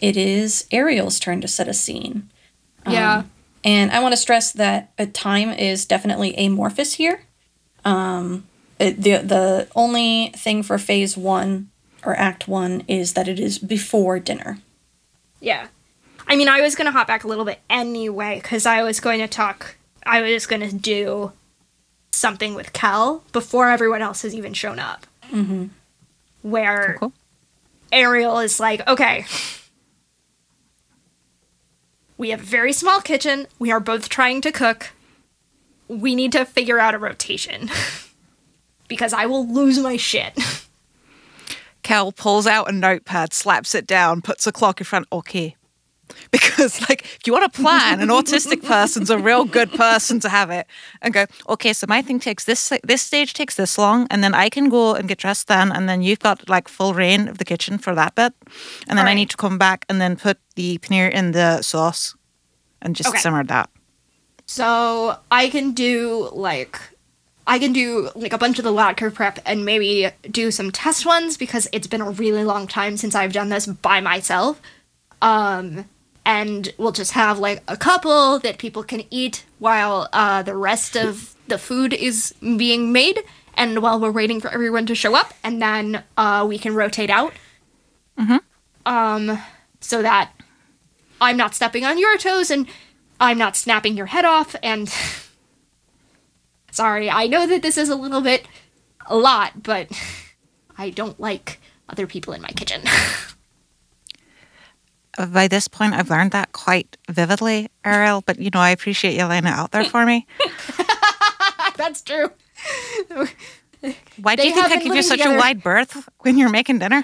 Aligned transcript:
now 0.00 0.08
it 0.08 0.16
is 0.16 0.66
Ariel's 0.70 1.18
turn 1.18 1.40
to 1.40 1.48
set 1.48 1.68
a 1.68 1.74
scene. 1.74 2.30
Yeah. 2.88 3.24
And 3.64 3.90
I 3.90 4.00
want 4.00 4.12
to 4.12 4.16
stress 4.16 4.52
that 4.52 4.92
a 4.96 5.06
time 5.06 5.50
is 5.50 5.86
definitely 5.86 6.34
amorphous 6.36 6.94
here. 6.94 7.22
Um, 7.84 8.46
it, 8.78 9.02
the 9.02 9.18
the 9.18 9.68
only 9.74 10.32
thing 10.36 10.62
for 10.62 10.78
phase 10.78 11.16
one 11.16 11.70
or 12.04 12.14
act 12.16 12.46
one 12.46 12.84
is 12.86 13.14
that 13.14 13.26
it 13.26 13.40
is 13.40 13.58
before 13.58 14.20
dinner. 14.20 14.58
Yeah. 15.40 15.68
I 16.28 16.36
mean, 16.36 16.48
I 16.48 16.60
was 16.60 16.74
going 16.74 16.86
to 16.86 16.92
hop 16.92 17.06
back 17.06 17.24
a 17.24 17.28
little 17.28 17.44
bit 17.44 17.60
anyway, 17.70 18.40
because 18.42 18.66
I 18.66 18.82
was 18.82 19.00
going 19.00 19.20
to 19.20 19.28
talk, 19.28 19.76
I 20.04 20.22
was 20.22 20.46
going 20.46 20.68
to 20.68 20.74
do 20.74 21.32
something 22.10 22.54
with 22.54 22.72
Kel 22.72 23.24
before 23.32 23.68
everyone 23.68 24.02
else 24.02 24.22
has 24.22 24.34
even 24.34 24.52
shown 24.52 24.78
up. 24.78 25.06
Mm-hmm. 25.30 25.66
Where 26.42 26.96
Cool. 26.98 27.12
Ariel 27.92 28.38
is 28.40 28.58
like, 28.58 28.86
okay, 28.88 29.26
we 32.18 32.30
have 32.30 32.40
a 32.40 32.44
very 32.44 32.72
small 32.72 33.00
kitchen. 33.00 33.46
We 33.58 33.70
are 33.70 33.80
both 33.80 34.08
trying 34.08 34.40
to 34.42 34.52
cook. 34.52 34.92
We 35.88 36.14
need 36.14 36.32
to 36.32 36.44
figure 36.44 36.78
out 36.78 36.94
a 36.94 36.98
rotation. 36.98 37.70
because 38.88 39.12
I 39.12 39.26
will 39.26 39.46
lose 39.46 39.78
my 39.78 39.96
shit. 39.96 40.38
Kel 41.82 42.10
pulls 42.10 42.46
out 42.46 42.68
a 42.68 42.72
notepad, 42.72 43.32
slaps 43.32 43.74
it 43.74 43.86
down, 43.86 44.22
puts 44.22 44.46
a 44.46 44.52
clock 44.52 44.80
in 44.80 44.84
front. 44.84 45.06
Okay. 45.12 45.54
Because, 46.30 46.80
like, 46.88 47.02
if 47.02 47.26
you 47.26 47.32
want 47.32 47.52
to 47.52 47.62
plan, 47.62 48.00
an 48.00 48.08
autistic 48.08 48.62
person's 48.64 49.10
a 49.10 49.18
real 49.18 49.44
good 49.44 49.70
person 49.72 50.18
to 50.20 50.28
have 50.28 50.50
it 50.50 50.66
and 51.02 51.12
go, 51.12 51.26
okay, 51.48 51.72
so 51.72 51.86
my 51.88 52.00
thing 52.02 52.18
takes 52.18 52.44
this, 52.44 52.72
this 52.82 53.02
stage 53.02 53.34
takes 53.34 53.56
this 53.56 53.76
long, 53.76 54.06
and 54.10 54.22
then 54.22 54.34
I 54.34 54.48
can 54.48 54.68
go 54.68 54.94
and 54.94 55.08
get 55.08 55.18
dressed 55.18 55.48
then, 55.48 55.70
and 55.70 55.88
then 55.88 56.02
you've 56.02 56.20
got 56.20 56.48
like 56.48 56.68
full 56.68 56.94
rein 56.94 57.28
of 57.28 57.38
the 57.38 57.44
kitchen 57.44 57.78
for 57.78 57.94
that 57.94 58.14
bit. 58.14 58.32
And 58.88 58.98
then 58.98 59.06
I 59.06 59.14
need 59.14 59.30
to 59.30 59.36
come 59.36 59.58
back 59.58 59.84
and 59.88 60.00
then 60.00 60.16
put 60.16 60.38
the 60.54 60.78
paneer 60.78 61.10
in 61.10 61.32
the 61.32 61.62
sauce 61.62 62.15
and 62.86 62.94
just 62.96 63.10
Okay. 63.10 63.18
simmer 63.18 63.44
that. 63.44 63.68
So 64.46 65.18
I 65.30 65.50
can 65.50 65.72
do 65.72 66.30
like 66.32 66.80
I 67.48 67.58
can 67.58 67.72
do 67.72 68.10
like 68.14 68.32
a 68.32 68.38
bunch 68.38 68.58
of 68.58 68.64
the 68.64 68.72
latke 68.72 69.12
prep 69.12 69.38
and 69.44 69.64
maybe 69.64 70.08
do 70.30 70.50
some 70.50 70.70
test 70.70 71.04
ones 71.04 71.36
because 71.36 71.68
it's 71.72 71.86
been 71.86 72.00
a 72.00 72.10
really 72.10 72.44
long 72.44 72.66
time 72.66 72.96
since 72.96 73.14
I've 73.14 73.32
done 73.32 73.48
this 73.50 73.66
by 73.66 74.00
myself. 74.00 74.60
Um 75.20 75.84
and 76.24 76.72
we'll 76.78 76.92
just 76.92 77.12
have 77.12 77.38
like 77.38 77.62
a 77.68 77.76
couple 77.76 78.38
that 78.40 78.58
people 78.58 78.82
can 78.82 79.02
eat 79.10 79.44
while 79.60 80.08
uh, 80.12 80.42
the 80.42 80.56
rest 80.56 80.96
of 80.96 81.34
the 81.46 81.56
food 81.58 81.92
is 81.92 82.34
being 82.40 82.92
made 82.92 83.20
and 83.54 83.80
while 83.80 84.00
we're 84.00 84.10
waiting 84.10 84.40
for 84.40 84.48
everyone 84.48 84.86
to 84.86 84.94
show 84.96 85.14
up 85.14 85.32
and 85.44 85.62
then 85.62 86.02
uh, 86.16 86.44
we 86.48 86.58
can 86.58 86.74
rotate 86.74 87.10
out 87.10 87.32
um 88.86 89.38
so 89.80 90.02
that 90.02 90.32
i'm 91.20 91.36
not 91.36 91.54
stepping 91.54 91.84
on 91.84 91.98
your 91.98 92.16
toes 92.18 92.50
and 92.50 92.66
i'm 93.20 93.38
not 93.38 93.56
snapping 93.56 93.96
your 93.96 94.06
head 94.06 94.24
off 94.24 94.54
and 94.62 94.92
sorry 96.70 97.08
i 97.10 97.26
know 97.26 97.46
that 97.46 97.62
this 97.62 97.76
is 97.78 97.88
a 97.88 97.96
little 97.96 98.20
bit 98.20 98.46
a 99.06 99.16
lot 99.16 99.62
but 99.62 99.88
i 100.78 100.90
don't 100.90 101.18
like 101.20 101.60
other 101.88 102.06
people 102.06 102.32
in 102.32 102.40
my 102.42 102.48
kitchen 102.50 102.82
By 105.30 105.48
this 105.48 105.66
point, 105.66 105.94
I've 105.94 106.10
learned 106.10 106.32
that 106.32 106.52
quite 106.52 106.98
vividly, 107.08 107.70
Ariel, 107.86 108.22
but 108.26 108.38
you 108.38 108.50
know, 108.52 108.60
I 108.60 108.68
appreciate 108.68 109.14
you 109.16 109.24
laying 109.24 109.46
it 109.46 109.50
out 109.50 109.70
there 109.72 109.84
for 109.84 110.04
me. 110.04 110.26
that's 111.78 112.02
true 112.02 112.30
Why 114.20 114.36
do 114.36 114.42
They 114.42 114.48
you 114.48 114.54
think 114.54 114.66
I 114.66 114.76
give 114.76 114.94
you 114.94 115.02
such 115.02 115.20
together. 115.20 115.36
a 115.36 115.38
wide 115.38 115.62
berth 115.62 116.06
when 116.18 116.36
you're 116.36 116.50
making 116.50 116.80
dinner? 116.80 117.02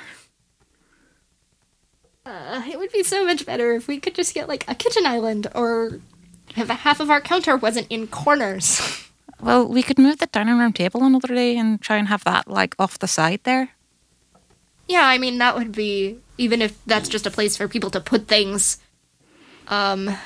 Uh, 2.25 2.63
it 2.71 2.79
would 2.79 2.93
be 2.93 3.03
so 3.03 3.25
much 3.27 3.45
better 3.45 3.73
if 3.75 3.89
we 3.89 3.99
could 3.99 4.15
just 4.15 4.35
get 4.35 4.49
like 4.49 4.65
a 4.69 4.75
kitchen 4.75 5.07
island 5.07 5.49
or 5.55 6.01
if 6.57 6.69
half 6.69 7.01
of 7.01 7.11
our 7.11 7.21
counter 7.21 7.57
wasn't 7.57 7.87
in 7.91 8.07
corners 8.07 8.81
Well, 9.43 9.67
we 9.67 9.83
could 9.83 9.99
move 9.99 10.19
the 10.19 10.27
dining 10.27 10.57
room 10.57 10.73
table 10.73 11.03
another 11.03 11.35
day 11.35 11.57
and 11.57 11.81
try 11.83 11.97
and 11.97 12.07
have 12.07 12.23
that 12.25 12.47
like 12.47 12.77
off 12.79 13.01
the 13.01 13.09
side 13.09 13.41
there. 13.43 13.71
Yeah, 14.87 15.03
I 15.05 15.19
mean 15.19 15.39
that 15.39 15.57
would 15.57 15.73
be 15.73 16.19
even 16.39 16.63
if 16.63 16.79
that's 16.87 17.09
just 17.09 17.27
a 17.27 17.31
place 17.31 17.57
for 17.57 17.67
people 17.67 17.91
to 17.91 18.01
put 18.01 18.29
things. 18.29 18.79
Um, 19.67 20.17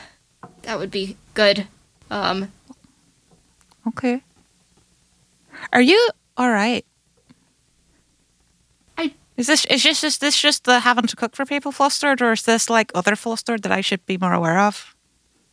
that 0.62 0.78
would 0.78 0.90
be 0.90 1.16
good. 1.32 1.66
Um, 2.10 2.52
Okay. 3.88 4.20
Are 5.72 5.80
you 5.80 6.10
all 6.36 6.50
right? 6.50 6.84
Is 9.36 9.46
this 9.46 9.64
is 9.66 9.82
just 9.82 10.02
is 10.02 10.18
this 10.18 10.40
just 10.40 10.64
the 10.64 10.80
having 10.80 11.06
to 11.06 11.16
cook 11.16 11.36
for 11.36 11.44
people 11.44 11.72
flustered, 11.72 12.22
or 12.22 12.32
is 12.32 12.42
this 12.42 12.70
like 12.70 12.90
other 12.94 13.16
flustered 13.16 13.62
that 13.62 13.72
I 13.72 13.82
should 13.82 14.04
be 14.06 14.16
more 14.16 14.32
aware 14.32 14.58
of? 14.60 14.94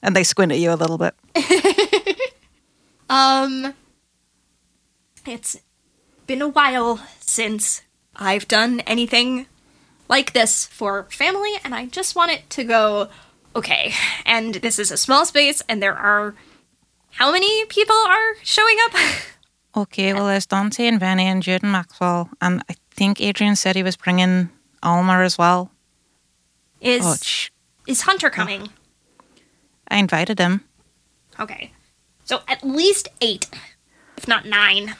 And 0.01 0.15
they 0.15 0.23
squint 0.23 0.51
at 0.51 0.59
you 0.59 0.71
a 0.71 0.75
little 0.75 0.97
bit. 0.97 1.15
um, 3.09 3.73
it's 5.25 5.57
been 6.27 6.41
a 6.41 6.47
while 6.47 6.99
since 7.19 7.81
I've 8.15 8.47
done 8.47 8.81
anything 8.81 9.47
like 10.07 10.33
this 10.33 10.65
for 10.65 11.07
family, 11.09 11.51
and 11.63 11.75
I 11.75 11.87
just 11.87 12.15
want 12.15 12.31
it 12.31 12.49
to 12.51 12.63
go 12.63 13.09
okay. 13.55 13.93
And 14.25 14.55
this 14.55 14.79
is 14.79 14.91
a 14.91 14.97
small 14.97 15.25
space, 15.25 15.61
and 15.67 15.81
there 15.81 15.95
are 15.95 16.35
how 17.11 17.31
many 17.31 17.65
people 17.65 17.95
are 17.95 18.35
showing 18.43 18.77
up? 18.85 18.93
Okay, 19.75 20.13
well, 20.13 20.27
there's 20.27 20.45
Dante 20.45 20.85
and 20.85 20.99
Benny 20.99 21.25
and 21.25 21.41
Jude 21.41 21.63
and 21.63 21.71
Maxwell, 21.71 22.29
and 22.39 22.63
I 22.69 22.75
think 22.93 23.19
Adrian 23.21 23.55
said 23.55 23.75
he 23.75 23.83
was 23.83 23.95
bringing 23.95 24.49
Almer 24.81 25.23
as 25.23 25.37
well. 25.37 25.71
Is 26.81 27.03
Oh, 27.05 27.15
sh- 27.21 27.49
is 27.87 28.01
Hunter 28.01 28.29
coming? 28.29 28.69
I 29.87 29.97
invited 29.97 30.39
him. 30.39 30.63
Okay. 31.39 31.71
So 32.25 32.41
at 32.47 32.63
least 32.63 33.09
eight, 33.21 33.49
if 34.17 34.27
not 34.27 34.45
nine, 34.45 34.95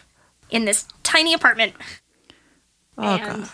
in 0.49 0.65
this 0.65 0.85
tiny 1.03 1.33
apartment. 1.33 1.73
Oh 2.97 3.15
And- 3.15 3.43
god, 3.43 3.49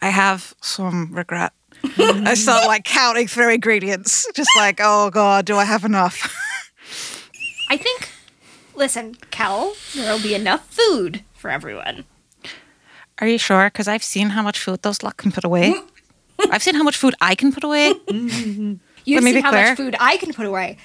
I 0.00 0.08
have 0.10 0.54
some 0.60 1.12
regret. 1.14 1.52
I 1.98 2.34
start 2.34 2.66
like 2.68 2.84
counting 2.84 3.26
through 3.28 3.50
ingredients, 3.54 4.26
just 4.34 4.50
like, 4.56 4.80
oh 4.82 5.10
god, 5.10 5.44
do 5.46 5.56
I 5.56 5.64
have 5.64 5.84
enough? 5.84 6.32
I 7.70 7.76
think, 7.76 8.10
listen, 8.74 9.16
Kel, 9.30 9.74
there'll 9.94 10.20
be 10.22 10.34
enough 10.34 10.68
food 10.72 11.24
for 11.34 11.50
everyone. 11.50 12.04
Are 13.20 13.26
you 13.28 13.38
sure? 13.38 13.64
Because 13.66 13.88
I've 13.88 14.02
seen 14.02 14.30
how 14.30 14.42
much 14.42 14.58
food 14.58 14.82
those 14.82 15.02
lot 15.02 15.16
can 15.16 15.30
put 15.32 15.44
away. 15.44 15.74
I've 16.50 16.62
seen 16.62 16.74
how 16.74 16.82
much 16.82 16.96
food 16.96 17.14
I 17.20 17.34
can 17.34 17.52
put 17.52 17.64
away. 17.64 17.94
You 19.06 19.16
Let 19.16 19.24
me 19.24 19.32
see 19.32 19.36
be 19.36 19.40
how 19.42 19.50
clear. 19.50 19.68
much 19.68 19.76
food 19.76 19.94
I 20.00 20.16
can 20.16 20.32
put 20.32 20.46
away. 20.46 20.78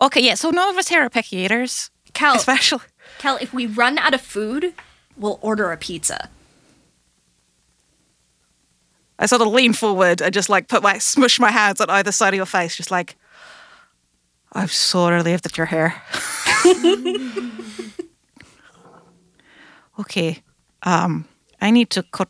Okay, 0.00 0.22
yeah. 0.22 0.36
So 0.36 0.48
none 0.48 0.70
of 0.70 0.76
us 0.78 0.88
here 0.88 1.02
are 1.02 1.10
picky 1.10 1.36
eaters, 1.36 1.90
Kel, 2.14 2.34
especially. 2.34 2.80
Kel, 3.18 3.36
if 3.42 3.52
we 3.52 3.66
run 3.66 3.98
out 3.98 4.14
of 4.14 4.22
food, 4.22 4.72
we'll 5.18 5.38
order 5.42 5.70
a 5.70 5.76
pizza. 5.76 6.30
I 9.18 9.26
sort 9.26 9.42
of 9.42 9.48
lean 9.48 9.74
forward 9.74 10.22
and 10.22 10.32
just 10.32 10.48
like 10.48 10.66
put 10.66 10.82
my 10.82 10.96
smush 10.96 11.38
my 11.38 11.50
hands 11.50 11.78
on 11.82 11.90
either 11.90 12.10
side 12.10 12.32
of 12.32 12.36
your 12.38 12.46
face, 12.46 12.74
just 12.74 12.90
like 12.90 13.16
I'm 14.54 14.68
so 14.68 15.10
relieved 15.10 15.44
that 15.44 15.58
you're 15.58 15.66
here. 15.66 15.94
okay, 20.00 20.38
um, 20.84 21.26
I 21.60 21.70
need 21.70 21.90
to 21.90 22.02
cut 22.02 22.28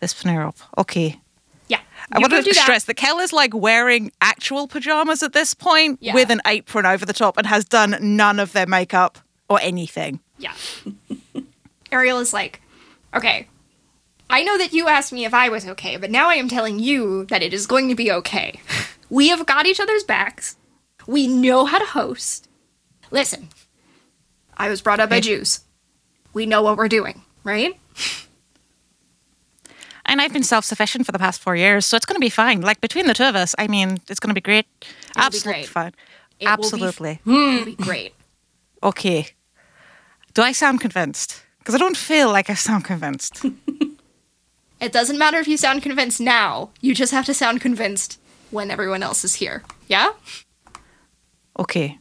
this 0.00 0.14
paneer 0.14 0.46
off. 0.46 0.66
Okay, 0.78 1.20
Yeah. 1.68 1.80
I 2.12 2.18
want 2.18 2.32
to 2.32 2.42
that. 2.42 2.54
stress 2.54 2.84
that 2.84 2.94
Kel 2.94 3.18
is 3.20 3.32
like 3.32 3.54
wearing 3.54 4.12
actual 4.20 4.68
pajamas 4.68 5.22
at 5.22 5.32
this 5.32 5.54
point 5.54 5.98
Yeah. 6.00 6.14
with 6.14 6.30
an 6.30 6.40
apron 6.46 6.86
over 6.86 7.04
the 7.06 7.12
top 7.12 7.36
and 7.38 7.46
has 7.46 7.64
done 7.64 7.96
none 8.00 8.38
of 8.40 8.52
their 8.52 8.66
makeup 8.66 9.18
or 9.48 9.58
anything. 9.60 10.20
Yeah. 10.38 10.52
Ariel 11.92 12.18
is 12.18 12.32
like, 12.32 12.60
okay, 13.14 13.48
I 14.28 14.42
know 14.42 14.58
that 14.58 14.72
you 14.72 14.88
asked 14.88 15.12
me 15.12 15.24
if 15.24 15.32
I 15.32 15.48
was 15.48 15.66
okay, 15.66 15.96
but 15.96 16.10
now 16.10 16.28
I 16.28 16.34
am 16.34 16.48
telling 16.48 16.78
you 16.80 17.24
that 17.26 17.42
it 17.42 17.54
is 17.54 17.66
going 17.66 17.88
to 17.88 17.94
be 17.94 18.10
okay. 18.12 18.60
We 19.08 19.28
have 19.28 19.46
got 19.46 19.66
each 19.66 19.78
other's 19.78 20.02
backs. 20.02 20.56
We 21.06 21.28
know 21.28 21.64
how 21.64 21.78
to 21.78 21.84
host. 21.84 22.48
Listen, 23.12 23.50
I 24.56 24.68
was 24.68 24.82
brought 24.82 24.98
up 24.98 25.10
by 25.10 25.20
Jews. 25.20 25.60
We 26.32 26.44
know 26.44 26.60
what 26.60 26.76
we're 26.76 26.88
doing, 26.88 27.22
right? 27.46 27.78
And 30.04 30.20
I've 30.20 30.32
been 30.32 30.42
self 30.44 30.64
sufficient 30.64 31.06
for 31.06 31.12
the 31.12 31.18
past 31.18 31.40
four 31.40 31.56
years, 31.56 31.86
so 31.86 31.96
it's 31.96 32.06
going 32.06 32.14
to 32.16 32.20
be 32.20 32.28
fine. 32.30 32.60
Like 32.60 32.80
between 32.80 33.06
the 33.06 33.14
two 33.14 33.24
of 33.24 33.34
us, 33.34 33.54
I 33.58 33.66
mean, 33.66 33.98
it's 34.08 34.20
going 34.20 34.28
to 34.30 34.34
be 34.34 34.40
great. 34.40 34.66
be 34.80 34.86
Absolutely 35.16 35.52
great. 35.62 35.66
fine. 35.68 35.92
It 36.38 36.44
will 36.44 36.46
be- 36.46 36.46
Absolutely. 36.46 37.20
It'll 37.26 37.64
be 37.64 37.74
great. 37.76 38.14
Okay. 38.82 39.28
Do 40.34 40.42
I 40.42 40.52
sound 40.52 40.80
convinced? 40.80 41.42
Because 41.58 41.74
I 41.74 41.78
don't 41.78 41.96
feel 41.96 42.30
like 42.30 42.50
I 42.50 42.54
sound 42.54 42.84
convinced. 42.84 43.44
It 44.78 44.92
doesn't 44.92 45.16
matter 45.16 45.38
if 45.38 45.48
you 45.48 45.56
sound 45.56 45.82
convinced 45.82 46.20
now. 46.20 46.68
You 46.82 46.94
just 46.94 47.10
have 47.10 47.24
to 47.24 47.32
sound 47.32 47.62
convinced 47.62 48.20
when 48.50 48.70
everyone 48.70 49.02
else 49.02 49.24
is 49.24 49.36
here. 49.36 49.62
Yeah? 49.88 50.10
okay. 51.58 51.98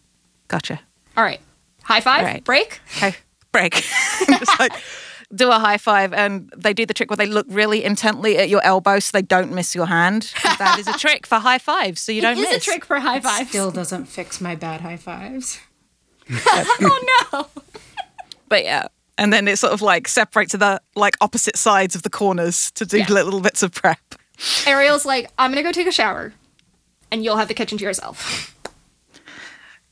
Gotcha. 0.49 0.81
All 1.15 1.23
right. 1.23 1.39
High 1.83 2.01
five. 2.01 2.25
Right. 2.25 2.43
Break. 2.43 2.81
Okay. 2.97 3.15
Break. 3.53 3.73
Just 4.27 4.59
like, 4.59 4.73
do 5.35 5.51
a 5.51 5.59
high 5.59 5.77
five, 5.77 6.13
and 6.13 6.49
they 6.55 6.73
do 6.73 6.85
the 6.85 6.93
trick 6.93 7.09
where 7.09 7.17
they 7.17 7.25
look 7.25 7.45
really 7.49 7.83
intently 7.83 8.37
at 8.37 8.49
your 8.49 8.63
elbow 8.63 8.99
so 8.99 9.11
they 9.13 9.21
don't 9.21 9.51
miss 9.51 9.75
your 9.75 9.85
hand. 9.87 10.33
that 10.43 10.77
is 10.79 10.87
a 10.87 10.93
trick 10.93 11.25
for 11.27 11.35
high 11.39 11.57
fives, 11.59 12.01
so 12.01 12.11
you 12.11 12.21
don't 12.21 12.37
It 12.37 12.41
is 12.41 12.49
miss. 12.49 12.57
a 12.57 12.65
trick 12.65 12.85
for 12.85 12.99
high 12.99 13.19
five. 13.19 13.47
Still 13.49 13.71
doesn't 13.71 14.05
fix 14.05 14.39
my 14.41 14.55
bad 14.55 14.81
high 14.81 14.97
fives. 14.97 15.59
oh 16.31 17.27
no. 17.33 17.47
But 18.49 18.63
yeah. 18.63 18.87
And 19.17 19.31
then 19.31 19.47
it 19.47 19.57
sort 19.57 19.71
of 19.73 19.81
like 19.81 20.07
separates 20.07 20.51
to 20.51 20.57
the 20.57 20.81
like 20.95 21.15
opposite 21.21 21.55
sides 21.57 21.95
of 21.95 22.01
the 22.03 22.09
corners 22.09 22.71
to 22.71 22.85
do 22.85 22.97
Yeah. 22.99 23.05
little 23.09 23.39
bits 23.41 23.63
of 23.63 23.71
prep. 23.71 23.99
Ariel's 24.67 25.05
like, 25.05 25.29
I'm 25.37 25.51
gonna 25.51 25.63
go 25.63 25.71
take 25.71 25.87
a 25.87 25.91
shower, 25.91 26.33
and 27.11 27.23
you'll 27.23 27.37
have 27.37 27.47
the 27.47 27.53
kitchen 27.53 27.77
to 27.77 27.83
yourself. 27.83 28.51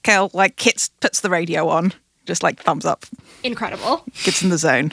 Kel 0.04 0.30
like 0.34 0.57
Kits 0.57 0.89
puts 1.00 1.22
the 1.22 1.30
radio 1.30 1.69
on, 1.69 1.94
just 2.25 2.44
like 2.44 2.62
thumbs 2.62 2.86
up, 2.86 3.06
Incredible. 3.44 4.04
gets 4.25 4.42
in 4.44 4.50
the 4.50 4.57
zone. 4.57 4.92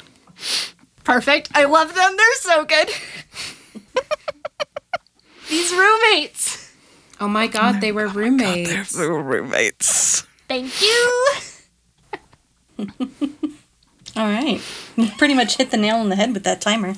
Perfect. 1.04 1.48
I 1.54 1.64
love 1.64 1.94
them. 1.94 2.16
They're 2.16 2.34
so 2.36 2.64
good. 2.64 2.90
These 5.48 5.72
roommates. 5.72 6.72
Oh 7.20 7.28
my 7.28 7.46
god, 7.48 7.80
they 7.80 7.92
were 7.92 8.06
oh 8.06 8.12
roommates. 8.12 8.92
They 8.96 9.06
were 9.06 9.22
roommates. 9.22 10.22
Thank 10.48 10.80
you. 10.80 11.34
All 14.16 14.26
right. 14.26 14.60
You 14.96 15.08
pretty 15.18 15.34
much 15.34 15.56
hit 15.56 15.70
the 15.70 15.76
nail 15.76 15.96
on 15.96 16.08
the 16.08 16.16
head 16.16 16.32
with 16.34 16.44
that 16.44 16.60
timer. 16.60 16.94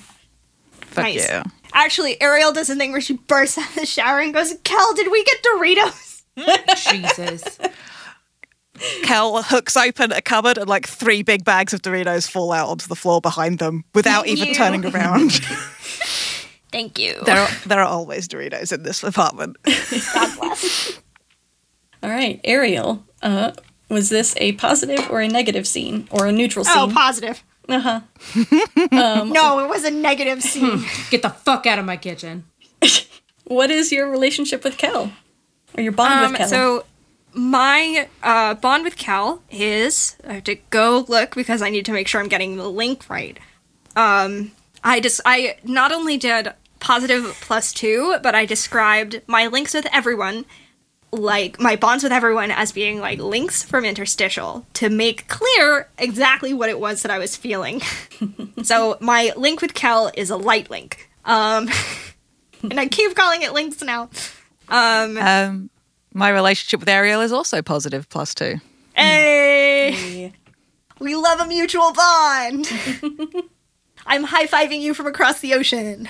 Fuck 0.81 1.05
Nice. 1.05 1.27
yeah. 1.29 1.43
Actually, 1.73 2.21
Ariel 2.21 2.53
does 2.53 2.69
a 2.71 2.77
thing 2.77 2.93
where 2.93 3.01
she 3.01 3.15
bursts 3.17 3.57
out 3.59 3.69
of 3.71 3.75
the 3.75 3.87
shower 3.87 4.21
and 4.21 4.33
goes, 4.35 4.55
Kel, 4.65 4.95
did 4.95 5.11
we 5.11 5.25
get 5.25 5.43
Doritos? 5.43 6.23
Jesus. 6.93 7.59
Kel 9.03 9.43
hooks 9.43 9.77
open 9.77 10.13
a 10.13 10.21
cupboard 10.23 10.57
and 10.59 10.69
like 10.69 10.87
three 10.89 11.23
big 11.23 11.45
bags 11.45 11.73
of 11.75 11.83
Doritos 11.83 12.29
fall 12.31 12.53
out 12.53 12.69
onto 12.69 12.87
the 12.89 12.97
floor 12.97 13.21
behind 13.21 13.59
them 13.59 13.85
without 13.95 14.27
even 14.27 14.49
You. 14.49 14.55
turning 14.55 14.85
around. 14.87 15.33
Thank 16.73 16.99
you. 16.99 17.21
there, 17.27 17.37
are, 17.39 17.49
there 17.67 17.81
are 17.81 17.87
always 17.87 18.27
Doritos 18.29 18.73
in 18.73 18.83
this 18.83 19.03
apartment. 19.03 19.59
God 20.15 20.39
bless. 20.39 20.99
All 22.03 22.09
right, 22.11 22.41
Ariel. 22.45 23.05
Uh, 23.23 23.53
was 23.91 24.09
this 24.09 24.35
a 24.39 24.53
positive 24.53 25.09
or 25.11 25.21
a 25.21 25.29
negative 25.29 25.67
scene 25.67 26.09
or 26.11 26.27
a 26.27 26.33
neutral 26.33 26.65
scene? 26.65 26.75
Oh, 26.91 26.91
positive. 26.93 27.45
uh 27.69 27.79
huh. 27.79 28.01
No, 29.27 29.59
it 29.61 29.69
was 29.69 29.85
a 29.85 29.91
negative 29.91 30.43
scene. 30.43 30.83
Get 31.11 31.21
the 31.23 31.29
fuck 31.31 31.67
out 31.67 31.79
of 31.79 31.85
my 31.85 31.99
kitchen. 31.99 32.45
What 33.45 33.71
is 33.71 33.93
your 33.93 34.11
relationship 34.11 34.65
with 34.65 34.79
Kel? 34.79 35.13
Or 35.77 35.83
your 35.83 35.93
bond 35.93 36.25
Um, 36.25 36.31
with 36.33 36.39
Kel? 36.39 36.49
so 36.49 36.85
my 37.35 38.09
uh, 38.23 38.55
bond 38.55 38.85
with 38.85 38.97
Cal 38.97 39.43
is 39.51 40.17
I 40.27 40.35
have 40.35 40.45
to 40.45 40.57
go 40.71 41.05
look 41.09 41.35
because 41.35 41.63
I 41.63 41.71
need 41.71 41.87
to 41.87 41.93
make 41.93 42.09
sure 42.09 42.21
I'm 42.21 42.29
getting 42.29 42.57
the 42.57 42.69
link 42.69 43.09
right. 43.09 43.39
Um, 43.97 44.53
I 44.85 45.01
just 45.01 45.21
I 45.25 45.57
not 45.65 45.93
only 45.93 46.17
did 46.17 46.53
positive 46.81 47.25
plus 47.41 47.73
two, 47.73 48.17
but 48.23 48.35
I 48.35 48.45
described 48.45 49.23
my 49.27 49.47
links 49.47 49.73
with 49.75 49.87
everyone, 49.93 50.45
like 51.13 51.61
my 51.61 51.77
bonds 51.77 52.03
with 52.03 52.13
everyone, 52.13 52.51
as 52.51 52.73
being 52.73 52.99
like 52.99 53.19
links 53.19 53.63
from 53.63 53.85
interstitial 53.85 54.67
to 54.75 54.89
make 54.89 55.29
clear 55.29 55.89
exactly 55.99 56.53
what 56.53 56.71
it 56.71 56.81
was 56.81 57.03
that 57.03 57.11
I 57.11 57.19
was 57.19 57.37
feeling. 57.37 57.81
so 58.63 58.97
my 59.01 59.33
link 59.37 59.63
with 59.63 59.75
Cal 59.75 60.11
is 60.15 60.31
a 60.31 60.37
light 60.37 60.71
link. 60.71 61.09
Um, 61.25 61.69
and 62.63 62.81
I 62.81 62.89
keep 62.89 63.15
calling 63.15 63.43
it 63.43 63.53
links 63.53 63.81
now. 63.83 64.11
Um, 64.69 65.19
Um, 65.19 65.71
my 66.15 66.29
relationship 66.31 66.81
with 66.81 66.89
Ariel 66.89 67.21
is 67.21 67.33
also 67.33 67.63
positive 67.63 68.09
plus 68.09 68.35
two. 68.35 68.57
Hey! 68.95 70.33
We 70.99 71.17
love 71.17 71.41
a 71.41 71.47
mutual 71.47 71.93
bond! 71.93 72.71
I'm 74.07 74.25
high 74.25 74.47
fiving 74.47 74.81
you 74.81 74.95
from 74.95 75.07
across 75.07 75.41
the 75.41 75.55
ocean. 75.55 76.09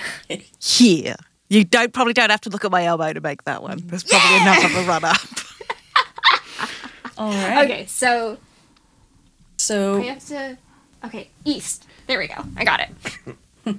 Here. 0.59 1.15
You 1.49 1.63
don't 1.63 1.93
probably 1.93 2.13
don't 2.13 2.31
have 2.31 2.41
to 2.41 2.49
look 2.49 2.65
at 2.65 2.71
my 2.71 2.85
elbow 2.85 3.13
to 3.13 3.21
make 3.21 3.43
that 3.43 3.61
one. 3.61 3.81
There's 3.85 4.03
probably 4.03 4.37
enough 4.37 4.65
of 4.65 4.75
a 4.75 4.87
run 4.87 5.03
up. 5.05 5.17
All 7.17 7.29
right. 7.31 7.65
Okay, 7.65 7.85
so 7.85 8.37
So 9.57 9.99
I 9.99 10.05
have 10.05 10.25
to. 10.27 10.57
Okay, 11.05 11.29
east. 11.45 11.85
There 12.07 12.17
we 12.17 12.27
go. 12.27 12.43
I 12.57 12.63
got 12.63 12.79
it. 12.79 12.89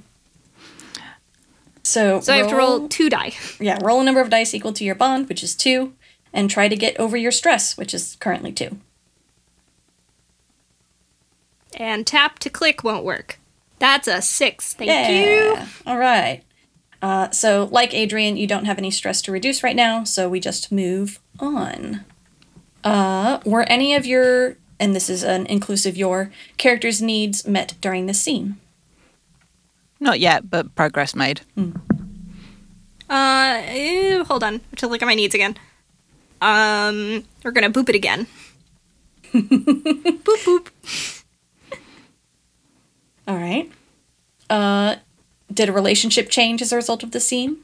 so 1.83 2.21
So 2.21 2.33
I 2.33 2.37
have 2.37 2.49
to 2.49 2.57
roll 2.57 2.89
two 2.89 3.11
die. 3.11 3.33
Yeah, 3.59 3.79
roll 3.83 4.01
a 4.01 4.05
number 4.05 4.21
of 4.21 4.31
dice 4.31 4.55
equal 4.55 4.73
to 4.75 4.85
your 4.85 4.95
bond, 4.95 5.29
which 5.29 5.43
is 5.43 5.57
two, 5.57 5.95
and 6.35 6.51
try 6.51 6.69
to 6.69 6.77
get 6.77 6.99
over 6.99 7.17
your 7.17 7.31
stress, 7.31 7.79
which 7.79 7.95
is 7.95 8.17
currently 8.21 8.53
two. 8.53 8.77
And 11.77 12.07
tap 12.07 12.39
to 12.41 12.51
click 12.51 12.85
won't 12.85 13.05
work. 13.05 13.39
That's 13.79 14.07
a 14.07 14.21
six. 14.21 14.75
Thank 14.75 14.91
you. 14.91 15.55
Yeah. 15.55 15.67
All 15.87 15.99
right. 15.99 16.43
Uh, 17.01 17.31
so, 17.31 17.69
like 17.71 17.95
Adrian, 17.95 18.37
you 18.37 18.47
don't 18.47 18.65
have 18.65 18.79
any 18.79 18.91
stress 18.91 19.23
to 19.23 19.33
reduce 19.33 19.63
right 19.63 19.77
now, 19.77 20.05
so 20.05 20.29
we 20.29 20.41
just 20.41 20.73
move 20.73 21.21
on. 21.39 22.05
Uh, 22.83 23.41
were 23.45 23.65
any 23.65 23.95
of 23.95 24.07
your, 24.07 24.57
and 24.81 24.95
this 24.95 25.11
is 25.11 25.23
an 25.23 25.47
inclusive 25.47 25.97
your, 25.97 26.31
characters' 26.57 27.03
needs 27.03 27.47
met 27.47 27.75
during 27.81 28.07
this 28.07 28.21
scene? 28.21 28.57
Not 30.01 30.21
yet, 30.21 30.51
but 30.51 30.75
progress 30.75 31.15
made. 31.15 31.43
Uh, 33.09 33.63
ew, 33.71 34.25
hold 34.25 34.45
on. 34.45 34.55
I 34.55 34.61
have 34.71 34.79
to 34.79 34.89
look 34.89 35.03
at 35.03 35.07
my 35.07 35.15
needs 35.15 35.35
again. 35.35 35.57
Um, 36.45 37.25
we're 37.43 37.53
gonna 37.53 37.71
boop 37.71 37.89
it 37.89 37.95
again. 37.95 38.27
boop 39.33 40.23
boop. 40.45 41.23
All 43.27 43.37
right. 43.37 43.71
Uh, 44.51 44.97
did 45.53 45.71
a 45.71 45.73
relationship 45.73 46.29
change 46.29 46.61
as 46.61 46.71
a 46.71 46.77
result 46.77 47.03
of 47.03 47.13
the 47.13 47.21
scene? 47.21 47.59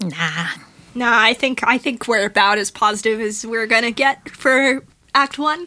Nah. 0.00 0.46
Nah, 0.94 1.20
I 1.22 1.34
think 1.34 1.60
I 1.66 1.76
think 1.76 2.06
we're 2.06 2.24
about 2.26 2.58
as 2.58 2.70
positive 2.70 3.20
as 3.20 3.44
we're 3.44 3.66
gonna 3.66 3.90
get 3.90 4.28
for 4.30 4.84
Act 5.14 5.38
One. 5.38 5.66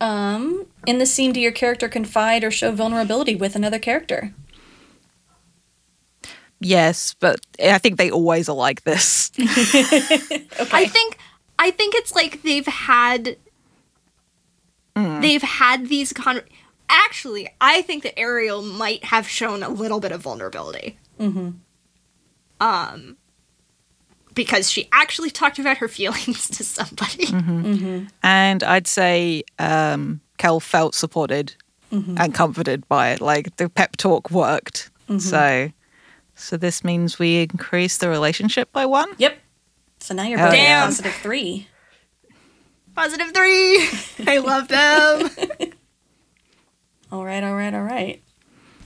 Um, 0.00 0.66
in 0.86 0.98
the 0.98 1.06
scene, 1.06 1.32
do 1.32 1.40
your 1.40 1.52
character 1.52 1.88
confide 1.88 2.44
or 2.44 2.50
show 2.50 2.70
vulnerability 2.72 3.34
with 3.34 3.56
another 3.56 3.78
character? 3.78 4.32
Yes, 6.64 7.14
but 7.18 7.40
I 7.62 7.78
think 7.78 7.98
they 7.98 8.10
always 8.10 8.48
are 8.48 8.56
like 8.56 8.82
this. 8.82 9.30
I 9.38 10.86
think 10.88 11.18
I 11.58 11.70
think 11.70 11.94
it's 11.94 12.14
like 12.14 12.42
they've 12.42 12.66
had 12.66 13.36
they've 14.94 15.42
had 15.42 15.88
these 15.88 16.12
con. 16.12 16.40
Actually, 16.88 17.48
I 17.60 17.82
think 17.82 18.02
that 18.02 18.18
Ariel 18.18 18.62
might 18.62 19.04
have 19.04 19.28
shown 19.28 19.62
a 19.62 19.68
little 19.68 20.00
bit 20.00 20.12
of 20.12 20.20
vulnerability. 20.20 20.98
Mm-hmm. 21.18 21.50
Um, 22.60 23.16
because 24.34 24.70
she 24.70 24.88
actually 24.92 25.30
talked 25.30 25.58
about 25.58 25.78
her 25.78 25.88
feelings 25.98 26.48
to 26.48 26.64
somebody. 26.64 27.26
and 28.22 28.62
I'd 28.62 28.86
say 28.86 29.44
um, 29.58 30.20
Kel 30.38 30.60
felt 30.60 30.94
supported 30.94 31.54
and 31.90 32.34
comforted 32.34 32.88
by 32.88 33.10
it. 33.10 33.20
Like 33.20 33.56
the 33.56 33.68
pep 33.68 33.96
talk 33.96 34.30
worked. 34.30 34.90
So, 35.18 35.70
so 36.42 36.56
this 36.56 36.82
means 36.82 37.18
we 37.18 37.42
increase 37.42 37.98
the 37.98 38.08
relationship 38.08 38.72
by 38.72 38.84
one. 38.86 39.12
Yep. 39.18 39.38
So 40.00 40.14
now 40.14 40.24
you're 40.24 40.38
Hell 40.38 40.48
both 40.48 40.58
at 40.58 40.62
yeah. 40.62 40.84
positive 40.84 41.14
three. 41.14 41.68
Positive 42.94 43.32
three. 43.32 43.88
I 44.26 44.38
love 44.38 44.68
them. 44.68 45.30
All 47.12 47.24
right, 47.24 47.42
all 47.44 47.54
right, 47.54 47.74
all 47.74 47.82
right. 47.82 48.22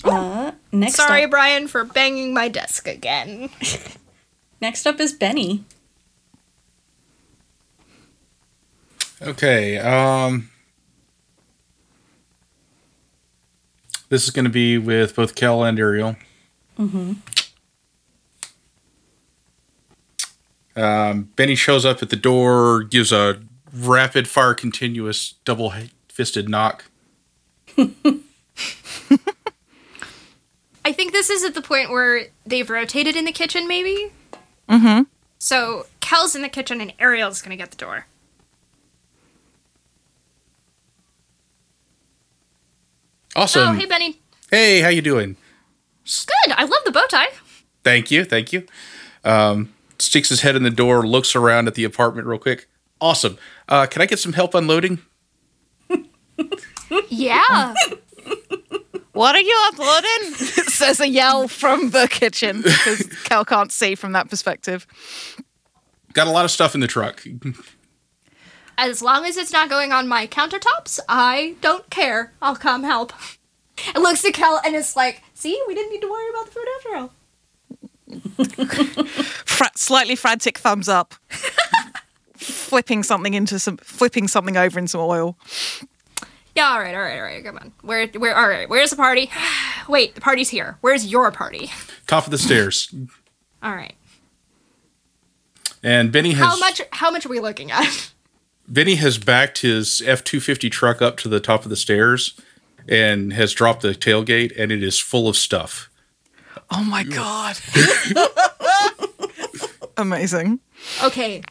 Uh, 0.04 0.50
next 0.72 0.96
Sorry, 0.96 1.24
up, 1.24 1.30
Brian, 1.30 1.68
for 1.68 1.84
banging 1.84 2.34
my 2.34 2.48
desk 2.48 2.88
again. 2.88 3.50
next 4.60 4.84
up 4.84 4.98
is 4.98 5.12
Benny. 5.12 5.64
Okay. 9.22 9.78
Um, 9.78 10.50
this 14.08 14.24
is 14.24 14.30
going 14.30 14.44
to 14.44 14.50
be 14.50 14.76
with 14.76 15.14
both 15.14 15.36
Kel 15.36 15.62
and 15.62 15.78
Ariel. 15.78 16.16
Mm-hmm. 16.78 17.12
Um, 20.76 21.30
Benny 21.36 21.54
shows 21.54 21.84
up 21.84 22.02
at 22.02 22.10
the 22.10 22.16
door, 22.16 22.82
gives 22.82 23.10
a 23.10 23.40
rapid 23.72 24.28
fire, 24.28 24.54
continuous, 24.54 25.34
double 25.44 25.72
fisted 26.08 26.48
knock. 26.48 26.84
I 30.84 30.92
think 30.92 31.12
this 31.12 31.30
is 31.30 31.42
at 31.44 31.54
the 31.54 31.62
point 31.62 31.90
where 31.90 32.26
they've 32.46 32.68
rotated 32.68 33.16
in 33.16 33.24
the 33.24 33.32
kitchen, 33.32 33.66
maybe. 33.66 34.12
Mm-hmm. 34.68 35.02
So 35.38 35.86
Kel's 36.00 36.36
in 36.36 36.42
the 36.42 36.48
kitchen 36.48 36.80
and 36.80 36.92
Ariel's 36.98 37.42
gonna 37.42 37.56
get 37.56 37.70
the 37.70 37.76
door. 37.76 38.06
Awesome. 43.34 43.68
Oh, 43.68 43.72
hey 43.72 43.86
Benny. 43.86 44.20
hey, 44.50 44.80
how 44.80 44.88
you 44.88 45.02
doing? 45.02 45.36
Good. 46.04 46.54
I 46.56 46.64
love 46.64 46.82
the 46.84 46.92
bow 46.92 47.06
tie. 47.08 47.28
Thank 47.82 48.10
you, 48.10 48.24
thank 48.24 48.52
you. 48.52 48.66
Um, 49.24 49.72
sticks 50.06 50.28
his 50.28 50.40
head 50.40 50.56
in 50.56 50.62
the 50.62 50.70
door, 50.70 51.06
looks 51.06 51.36
around 51.36 51.68
at 51.68 51.74
the 51.74 51.84
apartment 51.84 52.26
real 52.26 52.38
quick. 52.38 52.68
Awesome. 53.00 53.36
Uh, 53.68 53.86
can 53.86 54.00
I 54.00 54.06
get 54.06 54.18
some 54.18 54.32
help 54.32 54.54
unloading? 54.54 55.00
Yeah. 57.08 57.74
What 59.12 59.34
are 59.34 59.40
you 59.40 59.58
uploading? 59.68 60.34
Says 60.34 61.00
a 61.00 61.08
yell 61.08 61.48
from 61.48 61.88
the 61.88 62.06
kitchen 62.06 62.60
because 62.60 63.02
Kel 63.24 63.44
can't 63.46 63.72
see 63.72 63.94
from 63.94 64.12
that 64.12 64.28
perspective. 64.28 64.86
Got 66.12 66.26
a 66.26 66.30
lot 66.30 66.44
of 66.44 66.50
stuff 66.50 66.74
in 66.74 66.82
the 66.82 66.86
truck. 66.86 67.24
As 68.76 69.00
long 69.00 69.24
as 69.24 69.38
it's 69.38 69.52
not 69.52 69.70
going 69.70 69.90
on 69.90 70.06
my 70.06 70.26
countertops, 70.26 71.00
I 71.08 71.54
don't 71.62 71.88
care. 71.88 72.34
I'll 72.42 72.56
come 72.56 72.82
help. 72.82 73.14
It 73.94 74.00
looks 74.00 74.20
to 74.20 74.32
Kel 74.32 74.60
and 74.62 74.76
it's 74.76 74.94
like, 74.96 75.22
see, 75.32 75.58
we 75.66 75.74
didn't 75.74 75.92
need 75.92 76.02
to 76.02 76.10
worry 76.10 76.28
about 76.28 76.44
the 76.44 76.52
food 76.52 76.66
after 76.76 76.96
all. 76.96 77.12
Fra- 79.44 79.70
slightly 79.74 80.16
frantic 80.16 80.58
thumbs 80.58 80.88
up. 80.88 81.14
flipping 82.36 83.02
something 83.02 83.34
into 83.34 83.58
some, 83.58 83.76
flipping 83.78 84.28
something 84.28 84.56
over 84.56 84.78
in 84.78 84.88
some 84.88 85.00
oil. 85.00 85.36
Yeah, 86.54 86.70
all 86.70 86.80
right, 86.80 86.94
all 86.94 87.00
right, 87.02 87.16
all 87.16 87.22
right. 87.22 87.44
Come 87.44 87.58
on. 87.58 87.72
Where, 87.82 88.06
where? 88.08 88.34
All 88.36 88.48
right. 88.48 88.68
Where's 88.68 88.90
the 88.90 88.96
party? 88.96 89.30
Wait, 89.88 90.14
the 90.14 90.20
party's 90.20 90.48
here. 90.48 90.78
Where's 90.80 91.06
your 91.06 91.30
party? 91.30 91.70
Top 92.06 92.24
of 92.24 92.30
the 92.30 92.38
stairs. 92.38 92.92
All 93.62 93.74
right. 93.74 93.94
And 95.82 96.10
Benny 96.10 96.32
has 96.32 96.46
How 96.46 96.58
much? 96.58 96.80
How 96.92 97.10
much 97.10 97.26
are 97.26 97.28
we 97.28 97.40
looking 97.40 97.70
at? 97.70 98.10
Benny 98.68 98.96
has 98.96 99.18
backed 99.18 99.58
his 99.58 100.02
F 100.04 100.24
two 100.24 100.40
fifty 100.40 100.68
truck 100.70 101.00
up 101.02 101.16
to 101.18 101.28
the 101.28 101.40
top 101.40 101.64
of 101.64 101.70
the 101.70 101.76
stairs 101.76 102.40
and 102.88 103.32
has 103.34 103.52
dropped 103.52 103.82
the 103.82 103.90
tailgate 103.92 104.52
and 104.58 104.72
it 104.72 104.82
is 104.82 104.98
full 104.98 105.28
of 105.28 105.36
stuff. 105.36 105.90
Oh 106.70 106.84
my 106.84 107.04
god! 107.04 107.58
Amazing. 109.96 110.60
Okay. 111.02 111.42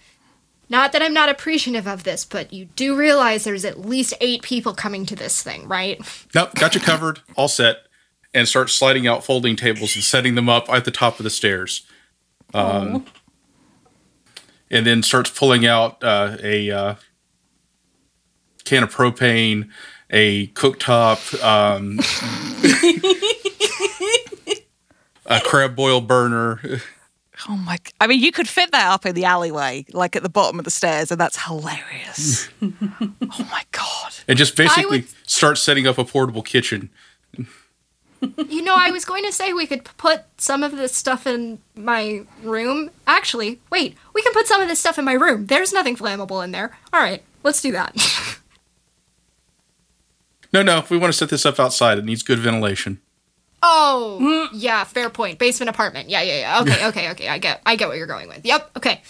Not 0.67 0.93
that 0.93 1.03
I'm 1.03 1.13
not 1.13 1.29
appreciative 1.29 1.87
of 1.87 2.03
this, 2.03 2.25
but 2.25 2.51
you 2.51 2.65
do 2.65 2.95
realize 2.95 3.43
there's 3.43 3.65
at 3.65 3.79
least 3.79 4.15
eight 4.19 4.41
people 4.41 4.73
coming 4.73 5.05
to 5.05 5.15
this 5.15 5.43
thing, 5.43 5.67
right? 5.67 6.01
Nope, 6.33 6.55
got 6.55 6.73
you 6.73 6.81
covered, 6.81 7.19
all 7.35 7.47
set, 7.47 7.85
and 8.33 8.47
start 8.47 8.71
sliding 8.71 9.05
out 9.05 9.23
folding 9.23 9.55
tables 9.55 9.95
and 9.95 10.03
setting 10.03 10.33
them 10.33 10.49
up 10.49 10.67
at 10.69 10.83
the 10.83 10.91
top 10.91 11.19
of 11.19 11.23
the 11.23 11.29
stairs. 11.29 11.85
Um, 12.53 13.05
and 14.71 14.85
then 14.85 15.03
starts 15.03 15.29
pulling 15.29 15.65
out 15.67 16.03
uh, 16.03 16.37
a 16.41 16.71
uh, 16.71 16.95
can 18.63 18.83
of 18.83 18.93
propane, 18.93 19.69
a 20.09 20.47
cooktop, 20.47 21.43
um, 21.43 21.99
a 25.25 25.39
crab 25.41 25.75
boil 25.75 26.01
burner. 26.01 26.59
Oh 27.49 27.57
my! 27.57 27.77
I 27.99 28.07
mean, 28.07 28.21
you 28.21 28.31
could 28.31 28.47
fit 28.47 28.71
that 28.71 28.89
up 28.91 29.05
in 29.05 29.13
the 29.13 29.25
alleyway, 29.25 29.85
like 29.91 30.15
at 30.15 30.23
the 30.23 30.29
bottom 30.29 30.57
of 30.57 30.65
the 30.65 30.71
stairs, 30.71 31.11
and 31.11 31.19
that's 31.19 31.43
hilarious. 31.45 32.47
oh 32.61 33.47
my 33.51 33.63
god! 33.71 34.13
and 34.27 34.37
just 34.37 34.55
basically 34.55 35.01
would- 35.01 35.29
start 35.29 35.57
setting 35.57 35.85
up 35.85 35.97
a 35.97 36.05
portable 36.05 36.41
kitchen. 36.41 36.89
You 38.47 38.63
know, 38.63 38.73
I 38.75 38.89
was 38.89 39.05
going 39.05 39.23
to 39.25 39.31
say 39.31 39.53
we 39.53 39.67
could 39.67 39.83
put 39.97 40.23
some 40.37 40.63
of 40.63 40.71
this 40.71 40.95
stuff 40.95 41.27
in 41.27 41.59
my 41.75 42.23
room. 42.41 42.89
Actually, 43.05 43.59
wait, 43.69 43.95
we 44.15 44.21
can 44.23 44.33
put 44.33 44.47
some 44.47 44.61
of 44.61 44.67
this 44.67 44.79
stuff 44.79 44.97
in 44.97 45.05
my 45.05 45.13
room. 45.13 45.45
There's 45.45 45.71
nothing 45.73 45.95
flammable 45.95 46.43
in 46.43 46.51
there. 46.51 46.75
All 46.91 47.01
right, 47.01 47.21
let's 47.43 47.61
do 47.61 47.71
that. 47.73 47.95
No, 50.53 50.61
no, 50.63 50.77
if 50.77 50.89
we 50.89 50.97
want 50.97 51.11
to 51.11 51.17
set 51.17 51.27
this 51.27 51.45
up 51.45 51.59
outside, 51.59 51.97
it 51.97 52.05
needs 52.05 52.23
good 52.23 52.39
ventilation. 52.39 53.01
Oh, 53.67 54.49
yeah, 54.53 54.83
fair 54.83 55.09
point. 55.09 55.39
Basement 55.39 55.69
apartment. 55.69 56.09
Yeah, 56.09 56.21
yeah, 56.21 56.39
yeah. 56.39 56.61
Okay, 56.61 56.85
okay, 56.89 57.09
okay. 57.11 57.27
I 57.29 57.37
get, 57.39 57.61
I 57.65 57.75
get 57.75 57.87
what 57.87 57.97
you're 57.97 58.07
going 58.07 58.27
with. 58.27 58.45
Yep. 58.45 58.71
Okay. 58.77 59.01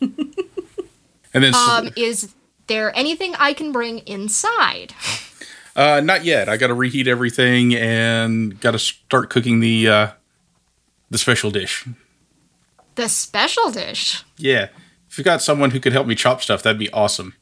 And 0.00 1.42
then, 1.42 1.54
Um, 1.54 1.88
is 1.96 2.34
there 2.68 2.96
anything 2.96 3.34
I 3.38 3.54
can 3.54 3.72
bring 3.72 3.98
inside? 4.00 4.94
uh, 5.74 6.00
not 6.04 6.24
yet. 6.24 6.48
I 6.48 6.56
got 6.56 6.68
to 6.68 6.74
reheat 6.74 7.08
everything 7.08 7.74
and 7.74 8.60
got 8.60 8.72
to 8.72 8.78
start 8.78 9.30
cooking 9.30 9.60
the 9.60 9.88
uh, 9.88 10.08
the 11.10 11.18
special 11.18 11.50
dish. 11.50 11.86
The 12.94 13.08
special 13.08 13.70
dish. 13.70 14.22
Yeah, 14.36 14.68
if 15.10 15.18
you 15.18 15.24
got 15.24 15.42
someone 15.42 15.70
who 15.72 15.80
could 15.80 15.92
help 15.92 16.06
me 16.06 16.14
chop 16.14 16.40
stuff, 16.42 16.62
that'd 16.62 16.78
be 16.78 16.90
awesome. 16.92 17.34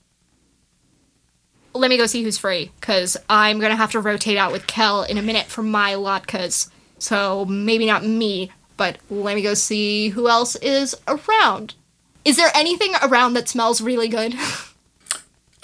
Let 1.74 1.88
me 1.88 1.96
go 1.96 2.06
see 2.06 2.22
who's 2.22 2.38
free, 2.38 2.70
cause 2.80 3.16
I'm 3.28 3.58
gonna 3.58 3.76
have 3.76 3.92
to 3.92 4.00
rotate 4.00 4.36
out 4.36 4.52
with 4.52 4.66
Kel 4.66 5.02
in 5.04 5.18
a 5.18 5.22
minute 5.22 5.46
for 5.46 5.62
my 5.62 5.94
latkes. 5.94 6.68
So 6.98 7.44
maybe 7.46 7.86
not 7.86 8.04
me, 8.04 8.50
but 8.76 8.98
let 9.10 9.34
me 9.34 9.42
go 9.42 9.54
see 9.54 10.10
who 10.10 10.28
else 10.28 10.56
is 10.56 10.94
around. 11.08 11.74
Is 12.24 12.36
there 12.36 12.50
anything 12.54 12.92
around 13.02 13.34
that 13.34 13.48
smells 13.48 13.80
really 13.80 14.08
good? 14.08 14.34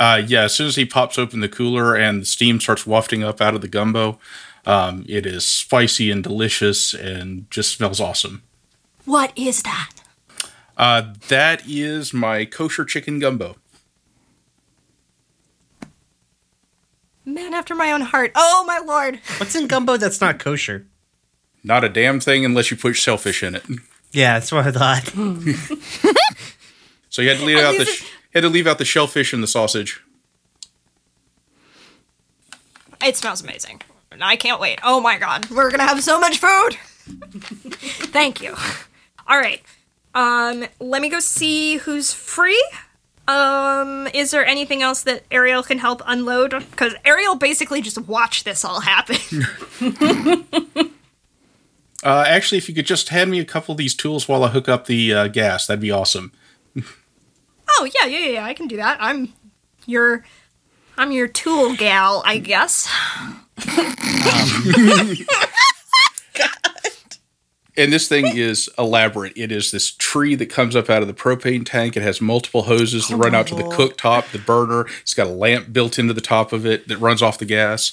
Uh, 0.00 0.22
yeah, 0.24 0.42
as 0.42 0.54
soon 0.54 0.68
as 0.68 0.76
he 0.76 0.84
pops 0.84 1.18
open 1.18 1.40
the 1.40 1.48
cooler 1.48 1.96
and 1.96 2.22
the 2.22 2.24
steam 2.24 2.60
starts 2.60 2.86
wafting 2.86 3.24
up 3.24 3.40
out 3.40 3.54
of 3.56 3.62
the 3.62 3.68
gumbo, 3.68 4.18
um, 4.64 5.04
it 5.08 5.26
is 5.26 5.44
spicy 5.44 6.08
and 6.10 6.22
delicious 6.22 6.94
and 6.94 7.50
just 7.50 7.72
smells 7.74 8.00
awesome. 8.00 8.42
what 9.04 9.32
is 9.34 9.62
that? 9.64 9.90
Uh, 10.76 11.14
that 11.26 11.62
is 11.66 12.14
my 12.14 12.44
kosher 12.44 12.84
chicken 12.84 13.18
gumbo. 13.18 13.56
Man 17.28 17.54
after 17.54 17.75
my 17.75 17.92
own 17.92 18.00
heart. 18.00 18.32
Oh 18.35 18.64
my 18.66 18.78
lord. 18.78 19.20
What's 19.38 19.54
in 19.54 19.66
gumbo 19.66 19.97
that's 19.97 20.20
not 20.20 20.38
kosher? 20.38 20.87
Not 21.62 21.85
a 21.85 21.88
damn 21.88 22.20
thing 22.20 22.44
unless 22.44 22.70
you 22.70 22.76
put 22.76 22.97
shellfish 22.97 23.42
in 23.42 23.54
it. 23.54 23.64
Yeah, 24.12 24.35
that's 24.38 24.50
what 24.52 24.66
I 24.66 24.70
thought. 24.73 25.12
So 27.11 27.23
you 27.23 27.30
had 27.30 27.38
to 27.38 27.44
leave 27.44 27.58
out 27.58 27.76
the 27.76 27.85
sh- 27.85 28.06
had 28.32 28.42
to 28.42 28.49
leave 28.49 28.66
out 28.66 28.78
the 28.78 28.85
shellfish 28.85 29.32
and 29.32 29.42
the 29.42 29.47
sausage. 29.49 30.00
It 33.04 33.16
smells 33.16 33.42
amazing. 33.42 33.80
I 34.20 34.37
can't 34.37 34.61
wait. 34.61 34.78
Oh 34.82 35.00
my 35.00 35.18
god. 35.18 35.49
We're 35.50 35.70
gonna 35.70 35.85
have 35.87 36.02
so 36.02 36.20
much 36.20 36.38
food. 36.38 36.75
Thank 38.12 38.40
you. 38.42 38.54
Alright. 39.28 39.62
Um, 40.14 40.66
let 40.80 41.00
me 41.02 41.08
go 41.08 41.18
see 41.20 41.78
who's 41.78 42.12
free. 42.12 42.62
Um, 43.28 44.08
is 44.14 44.30
there 44.30 44.44
anything 44.44 44.82
else 44.82 45.02
that 45.02 45.23
Ariel 45.30 45.62
can 45.62 45.78
help 45.78 46.02
unload? 46.06 46.50
Because 46.70 46.94
Ariel 47.04 47.37
basically 47.37 47.82
just 47.82 47.99
watched 47.99 48.44
this 48.44 48.64
all 48.64 48.80
happen. 48.80 49.44
Uh, 52.04 52.25
actually, 52.26 52.58
if 52.58 52.68
you 52.68 52.75
could 52.75 52.87
just 52.87 53.08
hand 53.08 53.30
me 53.30 53.40
a 53.40 53.44
couple 53.44 53.73
of 53.73 53.76
these 53.78 53.94
tools 53.94 54.28
while 54.28 54.44
I 54.44 54.49
hook 54.49 54.68
up 54.68 54.87
the 54.87 55.12
uh, 55.12 55.28
gas, 55.28 55.66
that'd 55.66 55.80
be 55.80 55.90
awesome. 55.90 56.32
oh 57.70 57.90
yeah, 57.94 58.06
yeah, 58.06 58.18
yeah, 58.18 58.30
yeah, 58.30 58.44
I 58.44 58.54
can 58.54 58.68
do 58.68 58.76
that. 58.76 58.99
I'm 59.00 59.32
your 59.85 60.25
I'm 60.97 61.11
your 61.11 61.26
tool 61.26 61.75
gal, 61.75 62.23
I 62.25 62.38
guess. 62.38 62.88
And 67.78 67.92
this 67.92 68.08
thing 68.08 68.37
is 68.37 68.68
elaborate. 68.76 69.32
It 69.37 69.52
is 69.52 69.70
this 69.70 69.92
tree 69.92 70.35
that 70.35 70.47
comes 70.47 70.75
up 70.75 70.90
out 70.90 71.00
of 71.00 71.06
the 71.08 71.14
propane 71.14 71.64
tank. 71.64 71.97
It 71.97 72.02
has 72.02 72.20
multiple 72.20 72.62
hoses 72.62 73.06
that 73.06 73.16
run 73.16 73.37
out 73.37 73.47
to 73.47 73.54
the 73.54 73.62
cooktop, 73.62 74.32
the 74.32 74.38
burner. 74.38 74.87
It's 75.00 75.14
got 75.14 75.28
a 75.28 75.30
lamp 75.30 75.73
built 75.73 75.97
into 75.97 76.12
the 76.12 76.20
top 76.20 76.52
of 76.52 76.66
it 76.66 76.88
that 76.88 76.99
runs 76.99 77.23
off 77.23 77.38
the 77.38 77.44
gas. 77.44 77.92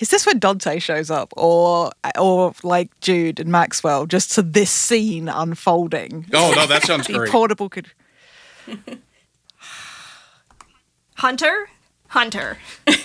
Is 0.00 0.08
this 0.08 0.26
when 0.26 0.38
Dante 0.40 0.78
shows 0.80 1.10
up, 1.10 1.32
or 1.36 1.92
or 2.18 2.52
like 2.62 2.98
Jude 3.00 3.38
and 3.38 3.50
Maxwell, 3.50 4.06
just 4.06 4.32
to 4.32 4.42
this 4.42 4.70
scene 4.70 5.28
unfolding? 5.28 6.26
Oh 6.32 6.52
no, 6.56 6.66
that 6.66 6.82
sounds 6.84 7.06
great. 7.12 7.30
portable 7.30 7.68
could. 7.68 7.92
Hunter? 11.16 11.68
Hunter. 12.08 12.58
what 12.86 12.98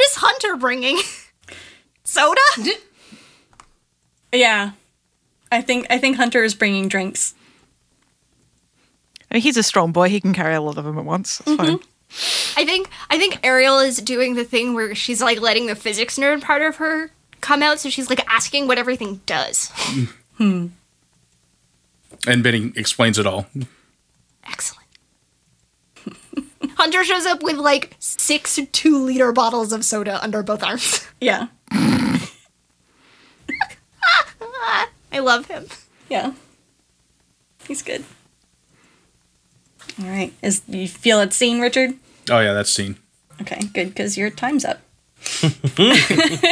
is 0.00 0.14
Hunter 0.16 0.56
bringing? 0.56 0.98
Soda? 2.12 2.40
Yeah. 4.34 4.70
I 5.50 5.60
think 5.60 5.86
I 5.90 5.98
think 5.98 6.16
Hunter 6.16 6.42
is 6.42 6.54
bringing 6.54 6.88
drinks. 6.88 7.34
I 9.30 9.34
mean, 9.34 9.42
he's 9.42 9.58
a 9.58 9.62
strong 9.62 9.92
boy; 9.92 10.08
he 10.08 10.22
can 10.22 10.32
carry 10.32 10.54
a 10.54 10.62
lot 10.62 10.78
of 10.78 10.84
them 10.84 10.96
at 10.96 11.04
once. 11.04 11.36
That's 11.36 11.50
mm-hmm. 11.50 11.76
fine. 11.76 11.80
I 12.56 12.64
think 12.64 12.88
I 13.10 13.18
think 13.18 13.40
Ariel 13.42 13.78
is 13.78 13.98
doing 13.98 14.34
the 14.34 14.44
thing 14.44 14.72
where 14.72 14.94
she's 14.94 15.20
like 15.20 15.38
letting 15.42 15.66
the 15.66 15.74
physics 15.74 16.18
nerd 16.18 16.40
part 16.40 16.62
of 16.62 16.76
her 16.76 17.10
come 17.42 17.62
out, 17.62 17.78
so 17.78 17.90
she's 17.90 18.08
like 18.08 18.24
asking 18.26 18.66
what 18.66 18.78
everything 18.78 19.20
does. 19.26 19.70
Hmm. 20.38 20.68
And 22.26 22.42
Benny 22.42 22.72
explains 22.74 23.18
it 23.18 23.26
all. 23.26 23.46
Excellent. 24.44 24.88
Hunter 26.76 27.04
shows 27.04 27.26
up 27.26 27.42
with 27.42 27.56
like 27.56 27.94
six 27.98 28.58
two 28.72 28.96
liter 28.96 29.30
bottles 29.30 29.74
of 29.74 29.84
soda 29.84 30.18
under 30.24 30.42
both 30.42 30.62
arms. 30.64 31.06
Yeah. 31.20 31.48
I 35.12 35.18
love 35.20 35.46
him. 35.46 35.66
Yeah. 36.08 36.32
He's 37.68 37.82
good. 37.82 38.04
All 40.02 40.08
right. 40.08 40.32
Is 40.42 40.62
you 40.66 40.88
feel 40.88 41.18
that 41.18 41.32
scene, 41.32 41.60
Richard? 41.60 41.94
Oh 42.30 42.40
yeah, 42.40 42.52
that's 42.54 42.70
scene. 42.70 42.96
Okay, 43.40 43.60
good 43.74 43.88
because 43.88 44.16
your 44.16 44.30
time's 44.30 44.64
up. 44.64 44.80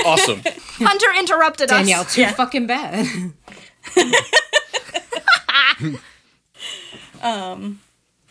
Awesome. 0.07 0.43
Hunter 0.79 1.07
interrupted 1.19 1.69
Danielle, 1.69 2.03
us. 2.03 2.15
too 2.15 2.21
Yeah. 2.23 2.33
fucking 2.33 2.67
bad. 2.67 3.07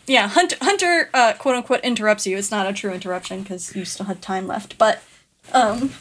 yeah, 0.06 0.28
Hunter, 0.28 0.56
Hunter 0.60 1.10
uh, 1.14 1.32
quote 1.34 1.56
unquote 1.56 1.80
interrupts 1.80 2.26
you. 2.26 2.36
It's 2.36 2.50
not 2.50 2.66
a 2.66 2.72
true 2.72 2.92
interruption 2.92 3.42
because 3.42 3.74
you 3.76 3.84
still 3.84 4.06
had 4.06 4.20
time 4.22 4.46
left. 4.46 4.76
But 4.78 5.02
um, 5.52 5.92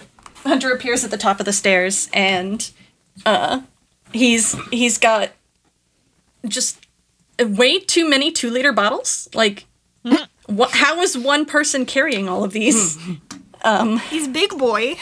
Hunter 0.43 0.71
appears 0.71 1.03
at 1.03 1.11
the 1.11 1.17
top 1.17 1.39
of 1.39 1.45
the 1.45 1.53
stairs 1.53 2.09
and 2.13 2.69
uh, 3.25 3.61
he's 4.13 4.55
he's 4.69 4.97
got 4.97 5.31
just 6.47 6.85
way 7.39 7.79
too 7.79 8.09
many 8.09 8.31
two 8.31 8.49
liter 8.49 8.73
bottles. 8.73 9.29
Like, 9.33 9.65
what? 10.47 10.71
How 10.71 11.01
is 11.01 11.17
one 11.17 11.45
person 11.45 11.85
carrying 11.85 12.27
all 12.27 12.43
of 12.43 12.51
these? 12.51 12.97
Um, 13.63 13.99
He's 13.99 14.27
big 14.27 14.57
boy. 14.57 14.95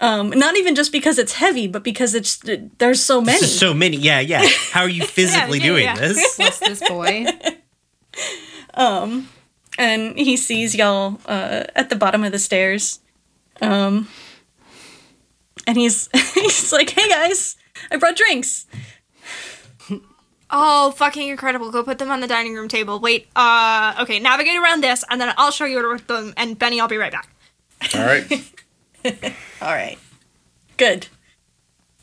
Um, 0.00 0.30
not 0.30 0.56
even 0.56 0.74
just 0.74 0.92
because 0.92 1.18
it's 1.18 1.34
heavy, 1.34 1.66
but 1.66 1.82
because 1.82 2.14
it's 2.14 2.40
there's 2.78 3.02
so 3.02 3.20
many. 3.20 3.46
So 3.46 3.72
many. 3.72 3.96
Yeah, 3.96 4.20
yeah. 4.20 4.46
How 4.70 4.82
are 4.82 4.88
you 4.88 5.04
physically 5.06 5.58
yeah, 5.58 5.66
doing 5.66 5.84
yeah. 5.84 5.96
this? 5.96 6.38
What's 6.38 6.58
this 6.58 6.88
boy? 6.88 7.26
Um, 8.74 9.28
and 9.78 10.18
he 10.18 10.36
sees 10.36 10.74
y'all 10.74 11.20
uh, 11.26 11.64
at 11.74 11.90
the 11.90 11.96
bottom 11.96 12.24
of 12.24 12.32
the 12.32 12.38
stairs. 12.38 13.00
Um, 13.60 14.08
and 15.66 15.76
he's 15.76 16.08
he's 16.34 16.72
like, 16.72 16.90
"Hey 16.90 17.08
guys, 17.08 17.56
I 17.90 17.96
brought 17.96 18.16
drinks." 18.16 18.66
Oh, 20.56 20.92
fucking 20.92 21.28
incredible. 21.28 21.70
Go 21.72 21.82
put 21.82 21.98
them 21.98 22.10
on 22.10 22.20
the 22.20 22.26
dining 22.28 22.54
room 22.54 22.68
table. 22.68 23.00
Wait, 23.00 23.26
uh, 23.34 23.94
okay, 24.00 24.20
navigate 24.20 24.56
around 24.56 24.84
this, 24.84 25.04
and 25.10 25.20
then 25.20 25.34
I'll 25.36 25.50
show 25.50 25.64
you 25.64 25.76
where 25.76 25.96
to 25.96 26.04
put 26.04 26.06
them, 26.06 26.34
and 26.36 26.56
Benny, 26.58 26.80
I'll 26.80 26.86
be 26.86 26.96
right 26.96 27.10
back. 27.10 27.28
All 27.94 28.04
right. 28.04 28.52
All 29.60 29.72
right, 29.72 29.98
good. 30.76 31.08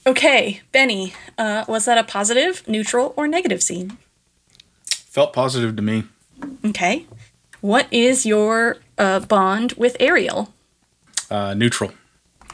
Okay, 0.05 0.61
Benny, 0.71 1.13
uh, 1.37 1.63
was 1.67 1.85
that 1.85 1.97
a 1.97 2.03
positive, 2.03 2.67
neutral, 2.67 3.13
or 3.15 3.27
negative 3.27 3.61
scene? 3.63 3.97
Felt 4.85 5.31
positive 5.31 5.75
to 5.75 5.81
me. 5.81 6.03
Okay, 6.65 7.05
what 7.61 7.87
is 7.91 8.25
your 8.25 8.77
uh, 8.97 9.19
bond 9.21 9.73
with 9.73 9.95
Ariel? 9.99 10.53
Uh, 11.29 11.53
neutral. 11.53 11.91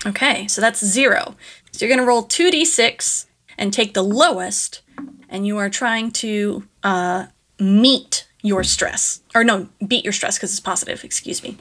Okay, 0.05 0.47
so 0.47 0.61
that's 0.61 0.85
zero. 0.85 1.35
So 1.77 1.85
you're 1.85 1.95
gonna 1.95 2.07
roll 2.07 2.23
two 2.23 2.49
d6 2.49 3.27
and 3.55 3.71
take 3.71 3.93
the 3.93 4.01
lowest, 4.01 4.81
and 5.29 5.45
you 5.45 5.59
are 5.59 5.69
trying 5.69 6.09
to 6.13 6.63
uh, 6.81 7.27
meet 7.59 8.27
your 8.41 8.63
stress, 8.63 9.21
or 9.35 9.43
no, 9.43 9.69
beat 9.85 10.03
your 10.03 10.11
stress 10.11 10.39
because 10.39 10.49
it's 10.49 10.59
positive. 10.59 11.03
Excuse 11.03 11.43
me. 11.43 11.55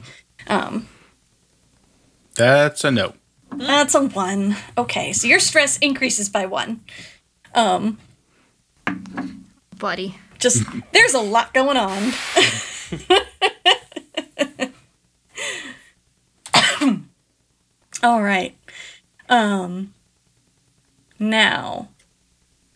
That's 2.35 2.83
a 2.83 2.89
no. 2.89 3.13
That's 3.51 3.93
a 3.93 4.07
one. 4.07 4.55
Okay, 4.75 5.13
so 5.13 5.27
your 5.27 5.39
stress 5.39 5.77
increases 5.77 6.29
by 6.29 6.47
one. 6.47 6.81
Um, 7.53 7.99
Buddy. 9.77 10.15
just 10.39 10.63
there's 10.93 11.13
a 11.13 11.21
lot 11.21 11.53
going 11.53 11.77
on. 11.77 12.11
All 18.01 18.23
right. 18.23 18.57
Um 19.29 19.93
now 21.19 21.89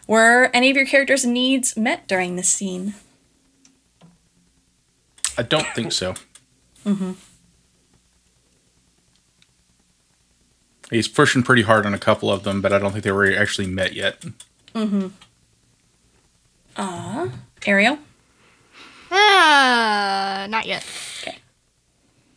were 0.07 0.49
any 0.53 0.69
of 0.69 0.75
your 0.75 0.85
characters' 0.85 1.25
needs 1.25 1.77
met 1.77 2.07
during 2.07 2.35
this 2.35 2.49
scene? 2.49 2.95
I 5.37 5.43
don't 5.43 5.67
think 5.73 5.91
so. 5.91 6.15
Mm-hmm. 6.85 7.13
He's 10.89 11.07
pushing 11.07 11.41
pretty 11.43 11.61
hard 11.61 11.85
on 11.85 11.93
a 11.93 11.99
couple 11.99 12.29
of 12.29 12.43
them, 12.43 12.61
but 12.61 12.73
I 12.73 12.79
don't 12.79 12.91
think 12.91 13.05
they 13.05 13.11
were 13.13 13.33
actually 13.33 13.67
met 13.67 13.93
yet. 13.93 14.23
Ariel? 17.65 17.97
Uh, 19.09 20.47
not 20.49 20.65
yet. 20.65 20.85
Okay. 21.21 21.37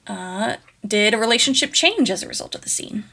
Uh 0.07 0.57
did 0.87 1.14
a 1.14 1.19
relationship 1.19 1.73
change 1.73 2.11
as 2.11 2.23
a 2.23 2.29
result 2.29 2.55
of 2.55 2.61
the 2.61 2.69
scene? 2.69 3.05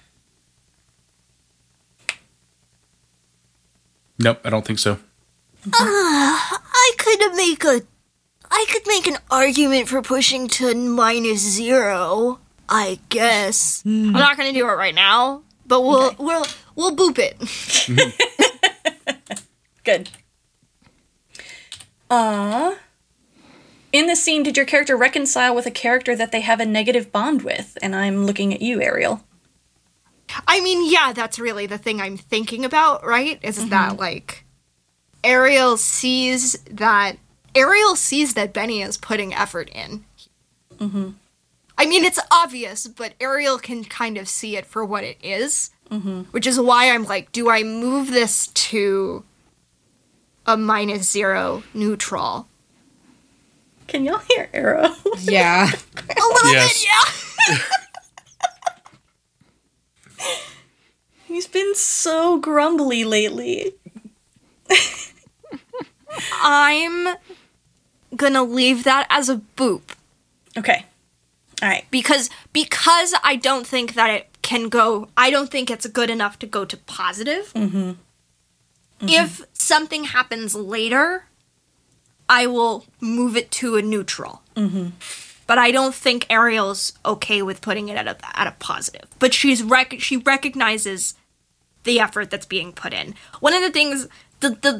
Nope, 4.22 4.40
I 4.44 4.50
don't 4.50 4.66
think 4.66 4.80
so. 4.80 5.00
I 5.74 6.92
could 6.98 7.36
make 7.36 7.64
a 7.64 7.82
I 8.50 8.66
could 8.70 8.84
make 8.86 9.08
an 9.08 9.18
argument 9.30 9.88
for 9.88 10.02
pushing 10.02 10.48
to 10.50 10.76
minus 10.76 11.40
zero. 11.42 12.40
I 12.70 13.00
guess. 13.10 13.82
I'm 13.86 14.12
not 14.12 14.38
gonna 14.38 14.54
do 14.54 14.68
it 14.68 14.74
right 14.74 14.96
now, 14.96 15.44
but 15.66 15.82
we'll 15.82 16.14
we'll 16.18 16.46
we'll 16.76 16.96
boop 16.96 17.18
it. 17.18 17.38
Good. 19.84 20.10
Uh 22.10 22.76
in 23.92 24.08
this 24.08 24.24
scene, 24.24 24.44
did 24.44 24.56
your 24.56 24.66
character 24.66 24.96
reconcile 24.96 25.54
with 25.54 25.66
a 25.66 25.72
character 25.72 26.16
that 26.16 26.32
they 26.32 26.42
have 26.42 26.62
a 26.62 26.66
negative 26.66 27.12
bond 27.12 27.42
with? 27.42 27.78
And 27.82 27.94
I'm 27.96 28.26
looking 28.26 28.54
at 28.54 28.62
you, 28.62 28.82
Ariel. 28.82 29.24
I 30.48 30.62
mean, 30.62 30.90
yeah, 30.92 31.14
that's 31.14 31.40
really 31.40 31.66
the 31.66 31.78
thing 31.78 32.02
I'm 32.02 32.18
thinking 32.18 32.66
about, 32.66 33.06
right? 33.06 33.40
Is 33.42 33.70
that 33.70 33.98
like 33.98 34.44
Ariel 35.24 35.78
sees 35.78 36.54
that 36.72 37.18
Ariel 37.56 37.96
sees 37.96 38.34
that 38.36 38.54
Benny 38.54 38.82
is 38.82 38.98
putting 38.98 39.34
effort 39.34 39.70
in. 39.70 40.06
Mm-hmm. 40.78 41.10
I 41.78 41.86
mean, 41.86 42.04
it's 42.04 42.20
obvious, 42.32 42.88
but 42.88 43.14
Ariel 43.20 43.58
can 43.58 43.84
kind 43.84 44.18
of 44.18 44.28
see 44.28 44.56
it 44.56 44.66
for 44.66 44.86
what 44.86 45.04
it 45.04 45.18
is, 45.24 45.72
which 46.32 46.46
is 46.48 46.60
why 46.60 46.90
I'm 46.92 47.04
like, 47.06 47.32
do 47.32 47.50
I 47.50 47.64
move 47.64 48.12
this 48.12 48.48
to 48.48 49.24
a 50.46 50.56
minus 50.58 51.10
zero 51.12 51.64
neutral? 51.74 52.48
Can 53.88 54.06
y'all 54.06 54.20
hear 54.20 54.48
Arrow? 54.54 54.96
Yeah. 55.20 55.70
A 55.70 56.24
little 56.34 56.52
Yes. 56.54 56.86
bit, 57.48 57.58
yeah. 57.58 57.58
He's 61.32 61.48
been 61.48 61.76
so 61.76 62.38
grumbly 62.40 63.06
lately. 63.06 63.76
I'm 66.42 67.16
gonna 68.18 68.44
leave 68.44 68.84
that 68.84 69.08
as 69.10 69.30
a 69.30 69.38
boop. 69.56 69.82
Okay. 70.58 70.86
All 71.62 71.70
right. 71.70 71.86
because 71.90 72.30
because 72.52 73.14
I 73.24 73.38
don't 73.38 73.66
think 73.66 73.94
that 73.94 74.10
it 74.10 74.28
can 74.42 74.68
go. 74.68 75.08
I 75.16 75.30
don't 75.30 75.50
think 75.50 75.72
it's 75.72 75.88
good 75.88 76.10
enough 76.10 76.38
to 76.40 76.48
go 76.48 76.66
to 76.66 76.76
positive. 76.76 77.54
Mm-hmm. 77.54 77.78
Mm-hmm. 77.78 79.08
If 79.08 79.42
something 79.54 80.04
happens 80.06 80.54
later, 80.54 81.28
I 82.28 82.46
will 82.48 82.86
move 83.00 83.38
it 83.38 83.52
to 83.52 83.78
a 83.78 83.82
neutral. 83.82 84.42
Mm-hmm. 84.58 84.88
But 85.48 85.58
I 85.58 85.72
don't 85.72 85.96
think 85.96 86.26
Ariel's 86.30 86.92
okay 87.06 87.42
with 87.42 87.62
putting 87.62 87.88
it 87.88 87.96
at 87.96 88.08
a 88.08 88.18
at 88.38 88.48
a 88.48 88.56
positive. 88.60 89.08
But 89.20 89.34
she's 89.34 89.64
rec- 89.64 90.00
she 90.02 90.18
recognizes 90.18 91.16
the 91.84 92.00
effort 92.00 92.30
that's 92.30 92.46
being 92.46 92.74
put 92.74 92.94
in. 92.94 93.16
One 93.40 93.54
of 93.54 93.62
the 93.62 93.72
things, 93.72 94.08
the 94.40 94.50
the 94.50 94.72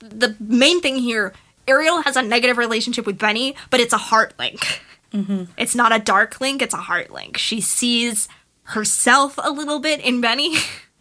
the 0.00 0.06
the 0.06 0.36
main 0.40 0.80
thing 0.80 0.96
here, 0.96 1.32
Ariel 1.66 2.02
has 2.02 2.16
a 2.16 2.22
negative 2.22 2.58
relationship 2.58 3.06
with 3.06 3.18
Benny, 3.18 3.54
but 3.70 3.80
it's 3.80 3.92
a 3.92 3.98
heart 3.98 4.34
link. 4.38 4.82
Mm-hmm. 5.12 5.44
It's 5.56 5.74
not 5.74 5.92
a 5.92 5.98
dark 5.98 6.40
link, 6.40 6.62
it's 6.62 6.74
a 6.74 6.78
heart 6.78 7.10
link. 7.10 7.38
She 7.38 7.60
sees 7.60 8.28
herself 8.64 9.38
a 9.42 9.50
little 9.50 9.78
bit 9.78 10.00
in 10.00 10.20
Benny. 10.20 10.56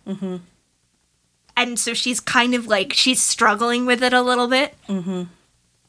Mm-hmm. 0.08 0.38
And 1.58 1.80
so 1.80 1.93
she's 1.93 2.20
kind 2.20 2.54
of 2.54 2.67
like, 2.67 2.93
she's 2.93 3.22
struggling 3.22 3.86
with 3.86 4.04
it 4.04 4.13
a 4.13 4.22
little 4.22 4.48
bit. 4.48 4.76
Mm-hmm. 4.88 5.24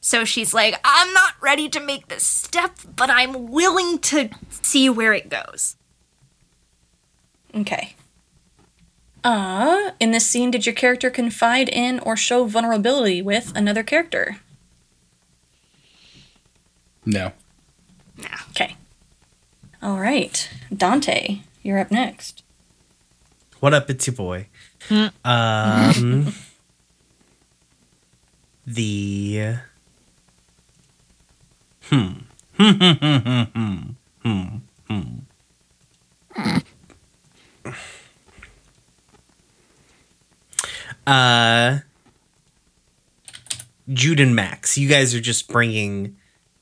So 0.01 0.25
she's 0.25 0.53
like, 0.53 0.79
I'm 0.83 1.13
not 1.13 1.35
ready 1.41 1.69
to 1.69 1.79
make 1.79 2.07
this 2.07 2.23
step, 2.23 2.79
but 2.95 3.09
I'm 3.09 3.47
willing 3.47 3.99
to 3.99 4.29
see 4.49 4.89
where 4.89 5.13
it 5.13 5.29
goes. 5.29 5.75
Okay. 7.53 7.95
Uh, 9.23 9.91
in 9.99 10.11
this 10.11 10.25
scene, 10.25 10.51
did 10.51 10.65
your 10.65 10.75
character 10.75 11.09
confide 11.09 11.69
in 11.69 11.99
or 11.99 12.15
show 12.15 12.45
vulnerability 12.45 13.21
with 13.21 13.51
another 13.55 13.83
character? 13.83 14.37
No. 17.05 17.31
Nah. 18.17 18.37
Okay. 18.51 18.75
All 19.81 19.99
right. 19.99 20.49
Dante, 20.75 21.39
you're 21.63 21.79
up 21.79 21.91
next. 21.91 22.43
What 23.59 23.73
up, 23.73 23.89
it's 23.89 24.07
your 24.07 24.15
boy. 24.15 24.47
Um, 25.25 26.33
the 28.67 29.55
Hmm. 31.89 32.09
Hmm. 32.53 32.71
Hmm. 32.71 33.43
Hmm. 33.53 33.79
Hmm. 34.23 34.57
hmm. 36.35 36.57
Uh, 41.07 41.79
Jude 43.91 44.19
and 44.19 44.35
Max, 44.35 44.77
you 44.77 44.87
guys 44.87 45.15
are 45.15 45.21
just 45.21 45.47
bringing 45.47 46.15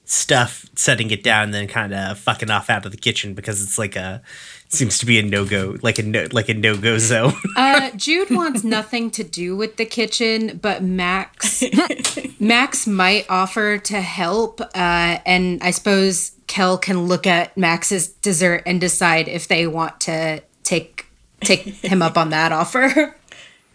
stuff, 0.05 0.65
setting 0.75 1.11
it 1.11 1.21
down, 1.23 1.45
and 1.45 1.53
then 1.53 1.67
kind 1.67 1.93
of 1.93 2.17
fucking 2.17 2.49
off 2.49 2.69
out 2.69 2.85
of 2.85 2.91
the 2.91 2.97
kitchen 2.97 3.33
because 3.33 3.61
it's 3.61 3.77
like 3.77 3.95
a 3.95 4.21
seems 4.69 4.97
to 4.99 5.05
be 5.05 5.19
a 5.19 5.23
no 5.23 5.45
go, 5.45 5.77
like 5.81 5.99
a 5.99 6.03
no 6.03 6.27
like 6.31 6.49
a 6.49 6.53
no 6.53 6.75
go 6.77 6.97
zone. 6.97 7.33
Uh, 7.55 7.91
Jude 7.91 8.29
wants 8.29 8.63
nothing 8.63 9.11
to 9.11 9.23
do 9.23 9.55
with 9.55 9.77
the 9.77 9.85
kitchen, 9.85 10.59
but 10.61 10.81
Max 10.81 11.63
Max 12.39 12.87
might 12.87 13.25
offer 13.29 13.77
to 13.77 14.01
help, 14.01 14.61
uh, 14.61 15.19
and 15.25 15.61
I 15.61 15.71
suppose 15.71 16.31
Kel 16.47 16.77
can 16.77 17.05
look 17.05 17.27
at 17.27 17.57
Max's 17.57 18.07
dessert 18.07 18.63
and 18.65 18.79
decide 18.79 19.27
if 19.27 19.47
they 19.47 19.67
want 19.67 19.99
to 20.01 20.41
take 20.63 21.05
take 21.41 21.61
him 21.61 22.01
up 22.01 22.17
on 22.17 22.29
that 22.29 22.51
offer. 22.51 23.15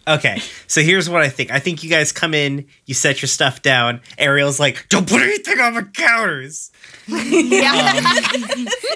Okay, 0.05 0.41
so 0.67 0.81
here's 0.81 1.09
what 1.09 1.21
I 1.21 1.29
think. 1.29 1.49
I 1.49 1.59
think 1.59 1.81
you 1.81 1.89
guys 1.89 2.11
come 2.11 2.33
in, 2.33 2.65
you 2.85 2.93
set 2.93 3.21
your 3.21 3.27
stuff 3.29 3.61
down. 3.61 4.01
Ariel's 4.17 4.59
like, 4.59 4.87
"Don't 4.89 5.07
put 5.07 5.21
anything 5.21 5.59
on 5.61 5.75
the 5.75 5.83
counters." 5.83 6.71
Yeah. 7.07 8.01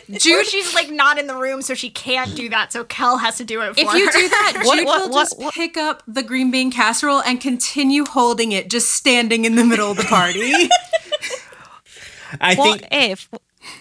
Jude, 0.19 0.45
she's 0.45 0.73
like 0.75 0.89
not 0.89 1.17
in 1.17 1.27
the 1.27 1.35
room, 1.37 1.61
so 1.61 1.73
she 1.75 1.89
can't 1.89 2.35
do 2.35 2.49
that. 2.49 2.73
So 2.73 2.83
Kel 2.83 3.17
has 3.17 3.37
to 3.37 3.45
do 3.45 3.61
it 3.61 3.75
for 3.75 3.79
If 3.79 3.93
you 3.93 4.05
her. 4.05 4.11
do 4.11 4.27
that, 4.29 4.61
What- 4.65 4.77
Jude 4.77 4.85
what- 4.85 5.01
will 5.03 5.09
what- 5.11 5.21
just 5.29 5.39
what- 5.39 5.53
pick 5.53 5.77
up 5.77 6.03
the 6.07 6.23
green 6.23 6.51
bean 6.51 6.71
casserole 6.71 7.21
and 7.21 7.39
continue 7.39 8.03
holding 8.05 8.51
it, 8.51 8.69
just 8.69 8.91
standing 8.93 9.45
in 9.45 9.55
the 9.55 9.63
middle 9.65 9.91
of 9.91 9.97
the 9.97 10.03
party. 10.03 10.51
I 12.41 12.55
What 12.55 12.79
think 12.81 12.87
if? 12.91 13.29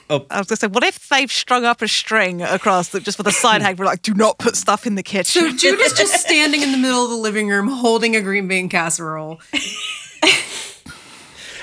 Oh. 0.09 0.25
I 0.31 0.39
was 0.39 0.47
gonna 0.47 0.57
say, 0.57 0.67
what 0.69 0.85
if 0.85 1.09
they've 1.09 1.31
strung 1.31 1.65
up 1.65 1.83
a 1.83 1.89
string 1.89 2.43
across 2.43 2.91
the, 2.91 3.01
just 3.01 3.19
with 3.19 3.27
a 3.27 3.33
side 3.33 3.63
hang? 3.63 3.77
We're 3.77 3.87
like, 3.87 4.03
do 4.03 4.15
not 4.15 4.39
put 4.39 4.57
stuff 4.57 4.87
in 4.87 4.95
the 4.95 5.03
kitchen. 5.03 5.43
so 5.43 5.57
Jude 5.57 5.81
is 5.81 5.93
just 5.95 6.15
standing 6.27 6.63
in 6.63 6.73
the 6.73 6.79
middle 6.79 7.05
of 7.05 7.11
the 7.11 7.17
living 7.17 7.49
room 7.49 7.69
holding 7.69 8.15
a 8.15 8.23
green 8.23 8.47
bean 8.47 8.69
casserole. 8.69 9.41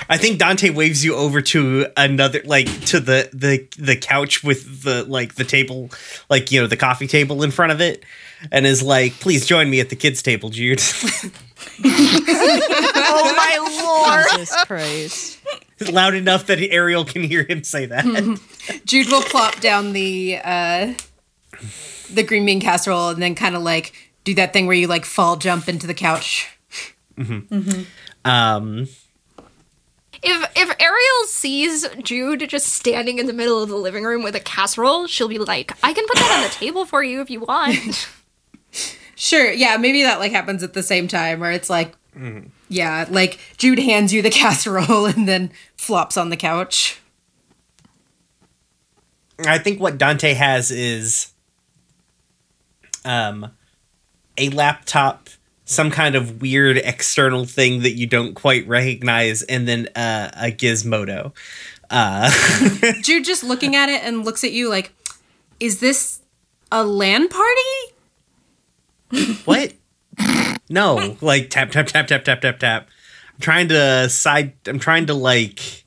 I 0.08 0.18
think 0.18 0.38
Dante 0.38 0.70
waves 0.70 1.02
you 1.04 1.14
over 1.14 1.40
to 1.40 1.86
another 1.96 2.42
like 2.44 2.66
to 2.86 3.00
the 3.00 3.30
the 3.32 3.66
the 3.78 3.96
couch 3.96 4.44
with 4.44 4.82
the 4.82 5.04
like 5.04 5.36
the 5.36 5.44
table 5.44 5.90
like 6.28 6.52
you 6.52 6.60
know 6.60 6.66
the 6.66 6.76
coffee 6.76 7.06
table 7.06 7.42
in 7.42 7.50
front 7.50 7.72
of 7.72 7.80
it 7.80 8.04
and 8.52 8.66
is 8.66 8.82
like 8.82 9.14
please 9.14 9.46
join 9.46 9.70
me 9.70 9.80
at 9.80 9.88
the 9.88 9.96
kids 9.96 10.22
table 10.22 10.50
Jude 10.50 10.82
oh 11.84 13.34
my 13.36 13.58
lord. 13.82 14.26
Jesus 14.30 14.54
Christ. 14.64 15.38
loud 15.92 16.14
enough 16.14 16.46
that 16.46 16.58
Ariel 16.60 17.04
can 17.04 17.22
hear 17.22 17.44
him 17.44 17.62
say 17.64 17.86
that 17.86 18.04
Jude 18.84 19.08
will 19.08 19.22
plop 19.22 19.60
down 19.60 19.92
the 19.92 20.38
uh 20.42 20.94
the 22.12 22.22
green 22.22 22.46
bean 22.46 22.60
casserole 22.60 23.08
and 23.10 23.22
then 23.22 23.34
kind 23.34 23.54
of 23.56 23.62
like 23.62 23.92
do 24.24 24.34
that 24.34 24.52
thing 24.52 24.66
where 24.66 24.76
you 24.76 24.86
like 24.86 25.04
fall 25.04 25.36
jump 25.36 25.68
into 25.68 25.86
the 25.86 25.94
couch. 25.94 26.48
um 27.18 28.88
If 30.22 30.50
if 30.56 30.76
Ariel 30.80 31.24
sees 31.26 31.86
Jude 32.02 32.48
just 32.48 32.66
standing 32.68 33.18
in 33.18 33.26
the 33.26 33.32
middle 33.32 33.62
of 33.62 33.68
the 33.68 33.76
living 33.76 34.04
room 34.04 34.22
with 34.22 34.34
a 34.34 34.40
casserole, 34.40 35.06
she'll 35.06 35.28
be 35.28 35.38
like, 35.38 35.72
"I 35.82 35.92
can 35.92 36.06
put 36.06 36.16
that 36.16 36.36
on 36.36 36.42
the 36.44 36.54
table 36.54 36.86
for 36.86 37.02
you 37.02 37.20
if 37.20 37.28
you 37.30 37.40
want." 37.40 38.08
Sure, 39.16 39.50
yeah, 39.50 39.76
maybe 39.76 40.02
that 40.02 40.18
like 40.18 40.32
happens 40.32 40.62
at 40.62 40.72
the 40.72 40.82
same 40.82 41.08
time 41.08 41.40
where 41.40 41.52
it's 41.52 41.70
like 41.70 41.94
yeah, 42.68 43.06
like 43.10 43.38
Jude 43.56 43.78
hands 43.78 44.12
you 44.12 44.22
the 44.22 44.30
casserole 44.42 45.06
and 45.06 45.28
then 45.28 45.50
flops 45.76 46.16
on 46.16 46.30
the 46.30 46.36
couch. 46.36 47.00
I 49.38 49.58
think 49.58 49.80
what 49.80 49.98
Dante 49.98 50.34
has 50.34 50.70
is 50.70 51.32
um 53.04 53.50
a 54.38 54.48
laptop 54.50 55.28
some 55.66 55.90
kind 55.90 56.14
of 56.14 56.40
weird 56.42 56.76
external 56.76 57.44
thing 57.44 57.82
that 57.82 57.92
you 57.92 58.06
don't 58.06 58.34
quite 58.34 58.66
recognize 58.68 59.42
and 59.42 59.66
then 59.66 59.88
uh, 59.96 60.30
a 60.34 60.50
Gizmondo 60.50 61.32
uh 61.90 62.30
Jude 63.02 63.24
just 63.24 63.42
looking 63.44 63.74
at 63.74 63.88
it 63.88 64.02
and 64.04 64.24
looks 64.24 64.44
at 64.44 64.52
you 64.52 64.68
like, 64.68 64.92
is 65.60 65.80
this 65.80 66.20
a 66.70 66.84
LAN 66.84 67.28
party? 67.28 67.93
What? 69.44 69.74
No, 70.70 71.16
like 71.20 71.50
tap 71.50 71.70
tap 71.70 71.86
tap 71.86 72.06
tap 72.06 72.24
tap 72.24 72.40
tap 72.40 72.58
tap. 72.58 72.88
I'm 73.34 73.40
trying 73.40 73.68
to 73.68 74.08
side. 74.08 74.54
I'm 74.66 74.78
trying 74.78 75.06
to 75.06 75.14
like. 75.14 75.84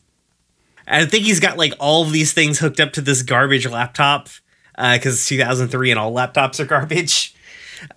I 0.87 1.05
think 1.05 1.25
he's 1.25 1.39
got 1.39 1.57
like 1.57 1.73
all 1.79 2.03
of 2.03 2.11
these 2.11 2.33
things 2.33 2.59
hooked 2.59 2.79
up 2.79 2.93
to 2.93 3.01
this 3.01 3.21
garbage 3.21 3.67
laptop 3.67 4.29
because 4.75 5.15
it's 5.15 5.27
2003 5.27 5.91
and 5.91 5.99
all 5.99 6.13
laptops 6.13 6.59
are 6.59 6.65
garbage. 6.65 7.35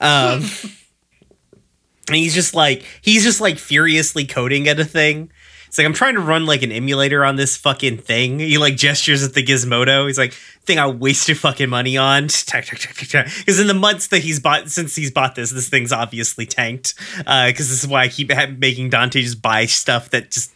Um, 0.00 0.42
and 2.08 2.16
he's 2.16 2.34
just 2.34 2.54
like 2.54 2.84
he's 3.02 3.22
just 3.22 3.40
like 3.40 3.58
furiously 3.58 4.26
coding 4.26 4.68
at 4.68 4.80
a 4.80 4.84
thing. 4.84 5.30
It's 5.70 5.78
like 5.78 5.86
I'm 5.86 5.92
trying 5.92 6.14
to 6.14 6.20
run 6.20 6.46
like 6.46 6.64
an 6.64 6.72
emulator 6.72 7.24
on 7.24 7.36
this 7.36 7.56
fucking 7.56 7.98
thing. 7.98 8.40
He 8.40 8.58
like 8.58 8.76
gestures 8.76 9.22
at 9.22 9.34
the 9.34 9.42
Gizmondo. 9.42 10.08
He's 10.08 10.18
like, 10.18 10.32
"Thing 10.32 10.80
I 10.80 10.88
wasted 10.88 11.38
fucking 11.38 11.70
money 11.70 11.96
on." 11.96 12.24
Because 12.50 13.60
in 13.60 13.68
the 13.68 13.74
months 13.74 14.08
that 14.08 14.18
he's 14.18 14.40
bought 14.40 14.68
since 14.68 14.96
he's 14.96 15.12
bought 15.12 15.36
this, 15.36 15.52
this 15.52 15.68
thing's 15.68 15.92
obviously 15.92 16.44
tanked. 16.44 16.96
Because 17.18 17.68
this 17.68 17.84
is 17.84 17.86
why 17.86 18.02
I 18.02 18.08
keep 18.08 18.32
making 18.58 18.90
Dante 18.90 19.22
just 19.22 19.40
buy 19.40 19.66
stuff 19.66 20.10
that 20.10 20.32
just 20.32 20.52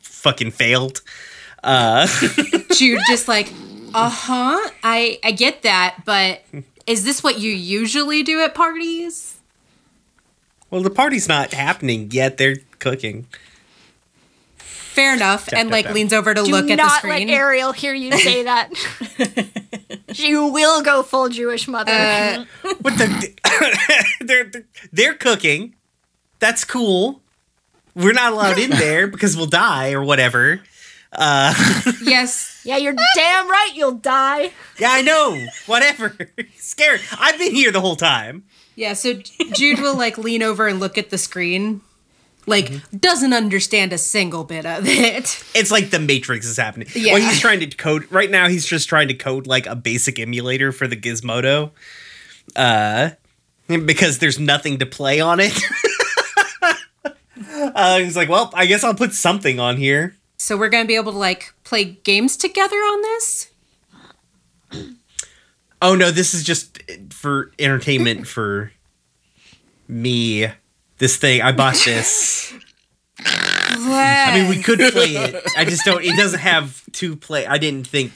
fucking 0.00 0.52
failed. 0.52 1.02
Uh, 1.62 2.06
Jude 2.74 3.00
just 3.06 3.28
like, 3.28 3.52
uh 3.92 4.08
huh, 4.08 4.70
I 4.82 5.18
I 5.22 5.32
get 5.32 5.60
that, 5.62 6.04
but 6.06 6.40
is 6.86 7.04
this 7.04 7.22
what 7.22 7.38
you 7.38 7.52
usually 7.52 8.22
do 8.22 8.40
at 8.40 8.54
parties? 8.54 9.32
well, 10.70 10.82
the 10.82 10.90
party's 10.90 11.28
not 11.28 11.52
happening 11.52 12.10
yet. 12.10 12.38
They're 12.38 12.56
cooking. 12.78 13.26
Fair 14.94 15.14
enough, 15.14 15.46
Tap, 15.46 15.58
and 15.58 15.68
tap, 15.68 15.72
like 15.72 15.84
tap. 15.86 15.94
leans 15.94 16.12
over 16.12 16.32
to 16.34 16.42
Do 16.44 16.50
look 16.50 16.70
at 16.70 16.76
the 16.78 16.88
screen. 16.98 17.26
not 17.26 17.32
let 17.32 17.38
Ariel 17.38 17.72
hear 17.72 17.94
you 17.94 18.12
say 18.16 18.42
that. 18.44 18.70
she 20.12 20.34
will 20.36 20.82
go 20.82 21.02
full 21.02 21.28
Jewish 21.28 21.66
mother. 21.68 21.92
Uh, 21.92 22.44
What 22.80 22.96
the? 22.98 23.34
they're, 24.20 24.44
they're 24.50 24.64
they're 24.92 25.14
cooking. 25.14 25.74
That's 26.38 26.64
cool. 26.64 27.20
We're 27.94 28.12
not 28.12 28.32
allowed 28.32 28.58
in 28.58 28.70
there 28.70 29.06
because 29.14 29.36
we'll 29.36 29.46
die 29.46 29.92
or 29.92 30.02
whatever. 30.02 30.60
Uh, 31.12 31.54
yes, 32.02 32.60
yeah, 32.64 32.76
you're 32.76 32.94
damn 33.16 33.48
right. 33.48 33.70
You'll 33.74 33.92
die. 33.92 34.50
yeah, 34.78 34.90
I 34.92 35.02
know. 35.02 35.44
Whatever. 35.66 36.16
Scared. 36.56 37.00
I've 37.18 37.38
been 37.38 37.54
here 37.54 37.70
the 37.70 37.80
whole 37.80 37.94
time. 37.96 38.44
yeah. 38.74 38.94
So 38.94 39.14
Jude 39.54 39.78
will 39.80 39.96
like 39.96 40.18
lean 40.18 40.42
over 40.42 40.66
and 40.66 40.80
look 40.80 40.98
at 40.98 41.10
the 41.10 41.18
screen, 41.18 41.82
like 42.46 42.72
doesn't 42.98 43.32
understand 43.32 43.92
a 43.92 43.98
single 43.98 44.44
bit 44.44 44.66
of 44.66 44.86
it. 44.86 45.42
It's 45.54 45.70
like 45.70 45.90
the 45.90 45.98
Matrix 45.98 46.46
is 46.46 46.56
happening. 46.56 46.88
Yeah. 46.94 47.14
Well, 47.14 47.22
he's 47.22 47.40
trying 47.40 47.60
to 47.60 47.66
code 47.66 48.10
right 48.10 48.30
now. 48.30 48.48
He's 48.48 48.66
just 48.66 48.88
trying 48.88 49.08
to 49.08 49.14
code 49.14 49.46
like 49.46 49.66
a 49.66 49.76
basic 49.76 50.18
emulator 50.18 50.72
for 50.72 50.86
the 50.86 50.96
Gizmondo, 50.96 51.70
uh, 52.56 53.10
because 53.68 54.18
there's 54.18 54.38
nothing 54.38 54.78
to 54.78 54.86
play 54.86 55.20
on 55.20 55.40
it. 55.40 55.58
uh, 57.74 57.98
he's 57.98 58.16
like, 58.16 58.28
well, 58.28 58.50
I 58.54 58.66
guess 58.66 58.84
I'll 58.84 58.94
put 58.94 59.12
something 59.12 59.58
on 59.58 59.76
here. 59.76 60.16
So 60.36 60.56
we're 60.56 60.68
gonna 60.68 60.84
be 60.84 60.96
able 60.96 61.12
to 61.12 61.18
like 61.18 61.54
play 61.64 61.84
games 61.84 62.36
together 62.36 62.76
on 62.76 63.02
this. 63.02 63.50
Oh 65.80 65.94
no, 65.94 66.10
this 66.10 66.34
is 66.34 66.44
just 66.44 66.82
for 67.10 67.52
entertainment 67.58 68.26
for 68.28 68.72
me. 69.88 70.48
This 70.98 71.16
thing 71.16 71.42
I 71.42 71.52
bought 71.52 71.74
this. 71.84 72.52
I 73.26 74.32
mean, 74.34 74.48
we 74.48 74.62
could 74.62 74.78
play 74.92 75.10
it. 75.16 75.42
I 75.56 75.64
just 75.64 75.84
don't. 75.84 76.04
It 76.04 76.16
doesn't 76.16 76.40
have 76.40 76.82
to 76.92 77.16
play. 77.16 77.46
I 77.46 77.58
didn't 77.58 77.86
think. 77.86 78.12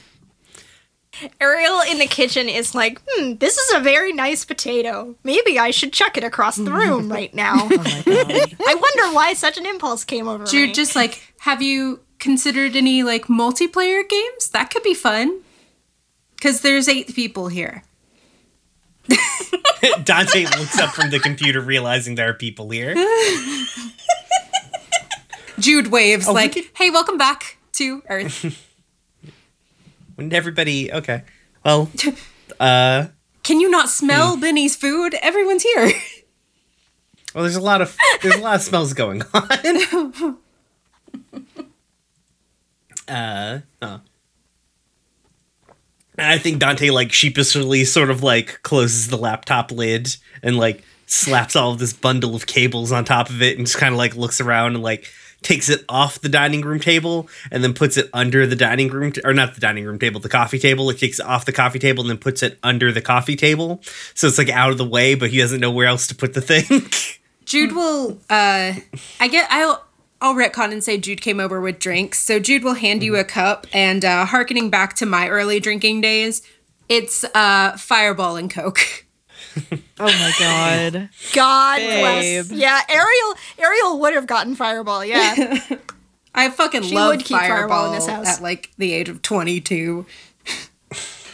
Ariel 1.41 1.81
in 1.81 1.99
the 1.99 2.07
kitchen 2.07 2.47
is 2.47 2.73
like, 2.73 3.01
hmm, 3.07 3.33
this 3.35 3.57
is 3.57 3.75
a 3.75 3.81
very 3.81 4.13
nice 4.13 4.45
potato. 4.45 5.15
Maybe 5.23 5.59
I 5.59 5.71
should 5.71 5.91
chuck 5.91 6.15
it 6.17 6.23
across 6.23 6.55
the 6.55 6.71
room 6.71 7.11
right 7.11 7.33
now. 7.33 7.67
I 7.69 8.55
wonder 8.57 9.13
why 9.15 9.33
such 9.33 9.57
an 9.57 9.65
impulse 9.65 10.05
came 10.05 10.29
over 10.29 10.45
Jude, 10.45 10.69
me. 10.69 10.73
just 10.73 10.95
like, 10.95 11.21
have 11.39 11.61
you 11.61 11.99
considered 12.19 12.75
any 12.75 13.03
like 13.03 13.25
multiplayer 13.25 14.07
games? 14.07 14.49
That 14.53 14.71
could 14.71 14.83
be 14.83 14.93
fun. 14.93 15.41
Cause 16.41 16.61
there's 16.61 16.87
eight 16.87 17.13
people 17.13 17.49
here. 17.49 17.83
Dante 20.03 20.45
looks 20.45 20.77
up 20.79 20.93
from 20.93 21.09
the 21.09 21.19
computer, 21.19 21.61
realizing 21.61 22.15
there 22.15 22.29
are 22.29 22.33
people 22.33 22.69
here. 22.69 22.93
Jude 25.59 25.87
waves 25.87 26.27
Oh, 26.27 26.31
we 26.31 26.35
like, 26.41 26.53
could- 26.53 26.65
"Hey, 26.75 26.89
welcome 26.89 27.17
back 27.17 27.57
to 27.73 28.01
Earth. 28.09 28.65
When 30.15 30.33
everybody, 30.33 30.91
okay, 30.91 31.23
well, 31.63 31.89
uh, 32.59 33.07
Can 33.43 33.61
you 33.61 33.69
not 33.69 33.87
smell 33.87 34.35
Benny's 34.35 34.75
food? 34.75 35.13
Everyone's 35.21 35.63
here." 35.63 35.93
well, 37.33 37.43
there's 37.45 37.55
a 37.55 37.61
lot 37.61 37.81
of 37.81 37.95
there's 38.21 38.35
a 38.35 38.41
lot 38.41 38.55
of 38.55 38.61
smells 38.61 38.91
going 38.93 39.21
on. 39.33 40.37
uh, 43.07 43.59
huh. 43.81 43.99
And 46.19 46.27
I 46.27 46.37
think 46.37 46.59
Dante 46.59 46.89
like 46.89 47.13
sheepishly 47.13 47.85
sort 47.85 48.09
of 48.09 48.21
like 48.21 48.61
closes 48.61 49.07
the 49.07 49.17
laptop 49.17 49.71
lid 49.71 50.15
and 50.43 50.57
like 50.57 50.83
slaps 51.05 51.55
all 51.55 51.71
of 51.71 51.79
this 51.79 51.93
bundle 51.93 52.35
of 52.35 52.45
cables 52.45 52.91
on 52.91 53.05
top 53.05 53.29
of 53.29 53.41
it 53.41 53.57
and 53.57 53.65
just 53.65 53.79
kind 53.79 53.93
of 53.93 53.97
like 53.97 54.15
looks 54.15 54.41
around 54.41 54.75
and 54.75 54.83
like 54.83 55.07
takes 55.41 55.69
it 55.69 55.85
off 55.87 56.19
the 56.19 56.27
dining 56.27 56.61
room 56.61 56.79
table 56.79 57.29
and 57.51 57.63
then 57.63 57.73
puts 57.73 57.95
it 57.95 58.09
under 58.13 58.45
the 58.45 58.55
dining 58.55 58.89
room 58.89 59.13
t- 59.13 59.21
or 59.23 59.33
not 59.33 59.55
the 59.55 59.61
dining 59.61 59.85
room 59.85 59.97
table, 59.97 60.19
the 60.19 60.27
coffee 60.27 60.59
table. 60.59 60.89
It 60.89 60.99
takes 60.99 61.19
it 61.19 61.25
off 61.25 61.45
the 61.45 61.53
coffee 61.53 61.79
table 61.79 62.01
and 62.01 62.09
then 62.09 62.17
puts 62.17 62.43
it 62.43 62.59
under 62.63 62.91
the 62.91 63.01
coffee 63.01 63.37
table. 63.37 63.79
So 64.13 64.27
it's 64.27 64.37
like 64.37 64.49
out 64.49 64.71
of 64.71 64.77
the 64.77 64.85
way, 64.85 65.15
but 65.15 65.29
he 65.29 65.37
doesn't 65.37 65.61
know 65.61 65.71
where 65.71 65.87
else 65.87 66.07
to 66.07 66.15
put 66.15 66.33
the 66.33 66.41
thing. 66.41 66.89
Jude 67.45 67.71
will 67.71 68.19
uh 68.29 68.73
I 69.19 69.27
get 69.29 69.47
I'll 69.49 69.83
I'll 70.21 70.35
retcon 70.35 70.71
and 70.71 70.83
say 70.83 70.97
Jude 70.97 71.21
came 71.21 71.39
over 71.39 71.61
with 71.61 71.79
drinks. 71.79 72.19
So 72.19 72.39
Jude 72.39 72.63
will 72.63 72.73
hand 72.73 73.03
you 73.03 73.15
a 73.15 73.23
cup 73.23 73.67
and 73.73 74.03
uh 74.03 74.25
harkening 74.25 74.69
back 74.69 74.95
to 74.97 75.05
my 75.05 75.27
early 75.29 75.59
drinking 75.59 76.01
days, 76.01 76.41
it's 76.89 77.23
uh 77.35 77.77
fireball 77.77 78.35
and 78.35 78.49
coke. 78.51 79.05
Oh 80.01 80.05
my 80.05 80.31
god. 80.39 81.09
God 81.33 81.77
Babe. 81.79 82.45
bless. 82.45 82.51
Yeah, 82.51 82.79
Ariel. 82.87 83.33
Ariel 83.57 83.99
would 83.99 84.13
have 84.13 84.25
gotten 84.27 84.55
Fireball. 84.55 85.03
Yeah. 85.03 85.59
I 86.35 86.49
fucking 86.49 86.83
She 86.83 86.95
love 86.95 87.09
would 87.17 87.25
keep 87.25 87.37
Fireball 87.37 87.57
fireball 87.57 87.85
in 87.87 87.91
this 87.95 88.07
house. 88.07 88.37
at 88.37 88.41
like 88.43 88.69
the 88.77 88.93
age 88.93 89.09
of 89.09 89.21
22. 89.21 90.05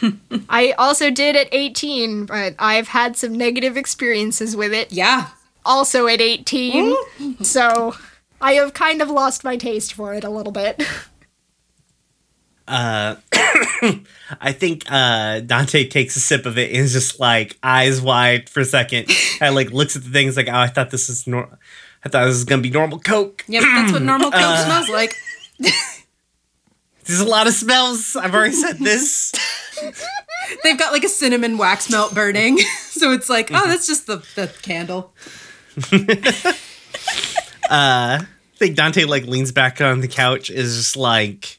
I 0.48 0.72
also 0.78 1.10
did 1.10 1.36
at 1.36 1.48
18, 1.52 2.26
but 2.26 2.54
I've 2.58 2.88
had 2.88 3.16
some 3.16 3.34
negative 3.34 3.76
experiences 3.76 4.56
with 4.56 4.72
it. 4.72 4.92
Yeah. 4.92 5.28
Also 5.64 6.06
at 6.08 6.20
18, 6.20 6.96
so 7.44 7.94
I 8.40 8.52
have 8.54 8.72
kind 8.74 9.00
of 9.02 9.10
lost 9.10 9.44
my 9.44 9.56
taste 9.56 9.94
for 9.94 10.14
it 10.14 10.24
a 10.24 10.30
little 10.30 10.52
bit. 10.52 10.82
uh 12.68 13.16
I 14.40 14.52
think 14.52 14.84
uh 14.90 15.40
Dante 15.40 15.86
takes 15.88 16.16
a 16.16 16.20
sip 16.20 16.46
of 16.46 16.58
it 16.58 16.70
and 16.70 16.78
is 16.78 16.92
just 16.92 17.20
like 17.20 17.56
eyes 17.62 18.00
wide 18.00 18.48
for 18.48 18.60
a 18.60 18.64
second 18.64 19.08
and 19.40 19.54
like 19.54 19.70
looks 19.70 19.94
at 19.96 20.02
the 20.02 20.10
things 20.10 20.36
like, 20.36 20.48
oh, 20.48 20.54
I 20.56 20.66
thought 20.66 20.90
this 20.90 21.08
is 21.08 21.26
nor 21.26 21.58
I 22.04 22.08
thought 22.08 22.24
this 22.24 22.34
was 22.34 22.44
gonna 22.44 22.62
be 22.62 22.70
normal 22.70 22.98
Coke. 22.98 23.44
Yep, 23.48 23.62
that's 23.62 23.92
what 23.92 24.02
normal 24.02 24.30
coke 24.30 24.40
Uh. 24.42 24.64
smells 24.64 24.88
like. 24.88 25.14
There's 27.04 27.20
a 27.20 27.24
lot 27.24 27.46
of 27.46 27.52
smells. 27.54 28.16
I've 28.16 28.34
already 28.34 28.52
said 28.54 28.78
this. 28.78 29.30
They've 30.64 30.76
got 30.76 30.92
like 30.92 31.04
a 31.04 31.08
cinnamon 31.08 31.56
wax 31.56 31.88
melt 31.88 32.12
burning. 32.16 32.58
so 32.90 33.12
it's 33.12 33.30
like, 33.30 33.50
oh, 33.52 33.68
that's 33.68 33.86
just 33.86 34.08
the, 34.08 34.16
the 34.34 34.52
candle. 34.62 35.14
I 37.70 38.26
think 38.56 38.76
Dante 38.76 39.04
like 39.04 39.24
leans 39.26 39.52
back 39.52 39.80
on 39.80 40.00
the 40.00 40.08
couch, 40.08 40.50
is 40.50 40.76
just 40.76 40.96
like 40.96 41.58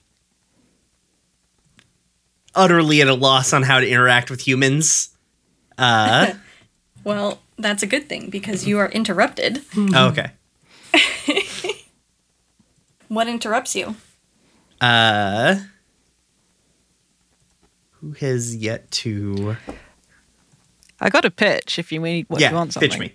utterly 2.55 3.01
at 3.01 3.07
a 3.07 3.13
loss 3.13 3.53
on 3.53 3.63
how 3.63 3.79
to 3.79 3.87
interact 3.87 4.29
with 4.29 4.41
humans. 4.47 5.09
Uh 5.77 6.33
Well, 7.03 7.39
that's 7.57 7.83
a 7.83 7.87
good 7.87 8.09
thing 8.09 8.29
because 8.29 8.67
you 8.67 8.79
are 8.79 8.89
interrupted. 8.89 9.61
oh, 9.77 10.07
okay. 10.09 10.31
What 13.07 13.27
interrupts 13.29 13.75
you? 13.75 13.95
Uh 14.81 15.55
who 18.01 18.11
has 18.13 18.55
yet 18.55 18.89
to 18.91 19.55
I 20.99 21.09
got 21.09 21.25
a 21.25 21.31
pitch 21.31 21.79
if 21.79 21.91
you 21.91 21.99
need 21.99 22.25
what 22.29 22.41
Yeah, 22.41 22.49
you 22.49 22.55
want 22.55 22.73
something. 22.73 22.89
pitch 22.89 22.99
me. 22.99 23.13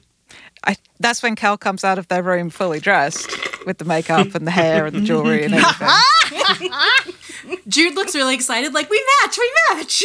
I, 0.64 0.76
that's 1.00 1.22
when 1.22 1.34
Cal 1.36 1.56
comes 1.58 1.84
out 1.84 1.98
of 1.98 2.08
their 2.08 2.22
room 2.22 2.50
fully 2.50 2.80
dressed 2.80 3.30
with 3.66 3.78
the 3.78 3.84
makeup 3.84 4.34
and 4.34 4.46
the 4.46 4.50
hair 4.50 4.86
and 4.86 4.94
the 4.96 5.00
jewelry 5.00 5.44
and 5.44 5.54
everything. 6.32 6.72
Jude 7.68 7.94
looks 7.94 8.14
really 8.14 8.34
excited, 8.34 8.72
like, 8.72 8.88
we 8.90 9.04
match, 9.22 9.38
we 9.38 9.52
match. 9.74 10.04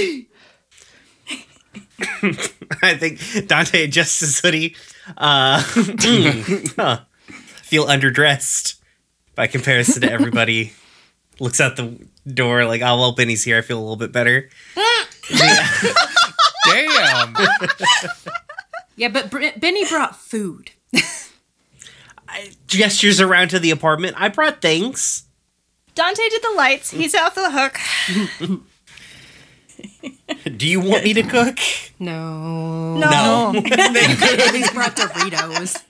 I 2.84 2.96
think 2.96 3.48
Dante 3.48 3.84
adjusts 3.84 4.20
his 4.20 4.39
hoodie. 4.39 4.76
Uh, 5.17 5.62
huh. 5.63 7.00
Feel 7.63 7.86
underdressed 7.86 8.76
by 9.36 9.48
comparison 9.48 10.02
to 10.02 10.12
everybody. 10.12 10.74
Looks 11.39 11.60
out 11.62 11.76
the 11.76 12.00
door 12.32 12.65
like, 12.65 12.82
oh 12.82 12.98
well, 12.98 13.12
Benny's 13.13 13.43
here. 13.43 13.58
I 13.58 13.62
feel 13.62 13.80
a 13.80 13.82
little 13.82 13.96
bit 13.96 14.12
better. 14.12 14.50
Damn. 16.65 17.36
Yeah, 18.97 19.07
but 19.10 19.29
Br- 19.29 19.45
Benny 19.55 19.86
brought 19.88 20.15
food. 20.17 20.71
Gestures 22.67 23.21
around 23.21 23.49
to 23.49 23.60
the 23.60 23.71
apartment. 23.71 24.15
I 24.19 24.27
brought 24.27 24.62
things. 24.62 25.23
Dante 25.95 26.27
did 26.29 26.41
the 26.41 26.53
lights. 26.57 26.91
He's 26.91 27.15
off 27.15 27.36
the 27.36 27.49
hook. 27.51 27.79
Do 30.57 30.67
you 30.67 30.81
want 30.81 31.03
me 31.03 31.13
to 31.13 31.23
cook? 31.23 31.57
No. 31.99 32.97
No. 32.97 33.51
He's 33.63 34.69
brought 34.71 34.95
Doritos. 34.95 35.83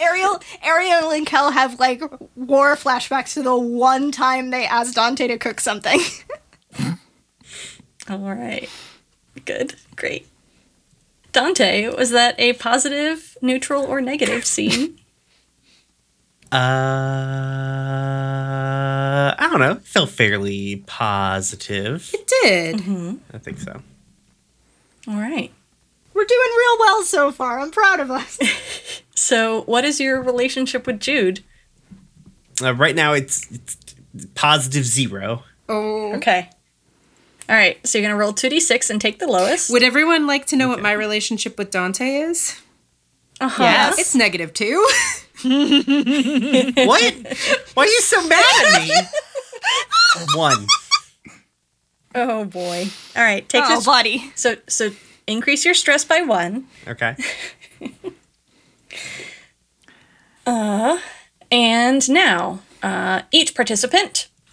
Ariel, 0.00 0.40
Ariel 0.62 1.10
and 1.10 1.26
Kel 1.26 1.50
have 1.50 1.78
like 1.78 2.02
war 2.36 2.74
flashbacks 2.76 3.34
to 3.34 3.42
the 3.42 3.56
one 3.56 4.10
time 4.10 4.50
they 4.50 4.64
asked 4.64 4.94
Dante 4.94 5.26
to 5.28 5.38
cook 5.38 5.60
something. 5.60 6.00
All 8.08 8.18
right. 8.18 8.68
Good. 9.44 9.74
Great. 9.96 10.26
Dante, 11.34 11.88
was 11.88 12.10
that 12.10 12.34
a 12.38 12.54
positive, 12.54 13.36
neutral, 13.42 13.84
or 13.84 14.00
negative 14.00 14.46
scene? 14.46 14.98
Uh, 16.52 16.56
I 19.36 19.48
don't 19.50 19.58
know. 19.60 19.74
Felt 19.82 20.10
fairly 20.10 20.84
positive. 20.86 22.10
It 22.14 22.30
did. 22.42 22.76
I 23.32 23.38
think 23.38 23.58
so. 23.58 23.82
All 25.08 25.16
right. 25.16 25.52
We're 26.14 26.24
doing 26.24 26.50
real 26.56 26.78
well 26.78 27.02
so 27.02 27.32
far. 27.32 27.58
I'm 27.58 27.70
proud 27.70 28.00
of 28.00 28.10
us. 28.10 28.38
So, 29.16 29.62
what 29.62 29.84
is 29.84 30.00
your 30.00 30.20
relationship 30.20 30.88
with 30.88 30.98
Jude? 30.98 31.44
Uh, 32.60 32.74
right 32.74 32.96
now, 32.96 33.12
it's, 33.12 33.48
it's 33.50 33.76
positive 34.34 34.84
zero. 34.84 35.44
Oh. 35.68 36.12
Okay. 36.16 36.50
All 37.48 37.56
right. 37.56 37.84
So, 37.86 37.98
you're 37.98 38.08
going 38.08 38.16
to 38.16 38.20
roll 38.20 38.32
2d6 38.32 38.90
and 38.90 39.00
take 39.00 39.18
the 39.18 39.26
lowest. 39.26 39.70
Would 39.70 39.82
everyone 39.82 40.26
like 40.26 40.46
to 40.46 40.56
know 40.56 40.68
what 40.68 40.80
my 40.80 40.92
relationship 40.92 41.58
with 41.58 41.70
Dante 41.70 42.16
is? 42.16 42.60
Uh-huh. 43.40 43.62
Yes. 43.62 43.98
It's 43.98 44.14
negative 44.14 44.52
two. 44.52 44.86
What? 45.44 47.14
Why 47.74 47.82
are 47.82 47.86
you 47.86 48.00
so 48.00 48.26
mad 48.26 48.44
at 48.66 48.82
me? 48.82 48.94
One. 50.34 50.66
Oh, 52.14 52.44
boy. 52.44 52.86
All 53.16 53.22
right. 53.22 53.46
Take 53.48 53.64
oh, 53.66 53.76
this. 53.76 53.84
buddy. 53.84 54.32
So, 54.36 54.56
so 54.68 54.90
increase 55.26 55.64
your 55.64 55.74
stress 55.74 56.04
by 56.04 56.22
one. 56.22 56.66
Okay. 56.86 57.16
Uh, 60.46 61.00
and 61.50 62.06
now, 62.10 62.60
uh, 62.82 63.22
each 63.32 63.54
participant. 63.54 64.28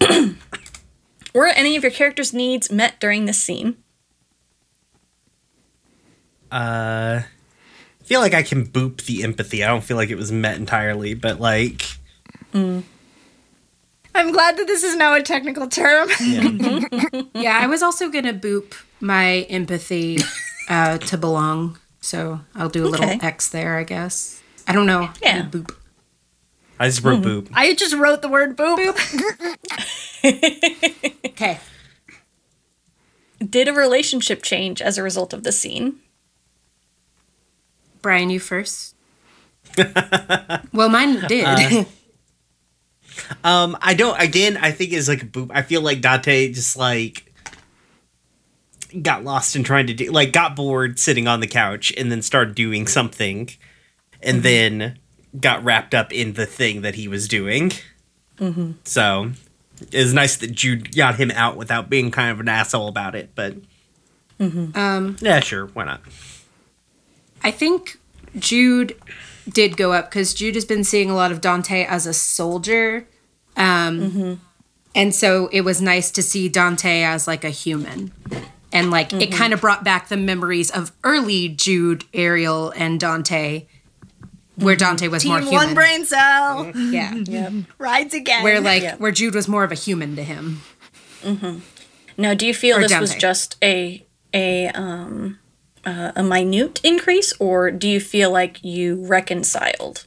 Were 1.34 1.46
any 1.46 1.76
of 1.76 1.82
your 1.82 1.92
character's 1.92 2.32
needs 2.32 2.70
met 2.70 3.00
during 3.00 3.24
this 3.24 3.42
scene? 3.42 3.76
Uh, 6.50 7.22
I 7.22 8.04
feel 8.04 8.20
like 8.20 8.34
I 8.34 8.42
can 8.42 8.66
boop 8.66 9.06
the 9.06 9.22
empathy. 9.24 9.64
I 9.64 9.68
don't 9.68 9.82
feel 9.82 9.96
like 9.96 10.10
it 10.10 10.16
was 10.16 10.30
met 10.30 10.56
entirely, 10.56 11.14
but 11.14 11.40
like, 11.40 11.82
I'm 14.14 14.30
glad 14.32 14.58
that 14.58 14.66
this 14.66 14.82
is 14.82 14.94
now 14.96 15.14
a 15.14 15.22
technical 15.22 15.66
term. 15.68 16.08
yeah, 17.34 17.58
I 17.62 17.66
was 17.66 17.82
also 17.82 18.10
gonna 18.10 18.34
boop 18.34 18.74
my 19.00 19.46
empathy 19.48 20.18
uh, 20.68 20.98
to 20.98 21.16
belong, 21.16 21.78
so 22.02 22.40
I'll 22.54 22.68
do 22.68 22.84
a 22.86 22.88
little 22.88 23.08
X 23.24 23.48
there, 23.48 23.78
I 23.78 23.84
guess. 23.84 24.42
I 24.68 24.72
don't 24.72 24.86
know. 24.86 25.08
Yeah. 25.22 25.48
Boop. 25.48 25.74
I 26.82 26.86
just 26.86 27.04
wrote 27.04 27.22
boop. 27.22 27.48
I 27.54 27.74
just 27.74 27.94
wrote 27.94 28.22
the 28.22 28.28
word 28.28 28.56
boop. 28.56 28.98
Okay. 31.24 31.58
Did 33.44 33.66
a 33.68 33.72
relationship 33.72 34.42
change 34.42 34.80
as 34.82 34.98
a 34.98 35.02
result 35.02 35.32
of 35.32 35.42
the 35.42 35.50
scene? 35.50 35.96
Brian, 38.02 38.30
you 38.30 38.38
first. 38.40 38.94
well, 40.72 40.88
mine 40.88 41.20
did. 41.28 41.86
Um, 43.44 43.76
I 43.80 43.94
don't. 43.94 44.18
Again, 44.20 44.56
I 44.56 44.70
think 44.70 44.92
it's 44.92 45.06
like 45.08 45.22
a 45.22 45.26
boop. 45.26 45.50
I 45.52 45.62
feel 45.62 45.82
like 45.82 46.00
Dante 46.00 46.50
just 46.52 46.76
like 46.76 47.32
got 49.02 49.22
lost 49.22 49.54
in 49.54 49.64
trying 49.64 49.86
to 49.88 49.94
do, 49.94 50.10
like, 50.10 50.32
got 50.32 50.56
bored 50.56 50.98
sitting 50.98 51.28
on 51.28 51.40
the 51.40 51.46
couch 51.46 51.92
and 51.96 52.10
then 52.10 52.22
started 52.22 52.54
doing 52.54 52.86
something, 52.86 53.50
and 54.22 54.42
then 54.42 54.98
got 55.40 55.62
wrapped 55.64 55.94
up 55.94 56.12
in 56.12 56.34
the 56.34 56.46
thing 56.46 56.82
that 56.82 56.94
he 56.96 57.08
was 57.08 57.26
doing. 57.28 57.72
So 58.84 59.32
it's 59.92 60.12
nice 60.12 60.36
that 60.38 60.52
Jude 60.52 60.94
got 60.96 61.14
him 61.16 61.30
out 61.32 61.56
without 61.56 61.88
being 61.88 62.10
kind 62.10 62.30
of 62.30 62.40
an 62.40 62.48
asshole 62.48 62.88
about 62.88 63.14
it. 63.14 63.30
But 63.34 63.56
um, 64.40 65.16
yeah, 65.20 65.40
sure, 65.40 65.66
why 65.66 65.84
not? 65.84 66.00
I 67.44 67.50
think 67.52 67.98
Jude 68.38 68.96
did 69.48 69.76
go 69.76 69.92
up 69.92 70.10
because 70.10 70.34
Jude 70.34 70.54
has 70.56 70.64
been 70.64 70.84
seeing 70.84 71.10
a 71.10 71.14
lot 71.14 71.30
of 71.32 71.40
Dante 71.40 71.84
as 71.84 72.06
a 72.06 72.14
soldier. 72.14 73.06
Um, 73.56 74.40
And 74.94 75.14
so 75.14 75.48
it 75.52 75.62
was 75.62 75.80
nice 75.80 76.10
to 76.12 76.22
see 76.22 76.48
Dante 76.50 77.02
as 77.02 77.26
like 77.26 77.44
a 77.44 77.50
human. 77.50 78.12
And 78.72 78.90
like 78.90 79.12
it 79.12 79.32
kind 79.32 79.52
of 79.52 79.60
brought 79.60 79.84
back 79.84 80.08
the 80.08 80.16
memories 80.16 80.70
of 80.70 80.92
early 81.04 81.48
Jude, 81.48 82.04
Ariel, 82.12 82.72
and 82.76 82.98
Dante. 83.00 83.66
Where 84.56 84.76
Dante 84.76 85.08
was 85.08 85.24
more 85.24 85.38
Team 85.40 85.48
human. 85.48 85.66
one 85.68 85.74
brain 85.74 86.04
cell 86.04 86.70
Yeah. 86.76 87.14
Yep. 87.26 87.52
rides 87.78 88.14
again. 88.14 88.42
Where 88.42 88.60
like 88.60 88.98
where 88.98 89.12
Jude 89.12 89.34
was 89.34 89.48
more 89.48 89.64
of 89.64 89.72
a 89.72 89.76
human 89.76 90.16
to 90.16 90.22
him. 90.22 90.60
Mm-hmm. 91.22 91.58
Now, 92.18 92.34
do 92.34 92.46
you 92.46 92.54
feel 92.54 92.76
Or 92.78 92.82
this 92.82 92.98
was 93.00 93.14
just 93.14 93.56
a 93.62 94.06
a 94.34 94.68
um 94.68 95.38
uh, 95.84 96.12
a 96.14 96.22
minute 96.22 96.80
increase, 96.84 97.32
or 97.40 97.70
do 97.70 97.88
you 97.88 97.98
feel 98.00 98.30
like 98.30 98.62
you 98.62 99.04
reconciled? 99.06 100.06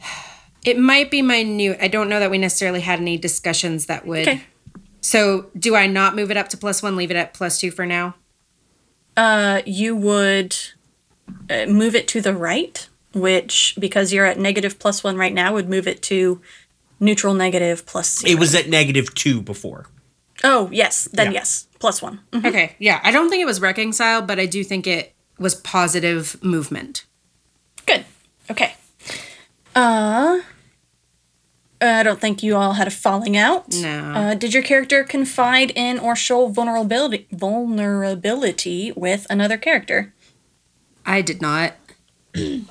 It 0.64 0.78
might 0.78 1.10
be 1.10 1.20
minute. 1.20 1.76
I 1.82 1.88
don't 1.88 2.08
know 2.08 2.18
that 2.20 2.30
we 2.30 2.38
necessarily 2.38 2.80
had 2.80 2.98
any 2.98 3.18
discussions 3.18 3.84
that 3.84 4.06
would. 4.06 4.26
Okay. 4.26 4.44
So, 5.02 5.50
do 5.58 5.74
I 5.76 5.86
not 5.86 6.16
move 6.16 6.30
it 6.30 6.38
up 6.38 6.48
to 6.48 6.56
plus 6.56 6.82
one, 6.82 6.96
leave 6.96 7.10
it 7.10 7.18
at 7.18 7.34
plus 7.34 7.60
two 7.60 7.70
for 7.70 7.84
now? 7.84 8.14
Uh, 9.14 9.60
you 9.66 9.94
would 9.94 10.56
move 11.68 11.94
it 11.94 12.08
to 12.08 12.20
the 12.20 12.34
right, 12.34 12.88
which 13.12 13.74
because 13.78 14.12
you're 14.12 14.26
at 14.26 14.38
negative 14.38 14.78
plus 14.78 15.02
one 15.04 15.16
right 15.16 15.32
now, 15.34 15.52
would 15.54 15.68
move 15.68 15.86
it 15.86 16.02
to 16.04 16.40
neutral 17.00 17.34
negative 17.34 17.84
plus 17.86 18.20
zero. 18.20 18.32
It 18.32 18.38
was 18.38 18.54
at 18.54 18.68
negative 18.68 19.14
two 19.14 19.40
before. 19.42 19.86
Oh 20.42 20.68
yes, 20.72 21.08
then 21.12 21.26
Yeah. 21.28 21.32
yes, 21.40 21.66
plus 21.78 22.00
one. 22.02 22.20
Mhm. 22.32 22.46
Okay. 22.46 22.76
Yeah. 22.78 23.00
I 23.02 23.10
don't 23.10 23.30
think 23.30 23.40
it 23.42 23.46
was 23.46 23.60
reconciled, 23.60 24.26
but 24.26 24.38
I 24.38 24.46
do 24.46 24.62
think 24.64 24.86
it 24.86 25.12
was 25.38 25.54
positive 25.54 26.42
movement. 26.42 27.04
Good. 27.86 28.04
Okay. 28.50 28.74
Uh, 29.74 30.40
I 31.80 32.02
don't 32.02 32.20
think 32.20 32.42
you 32.42 32.56
all 32.56 32.74
had 32.74 32.86
a 32.86 32.90
falling 32.90 33.36
out. 33.36 33.74
No. 33.74 34.12
Uh, 34.14 34.34
did 34.34 34.54
your 34.54 34.62
character 34.62 35.04
confide 35.04 35.70
in 35.74 35.98
or 35.98 36.14
show 36.16 36.46
vulnerability 36.48 37.26
vulnerability 37.32 38.92
with 38.96 39.26
another 39.28 39.56
character? 39.58 40.13
I 41.06 41.22
did 41.22 41.40
not. 41.42 41.74
Did 42.34 42.66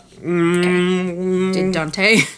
Dante? 1.72 2.22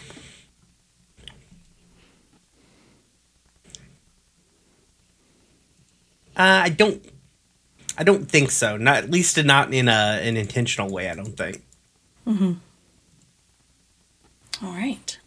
Uh, 6.37 6.63
I 6.65 6.69
don't. 6.69 7.01
I 7.97 8.03
don't 8.03 8.29
think 8.29 8.51
so. 8.51 8.75
Not 8.75 8.97
at 8.97 9.09
least 9.09 9.41
not 9.41 9.73
in 9.73 9.87
a 9.87 10.19
an 10.21 10.35
intentional 10.35 10.91
way. 10.91 11.09
I 11.09 11.15
don't 11.15 11.37
think. 11.37 11.63
All 14.61 14.71
right. 14.73 15.17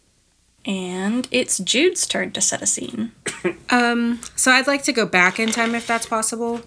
And 0.65 1.27
it's 1.31 1.57
Jude's 1.57 2.05
turn 2.05 2.31
to 2.33 2.41
set 2.41 2.61
a 2.61 2.67
scene. 2.67 3.11
Um. 3.71 4.19
So 4.35 4.51
I'd 4.51 4.67
like 4.67 4.83
to 4.83 4.93
go 4.93 5.05
back 5.05 5.39
in 5.39 5.49
time 5.49 5.73
if 5.73 5.87
that's 5.87 6.05
possible. 6.05 6.61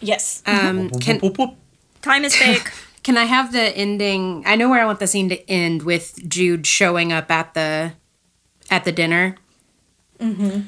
Yes. 0.00 0.42
Um. 0.46 0.90
Can. 0.90 1.20
Time 2.02 2.24
is 2.24 2.34
fake. 2.34 2.72
Can 3.02 3.16
I 3.16 3.24
have 3.24 3.52
the 3.52 3.76
ending? 3.76 4.42
I 4.46 4.56
know 4.56 4.68
where 4.68 4.80
I 4.80 4.84
want 4.84 5.00
the 5.00 5.06
scene 5.06 5.28
to 5.30 5.50
end 5.50 5.82
with 5.82 6.28
Jude 6.28 6.66
showing 6.66 7.12
up 7.12 7.30
at 7.30 7.54
the 7.54 7.92
at 8.70 8.84
the 8.84 8.92
dinner. 8.92 9.36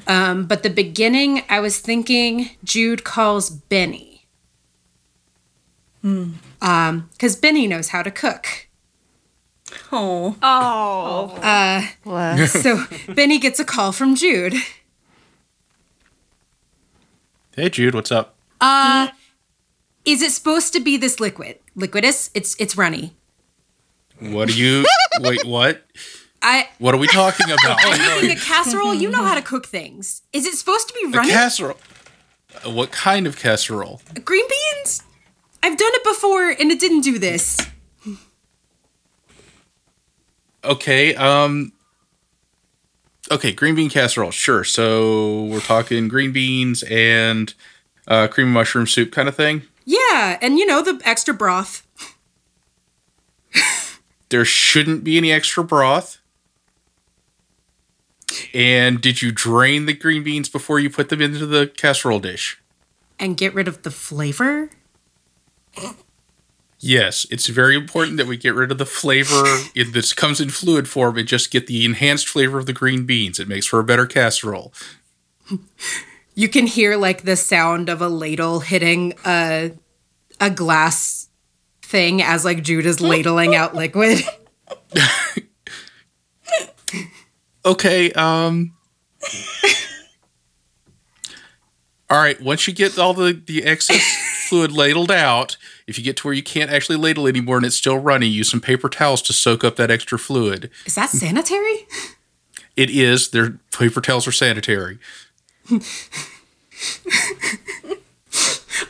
Um, 0.07 0.47
but 0.47 0.63
the 0.63 0.69
beginning, 0.71 1.43
I 1.47 1.59
was 1.59 1.77
thinking 1.79 2.49
Jude 2.63 3.03
calls 3.03 3.51
Benny. 3.51 4.25
Um, 6.61 7.09
because 7.11 7.35
Benny 7.35 7.67
knows 7.67 7.89
how 7.89 8.01
to 8.01 8.09
cook. 8.11 8.67
oh. 9.91 10.35
oh. 10.41 11.39
Uh, 11.41 11.85
So 12.47 12.83
Benny 13.13 13.37
gets 13.37 13.59
a 13.59 13.65
call 13.65 13.91
from 13.91 14.15
Jude. 14.15 14.55
Hey, 17.55 17.69
Jude, 17.69 17.93
what's 17.93 18.11
up? 18.11 18.35
Uh, 18.59 19.09
is 20.05 20.21
it 20.23 20.31
supposed 20.31 20.73
to 20.73 20.79
be 20.79 20.97
this 20.97 21.19
liquid? 21.19 21.59
Liquidus? 21.75 22.29
It's 22.33 22.55
it's 22.59 22.75
runny. 22.77 23.13
What 24.19 24.49
are 24.49 24.53
you? 24.53 24.85
wait, 25.19 25.43
what? 25.45 25.85
I 26.41 26.67
What 26.77 26.93
are 26.93 26.97
we 26.97 27.07
talking 27.07 27.47
about? 27.49 27.79
in 28.23 28.31
a 28.31 28.35
casserole. 28.35 28.93
You 28.93 29.09
know 29.09 29.23
how 29.23 29.35
to 29.35 29.41
cook 29.41 29.65
things. 29.65 30.21
Is 30.33 30.45
it 30.45 30.55
supposed 30.55 30.87
to 30.89 30.93
be 30.93 31.05
A 31.07 31.17
runny? 31.17 31.29
casserole. 31.31 31.77
Uh, 32.65 32.69
What 32.71 32.91
kind 32.91 33.25
of 33.25 33.37
casserole? 33.37 34.01
Green 34.25 34.45
beans? 34.47 35.03
I've 35.63 35.77
done 35.77 35.91
it 35.93 36.03
before 36.03 36.49
and 36.49 36.69
it 36.71 36.79
didn't 36.79 37.01
do 37.01 37.17
this. 37.17 37.59
Okay, 40.63 41.15
um 41.15 41.71
Okay, 43.31 43.51
green 43.53 43.73
bean 43.75 43.89
casserole. 43.89 44.31
Sure. 44.31 44.63
So 44.63 45.45
we're 45.45 45.61
talking 45.61 46.07
green 46.07 46.31
beans 46.33 46.83
and 46.83 47.53
uh 48.07 48.27
cream 48.27 48.51
mushroom 48.51 48.85
soup 48.87 49.11
kind 49.11 49.27
of 49.29 49.35
thing. 49.35 49.63
Yeah, 49.85 50.37
and 50.41 50.57
you 50.57 50.65
know 50.65 50.81
the 50.81 51.01
extra 51.05 51.33
broth. 51.33 51.85
There 54.29 54.45
shouldn't 54.45 55.03
be 55.03 55.17
any 55.17 55.31
extra 55.31 55.63
broth. 55.63 56.19
And 58.53 58.99
did 58.99 59.21
you 59.21 59.31
drain 59.31 59.85
the 59.85 59.93
green 59.93 60.23
beans 60.23 60.49
before 60.49 60.79
you 60.79 60.89
put 60.89 61.09
them 61.09 61.21
into 61.21 61.45
the 61.45 61.67
casserole 61.67 62.19
dish? 62.19 62.59
and 63.19 63.37
get 63.37 63.53
rid 63.53 63.67
of 63.67 63.83
the 63.83 63.91
flavor. 63.91 64.69
Yes, 66.79 67.25
it's 67.31 67.47
very 67.47 67.75
important 67.75 68.17
that 68.17 68.27
we 68.27 68.35
get 68.35 68.53
rid 68.53 68.71
of 68.71 68.77
the 68.77 68.85
flavor. 68.85 69.43
It, 69.75 69.93
this 69.93 70.13
comes 70.13 70.41
in 70.41 70.49
fluid 70.49 70.87
form 70.89 71.17
and 71.17 71.27
just 71.27 71.49
get 71.49 71.67
the 71.67 71.85
enhanced 71.85 72.27
flavor 72.27 72.59
of 72.59 72.65
the 72.65 72.73
green 72.73 73.05
beans. 73.05 73.39
It 73.39 73.47
makes 73.47 73.65
for 73.65 73.79
a 73.79 73.83
better 73.83 74.05
casserole. 74.05 74.73
You 76.35 76.49
can 76.49 76.65
hear 76.67 76.97
like 76.97 77.23
the 77.23 77.35
sound 77.35 77.89
of 77.89 78.01
a 78.01 78.09
ladle 78.09 78.59
hitting 78.61 79.13
a 79.25 79.71
a 80.39 80.49
glass 80.49 81.29
thing 81.81 82.21
as 82.21 82.43
like 82.43 82.63
Jude 82.63 82.85
is 82.85 82.99
ladling 82.99 83.55
out 83.55 83.75
liquid. 83.75 84.19
Okay, 87.65 88.11
um 88.11 88.73
All 92.09 92.19
right, 92.19 92.39
once 92.41 92.67
you 92.67 92.73
get 92.73 92.99
all 92.99 93.13
the 93.13 93.33
the 93.33 93.63
excess 93.63 94.01
fluid 94.49 94.71
ladled 94.71 95.11
out, 95.11 95.57
if 95.87 95.97
you 95.97 96.03
get 96.03 96.17
to 96.17 96.27
where 96.27 96.33
you 96.33 96.43
can't 96.43 96.69
actually 96.69 96.97
ladle 96.97 97.25
anymore 97.25 97.57
and 97.57 97.65
it's 97.65 97.75
still 97.75 97.97
runny, 97.97 98.27
use 98.27 98.51
some 98.51 98.59
paper 98.61 98.89
towels 98.89 99.21
to 99.23 99.33
soak 99.33 99.63
up 99.63 99.77
that 99.77 99.89
extra 99.89 100.19
fluid. 100.19 100.69
Is 100.85 100.95
that 100.95 101.09
sanitary? 101.09 101.87
It 102.75 102.89
is, 102.89 103.29
their 103.29 103.59
paper 103.71 104.01
towels 104.01 104.27
are 104.27 104.31
sanitary. 104.31 104.99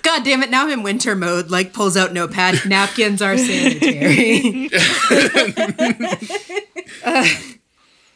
God 0.01 0.23
damn 0.23 0.43
it, 0.43 0.49
now 0.49 0.65
I'm 0.65 0.71
in 0.71 0.83
winter 0.83 1.15
mode, 1.15 1.49
like 1.49 1.73
pulls 1.73 1.95
out 1.95 2.13
notepad. 2.13 2.65
Napkins 2.65 3.21
are 3.21 3.37
sanitary. 3.37 4.69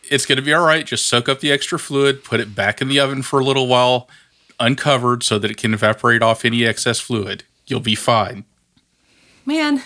It's 0.09 0.25
going 0.25 0.37
to 0.37 0.41
be 0.41 0.53
all 0.53 0.65
right. 0.65 0.85
Just 0.85 1.05
soak 1.05 1.27
up 1.27 1.41
the 1.41 1.51
extra 1.51 1.77
fluid, 1.77 2.23
put 2.23 2.39
it 2.39 2.55
back 2.55 2.81
in 2.81 2.87
the 2.87 2.99
oven 2.99 3.21
for 3.21 3.39
a 3.39 3.43
little 3.43 3.67
while, 3.67 4.09
uncovered 4.59 5.23
so 5.23 5.37
that 5.37 5.51
it 5.51 5.57
can 5.57 5.73
evaporate 5.73 6.21
off 6.21 6.45
any 6.45 6.65
excess 6.65 6.99
fluid. 6.99 7.43
You'll 7.65 7.81
be 7.81 7.95
fine. 7.95 8.45
Man, 9.45 9.81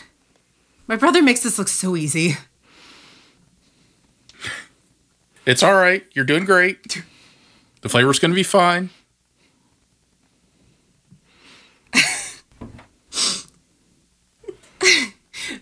my 0.88 0.96
brother 0.96 1.22
makes 1.22 1.42
this 1.42 1.58
look 1.58 1.68
so 1.68 1.96
easy. 1.96 2.38
It's 5.46 5.64
all 5.64 5.74
right. 5.74 6.06
You're 6.14 6.26
doing 6.26 6.46
great. 6.46 7.04
The 7.82 7.90
flavor's 7.90 8.20
going 8.20 8.32
to 8.32 8.36
be 8.36 8.44
fine. 8.44 8.90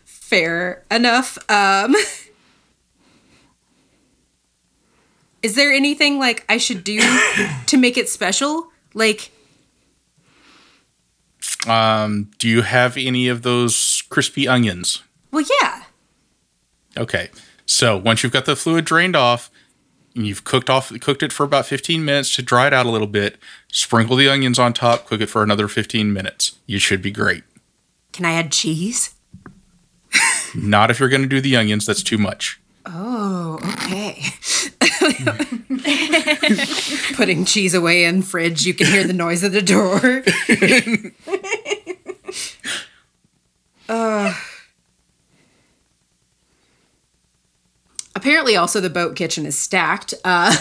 Fair 0.05 0.83
enough. 0.91 1.37
Um 1.49 1.95
Is 5.41 5.55
there 5.55 5.71
anything 5.71 6.19
like 6.19 6.45
I 6.49 6.57
should 6.57 6.83
do 6.83 6.99
to 7.67 7.77
make 7.77 7.97
it 7.97 8.09
special? 8.09 8.67
Like 8.93 9.31
Um, 11.67 12.29
do 12.37 12.47
you 12.47 12.61
have 12.61 12.95
any 12.97 13.27
of 13.27 13.41
those 13.41 14.03
crispy 14.09 14.47
onions? 14.47 15.03
Well, 15.31 15.45
yeah. 15.61 15.83
Okay. 16.97 17.29
So 17.65 17.97
once 17.97 18.23
you've 18.23 18.31
got 18.31 18.45
the 18.45 18.55
fluid 18.55 18.85
drained 18.85 19.15
off, 19.15 19.49
you've 20.13 20.43
cooked 20.43 20.69
off 20.69 20.97
cooked 20.99 21.23
it 21.23 21.33
for 21.33 21.43
about 21.43 21.65
15 21.65 22.03
minutes 22.03 22.35
to 22.35 22.41
dry 22.41 22.67
it 22.67 22.73
out 22.73 22.85
a 22.85 22.89
little 22.89 23.07
bit, 23.07 23.37
sprinkle 23.71 24.15
the 24.15 24.29
onions 24.29 24.59
on 24.59 24.73
top, 24.73 25.05
cook 25.05 25.21
it 25.21 25.27
for 25.27 25.43
another 25.43 25.67
15 25.67 26.11
minutes. 26.11 26.57
You 26.65 26.79
should 26.79 27.01
be 27.01 27.11
great. 27.11 27.43
Can 28.11 28.25
I 28.25 28.33
add 28.33 28.51
cheese? 28.51 29.15
Not 30.55 30.91
if 30.91 30.99
you're 30.99 31.09
going 31.09 31.21
to 31.21 31.27
do 31.27 31.41
the 31.41 31.55
onions, 31.55 31.85
that's 31.85 32.03
too 32.03 32.17
much. 32.17 32.59
Oh, 32.85 33.59
okay. 33.73 34.23
Putting 37.15 37.45
cheese 37.45 37.73
away 37.73 38.05
in 38.05 38.23
fridge, 38.23 38.65
you 38.65 38.73
can 38.73 38.87
hear 38.87 39.03
the 39.03 39.13
noise 39.13 39.43
of 39.43 39.51
the 39.51 39.61
door. 39.61 40.23
Uh, 43.89 44.33
apparently, 48.19 48.55
also 48.55 48.79
the 48.81 48.89
boat 48.89 49.15
kitchen 49.15 49.45
is 49.45 49.57
stacked. 49.57 50.13
Uh, 50.23 50.55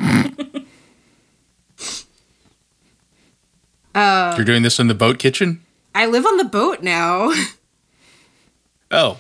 You're 3.96 4.46
doing 4.46 4.64
this 4.64 4.80
in 4.80 4.88
the 4.88 4.94
boat 4.94 5.20
kitchen? 5.20 5.62
I 5.94 6.06
live 6.06 6.26
on 6.26 6.38
the 6.38 6.46
boat 6.46 6.82
now. 6.82 7.34
Oh. 8.92 9.20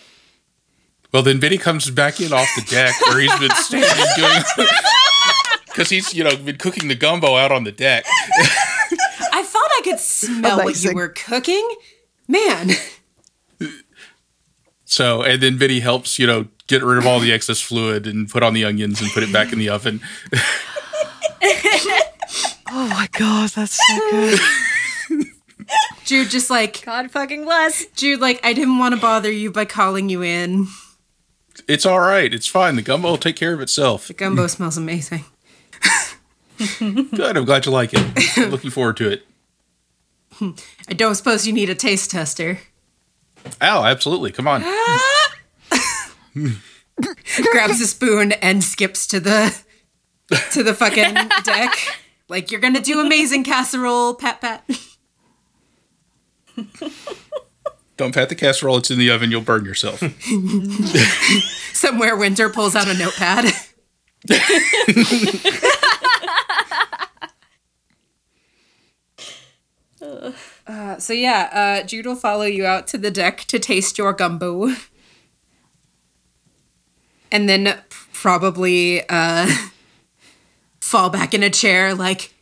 Well, 1.11 1.23
then 1.23 1.39
Benny 1.39 1.57
comes 1.57 1.89
back 1.89 2.21
in 2.21 2.31
off 2.31 2.47
the 2.55 2.61
deck 2.69 2.93
where 3.07 3.19
he's 3.19 3.37
been 3.39 3.49
standing 3.55 4.05
doing. 4.15 4.67
Because 5.65 5.89
he's, 5.89 6.13
you 6.13 6.23
know, 6.23 6.35
been 6.37 6.57
cooking 6.57 6.87
the 6.87 6.95
gumbo 6.95 7.35
out 7.35 7.51
on 7.51 7.63
the 7.63 7.71
deck. 7.71 8.05
I 9.31 9.43
thought 9.43 9.69
I 9.77 9.81
could 9.83 9.99
smell 9.99 10.57
what 10.57 10.83
you 10.83 10.91
Amazing. 10.91 10.95
were 10.95 11.09
cooking. 11.09 11.75
Man. 12.27 12.71
So, 14.85 15.23
and 15.23 15.41
then 15.41 15.57
Benny 15.57 15.79
helps, 15.79 16.19
you 16.19 16.27
know, 16.27 16.47
get 16.69 16.83
rid 16.83 16.97
of 16.97 17.05
all 17.05 17.19
the 17.19 17.33
excess 17.33 17.59
fluid 17.59 18.07
and 18.07 18.29
put 18.29 18.43
on 18.43 18.53
the 18.53 18.63
onions 18.63 19.01
and 19.01 19.11
put 19.11 19.23
it 19.23 19.33
back 19.33 19.51
in 19.51 19.59
the 19.59 19.67
oven. 19.69 19.99
Oh 22.71 22.87
my 22.87 23.07
god, 23.13 23.49
that's 23.49 23.79
so 23.87 24.11
good. 24.11 24.39
Jude 26.05 26.29
just 26.29 26.51
like 26.51 26.85
God 26.85 27.09
fucking 27.09 27.43
bless. 27.43 27.85
Jude, 27.95 28.19
like, 28.19 28.39
I 28.45 28.53
didn't 28.53 28.77
want 28.77 28.93
to 28.93 29.01
bother 29.01 29.31
you 29.31 29.51
by 29.51 29.65
calling 29.65 30.07
you 30.07 30.21
in. 30.21 30.67
It's 31.67 31.85
all 31.85 31.99
right. 31.99 32.31
It's 32.31 32.45
fine. 32.45 32.75
The 32.75 32.83
gumbo 32.83 33.09
will 33.09 33.17
take 33.17 33.35
care 33.35 33.53
of 33.53 33.61
itself. 33.61 34.07
The 34.07 34.13
gumbo 34.13 34.45
smells 34.47 34.77
amazing. 34.77 35.25
Good. 36.79 37.37
I'm 37.37 37.45
glad 37.45 37.65
you 37.65 37.71
like 37.71 37.89
it. 37.93 38.49
Looking 38.49 38.69
forward 38.69 38.97
to 38.97 39.09
it. 39.09 39.25
I 40.87 40.93
don't 40.93 41.15
suppose 41.15 41.47
you 41.47 41.53
need 41.53 41.69
a 41.71 41.75
taste 41.75 42.11
tester. 42.11 42.59
Oh, 43.61 43.83
absolutely. 43.83 44.31
Come 44.31 44.47
on. 44.47 44.63
Grabs 47.51 47.81
a 47.81 47.87
spoon 47.87 48.33
and 48.33 48.63
skips 48.63 49.07
to 49.07 49.19
the 49.19 49.55
to 50.51 50.63
the 50.63 50.73
fucking 50.73 51.15
deck. 51.43 51.75
Like 52.29 52.51
you're 52.51 52.61
gonna 52.61 52.79
do 52.79 52.99
amazing 52.99 53.43
casserole, 53.43 54.13
pat 54.13 54.39
pat. 54.39 54.63
Don't 57.97 58.13
pat 58.13 58.29
the 58.29 58.35
casserole. 58.35 58.77
It's 58.77 58.91
in 58.91 58.99
the 58.99 59.09
oven. 59.09 59.31
You'll 59.31 59.41
burn 59.41 59.65
yourself. 59.65 59.99
Somewhere 61.73 62.15
Winter 62.15 62.47
pulls 62.49 62.75
out 62.75 62.87
a 62.87 62.93
notepad. 62.93 63.51
Uh, 70.67 70.97
so 70.99 71.13
yeah, 71.13 71.49
uh, 71.81 71.85
Jude 71.85 72.05
will 72.05 72.15
follow 72.15 72.45
you 72.45 72.65
out 72.65 72.87
to 72.87 72.97
the 72.97 73.11
deck 73.11 73.39
to 73.45 73.57
taste 73.59 73.97
your 73.97 74.13
gumbo, 74.13 74.75
and 77.31 77.49
then 77.49 77.77
probably 78.13 79.07
uh, 79.09 79.49
fall 80.79 81.09
back 81.09 81.33
in 81.33 81.43
a 81.43 81.49
chair 81.49 81.93
like, 81.93 82.33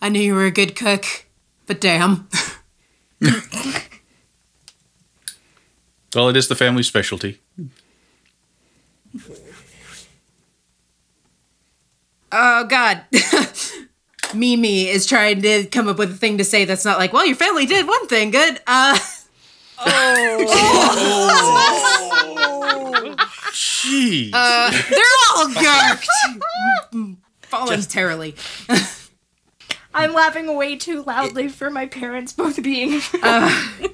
"I 0.00 0.08
knew 0.08 0.20
you 0.20 0.34
were 0.34 0.46
a 0.46 0.50
good 0.50 0.76
cook, 0.76 1.26
but 1.66 1.80
damn." 1.80 2.28
well, 6.14 6.28
it 6.28 6.36
is 6.36 6.48
the 6.48 6.54
family 6.54 6.82
specialty. 6.82 7.40
Oh 12.32 12.64
God. 12.64 13.02
Mimi 14.34 14.88
is 14.88 15.06
trying 15.06 15.42
to 15.42 15.64
come 15.66 15.88
up 15.88 15.98
with 15.98 16.12
a 16.12 16.14
thing 16.14 16.38
to 16.38 16.44
say 16.44 16.64
that's 16.64 16.84
not 16.84 16.98
like, 16.98 17.12
well, 17.12 17.26
your 17.26 17.34
family 17.36 17.66
did 17.66 17.86
one 17.88 18.06
thing 18.06 18.30
good. 18.30 18.60
Uh 18.66 18.96
Jeez. 23.52 24.30
Uh, 24.32 24.70
they're 24.88 25.04
all 25.36 25.48
gurked. 25.52 27.16
Voluntarily. 27.48 28.34
I'm 29.92 30.12
laughing 30.12 30.54
way 30.54 30.76
too 30.76 31.02
loudly 31.02 31.48
for 31.48 31.70
my 31.70 31.86
parents 31.86 32.32
both 32.32 32.62
being. 32.62 33.00
Uh. 33.22 33.88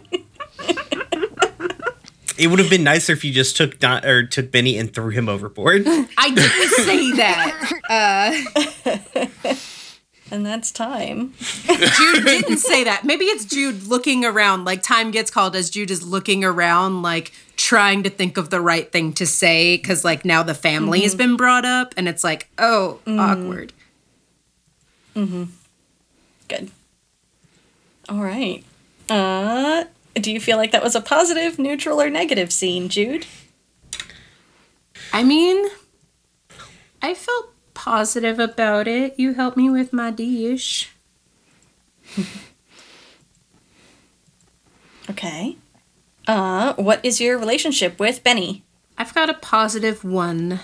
It 2.38 2.48
would 2.48 2.58
have 2.58 2.68
been 2.68 2.84
nicer 2.84 3.12
if 3.14 3.24
you 3.24 3.32
just 3.32 3.56
took 3.56 3.78
Don, 3.78 4.04
or 4.04 4.26
took 4.26 4.52
Benny 4.52 4.76
and 4.76 4.92
threw 4.92 5.08
him 5.08 5.28
overboard. 5.28 5.84
I 5.86 6.30
didn't 6.34 6.70
say 6.84 7.12
that. 7.12 7.72
Uh. 7.88 9.54
And 10.30 10.44
that's 10.44 10.72
time. 10.72 11.34
Jude 11.38 12.24
didn't 12.24 12.58
say 12.58 12.82
that. 12.84 13.04
Maybe 13.04 13.26
it's 13.26 13.44
Jude 13.44 13.84
looking 13.84 14.24
around, 14.24 14.64
like 14.64 14.82
time 14.82 15.12
gets 15.12 15.30
called 15.30 15.54
as 15.54 15.70
Jude 15.70 15.90
is 15.90 16.04
looking 16.04 16.44
around, 16.44 17.02
like 17.02 17.32
trying 17.54 18.02
to 18.02 18.10
think 18.10 18.36
of 18.36 18.50
the 18.50 18.60
right 18.60 18.90
thing 18.90 19.12
to 19.14 19.26
say, 19.26 19.76
because 19.76 20.04
like 20.04 20.24
now 20.24 20.42
the 20.42 20.54
family 20.54 21.02
has 21.02 21.14
been 21.14 21.36
brought 21.36 21.64
up, 21.64 21.94
and 21.96 22.08
it's 22.08 22.24
like, 22.24 22.48
oh, 22.58 22.98
awkward. 23.06 23.72
Mm-hmm. 25.14 25.44
Good. 26.48 26.70
All 28.08 28.22
right. 28.22 28.64
Uh, 29.08 29.84
do 30.14 30.32
you 30.32 30.40
feel 30.40 30.56
like 30.56 30.72
that 30.72 30.82
was 30.82 30.96
a 30.96 31.00
positive, 31.00 31.58
neutral, 31.58 32.00
or 32.00 32.10
negative 32.10 32.52
scene, 32.52 32.88
Jude? 32.88 33.26
I 35.12 35.22
mean, 35.22 35.66
I 37.00 37.14
felt 37.14 37.52
positive 37.76 38.40
about 38.40 38.88
it. 38.88 39.14
You 39.16 39.34
help 39.34 39.56
me 39.56 39.70
with 39.70 39.92
my 39.92 40.10
dish. 40.10 40.90
Okay. 45.08 45.56
Uh, 46.26 46.74
what 46.74 46.98
is 47.04 47.20
your 47.20 47.38
relationship 47.38 48.00
with 48.00 48.24
Benny? 48.24 48.64
I've 48.98 49.14
got 49.14 49.30
a 49.30 49.34
positive 49.34 50.02
one. 50.02 50.58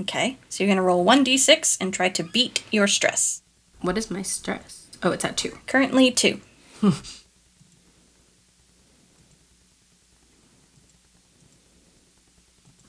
Okay, 0.00 0.36
so 0.48 0.62
you're 0.62 0.70
gonna 0.72 0.86
roll 0.86 1.04
1d6 1.04 1.78
and 1.80 1.92
try 1.92 2.08
to 2.10 2.22
beat 2.22 2.62
your 2.70 2.86
stress. 2.86 3.42
What 3.80 3.98
is 3.98 4.08
my 4.08 4.22
stress? 4.22 4.86
Oh, 5.02 5.10
it's 5.10 5.24
at 5.24 5.36
two. 5.36 5.58
Currently, 5.66 6.12
two. 6.12 6.40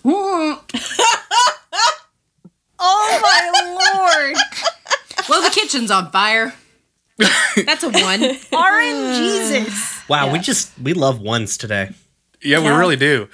oh 2.86 3.20
my 3.22 4.34
lord! 4.34 4.38
Well, 5.30 5.42
the 5.42 5.50
kitchen's 5.50 5.92
on 5.92 6.12
fire. 6.12 6.54
That's 7.18 7.84
a 7.84 7.90
one. 7.90 8.22
Orange 8.54 9.18
Jesus! 9.18 10.08
Wow, 10.08 10.32
we 10.32 10.40
just 10.40 10.78
we 10.80 10.94
love 10.94 11.20
ones 11.20 11.58
today. 11.58 11.90
yeah, 12.42 12.60
we 12.60 12.66
yeah. 12.66 12.78
really 12.78 12.96
do. 12.96 13.28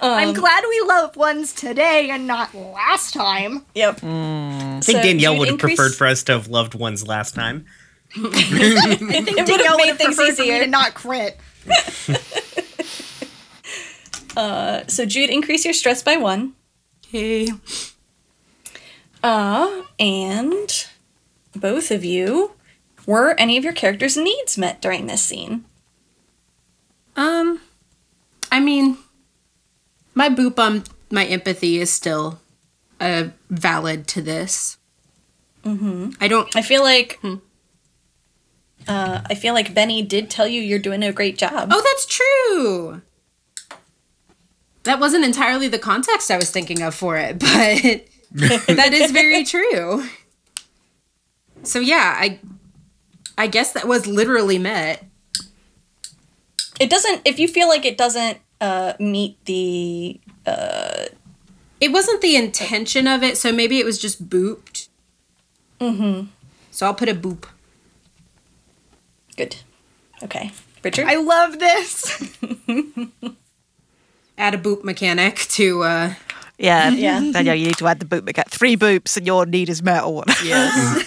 I'm 0.00 0.28
um, 0.28 0.34
glad 0.34 0.64
we 0.68 0.80
love 0.86 1.16
ones 1.16 1.52
today 1.52 2.10
and 2.10 2.26
not 2.26 2.54
last 2.54 3.12
time. 3.14 3.64
Yep. 3.74 4.00
Mm. 4.00 4.76
I 4.76 4.80
think 4.80 5.02
Danielle 5.02 5.38
would 5.38 5.48
have 5.48 5.58
preferred 5.58 5.94
for 5.94 6.06
us 6.06 6.22
to 6.24 6.32
have 6.32 6.46
loved 6.46 6.74
ones 6.74 7.06
last 7.06 7.34
time. 7.34 7.66
I 8.16 8.20
think 8.20 9.12
would've 9.12 9.46
Danielle 9.46 9.76
made 9.76 9.80
would 9.80 9.88
have 9.88 9.98
things 9.98 10.14
preferred 10.14 10.36
for 10.36 10.42
me 10.42 10.48
easier. 10.50 10.64
to 10.64 10.70
not 10.70 10.94
crit. 10.94 11.36
Uh, 14.36 14.86
so 14.86 15.04
Jude, 15.04 15.30
increase 15.30 15.64
your 15.64 15.74
stress 15.74 16.00
by 16.00 16.16
one. 16.16 16.52
Okay. 17.08 17.48
Uh, 19.22 19.82
and 19.98 20.86
both 21.54 21.90
of 21.90 22.04
you, 22.04 22.52
were 23.06 23.34
any 23.38 23.56
of 23.56 23.64
your 23.64 23.72
characters' 23.72 24.16
needs 24.16 24.58
met 24.58 24.82
during 24.82 25.06
this 25.06 25.22
scene? 25.22 25.64
Um, 27.16 27.60
I 28.52 28.60
mean, 28.60 28.98
my 30.14 30.28
boop 30.28 30.58
on 30.58 30.84
my 31.10 31.24
empathy 31.24 31.78
is 31.78 31.90
still 31.92 32.40
uh, 33.00 33.28
valid 33.50 34.06
to 34.08 34.22
this. 34.22 34.76
Mm-hmm. 35.64 36.10
I 36.20 36.28
don't. 36.28 36.54
I 36.54 36.62
feel 36.62 36.82
like. 36.82 37.18
Uh, 38.86 39.20
I 39.28 39.34
feel 39.34 39.52
like 39.52 39.74
Benny 39.74 40.02
did 40.02 40.30
tell 40.30 40.46
you 40.48 40.62
you're 40.62 40.78
doing 40.78 41.02
a 41.02 41.12
great 41.12 41.36
job. 41.36 41.70
Oh, 41.72 41.82
that's 41.82 42.06
true. 42.06 43.02
That 44.84 45.00
wasn't 45.00 45.24
entirely 45.24 45.68
the 45.68 45.78
context 45.78 46.30
I 46.30 46.36
was 46.36 46.50
thinking 46.50 46.82
of 46.82 46.94
for 46.94 47.16
it, 47.16 47.38
but 47.40 48.06
that 48.32 48.92
is 48.92 49.10
very 49.10 49.44
true. 49.44 50.04
So 51.62 51.80
yeah, 51.80 52.14
I 52.16 52.40
I 53.36 53.46
guess 53.46 53.72
that 53.72 53.86
was 53.86 54.06
literally 54.06 54.58
met. 54.58 55.04
It 56.80 56.90
doesn't. 56.90 57.22
If 57.24 57.38
you 57.38 57.48
feel 57.48 57.68
like 57.68 57.84
it 57.84 57.98
doesn't 57.98 58.38
uh, 58.60 58.94
meet 58.98 59.42
the. 59.44 60.20
Uh 60.46 61.06
it 61.80 61.92
wasn't 61.92 62.20
the 62.20 62.34
intention 62.36 63.06
of 63.06 63.22
it, 63.22 63.38
so 63.38 63.52
maybe 63.52 63.78
it 63.78 63.84
was 63.84 63.98
just 63.98 64.28
booped. 64.28 64.88
Mm-hmm. 65.80 66.26
So 66.70 66.86
I'll 66.86 66.94
put 66.94 67.08
a 67.08 67.14
boop. 67.14 67.44
Good. 69.36 69.56
Okay. 70.22 70.50
Richard? 70.82 71.06
I 71.06 71.16
love 71.16 71.58
this. 71.60 72.36
Add 74.38 74.54
a 74.54 74.58
boop 74.58 74.82
mechanic 74.84 75.36
to 75.50 75.82
uh 75.82 76.14
Yeah, 76.58 76.90
Yeah. 76.90 77.20
Danielle, 77.32 77.54
you 77.54 77.66
need 77.66 77.78
to 77.78 77.86
add 77.86 78.00
the 78.00 78.06
boop. 78.06 78.32
Get 78.34 78.50
three 78.50 78.76
boops, 78.76 79.16
and 79.16 79.26
your 79.26 79.46
need 79.46 79.68
is 79.68 79.82
met. 79.82 80.02
Or 80.02 80.16
whatever. 80.16 80.44
yes. 80.44 81.04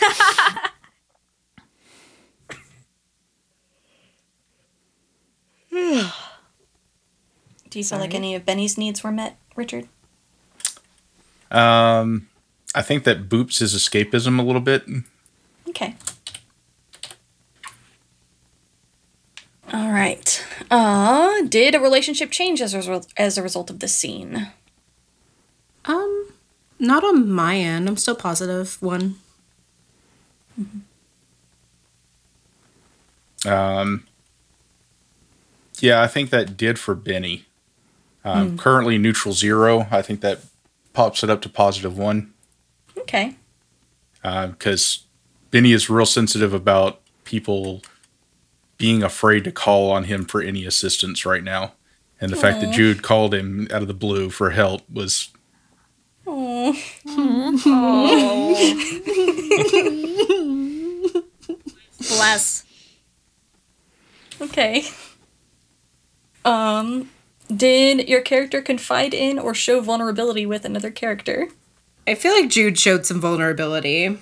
Do 7.70 7.80
you 7.80 7.86
feel 7.86 7.99
like 7.99 8.14
any 8.14 8.36
of 8.36 8.45
Benny's 8.45 8.78
needs 8.78 9.04
were 9.04 9.12
met, 9.12 9.38
Richard? 9.56 9.88
Um, 11.49 12.28
I 12.76 12.82
think 12.82 13.04
that 13.06 13.30
boops 13.30 13.62
is 13.62 13.74
escapism 13.74 14.39
a 14.39 14.43
little 14.43 14.62
bit. 14.62 14.84
Okay. 15.70 15.95
All 19.72 19.91
right. 19.91 20.45
Uh, 20.70 21.41
did 21.43 21.76
a 21.76 21.80
relationship 21.80 22.30
change 22.32 22.62
as 22.62 22.74
a 22.74 22.78
result, 22.78 23.08
as 23.16 23.38
a 23.38 23.43
result 23.43 23.70
of 23.70 23.80
this 23.80 23.95
scene? 23.95 24.47
Um, 25.86 26.27
not 26.79 27.03
on 27.03 27.29
my 27.32 27.57
end. 27.57 27.88
I'm 27.88 27.97
still 27.97 28.15
positive. 28.15 28.82
One. 28.82 29.15
Um, 33.45 34.05
yeah, 35.79 36.01
I 36.01 36.07
think 36.07 36.29
that 36.29 36.57
did 36.57 36.77
for 36.77 36.93
Benny. 36.95 37.45
Um, 38.23 38.57
Currently 38.57 38.97
neutral 38.99 39.34
zero. 39.34 39.88
I 39.89 40.01
think 40.03 40.21
that 40.21 40.39
pops 40.93 41.23
it 41.23 41.29
up 41.29 41.41
to 41.41 41.49
positive 41.49 41.97
one 41.97 42.34
Okay. 42.97 43.36
because 44.21 45.05
Benny 45.49 45.71
is 45.71 45.89
real 45.89 46.05
sensitive 46.05 46.53
about 46.53 46.99
people 47.23 47.82
being 48.77 49.01
afraid 49.01 49.43
to 49.45 49.51
call 49.51 49.89
on 49.91 50.03
him 50.03 50.25
for 50.25 50.41
any 50.41 50.65
assistance 50.65 51.25
right 51.25 51.43
now. 51.43 51.73
And 52.19 52.32
the 52.32 52.36
fact 52.36 52.61
that 52.61 52.71
Jude 52.71 53.01
called 53.01 53.34
him 53.34 53.67
out 53.71 53.82
of 53.82 53.88
the 53.88 53.93
blue 53.95 54.29
for 54.29 54.51
help 54.51 54.88
was 54.88 55.29
Bless. 61.99 62.63
Okay. 64.39 64.86
Um, 66.43 67.09
did 67.53 68.07
your 68.09 68.21
character 68.21 68.61
confide 68.61 69.13
in 69.13 69.38
or 69.38 69.53
show 69.53 69.82
vulnerability 69.82 70.45
with 70.45 70.65
another 70.65 70.89
character? 70.89 71.49
I 72.07 72.15
feel 72.15 72.32
like 72.34 72.49
Jude 72.49 72.79
showed 72.79 73.05
some 73.05 73.21
vulnerability. 73.21 74.17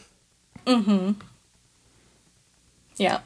Mm 0.65 0.83
hmm. 0.83 1.11
Yeah. 2.97 3.21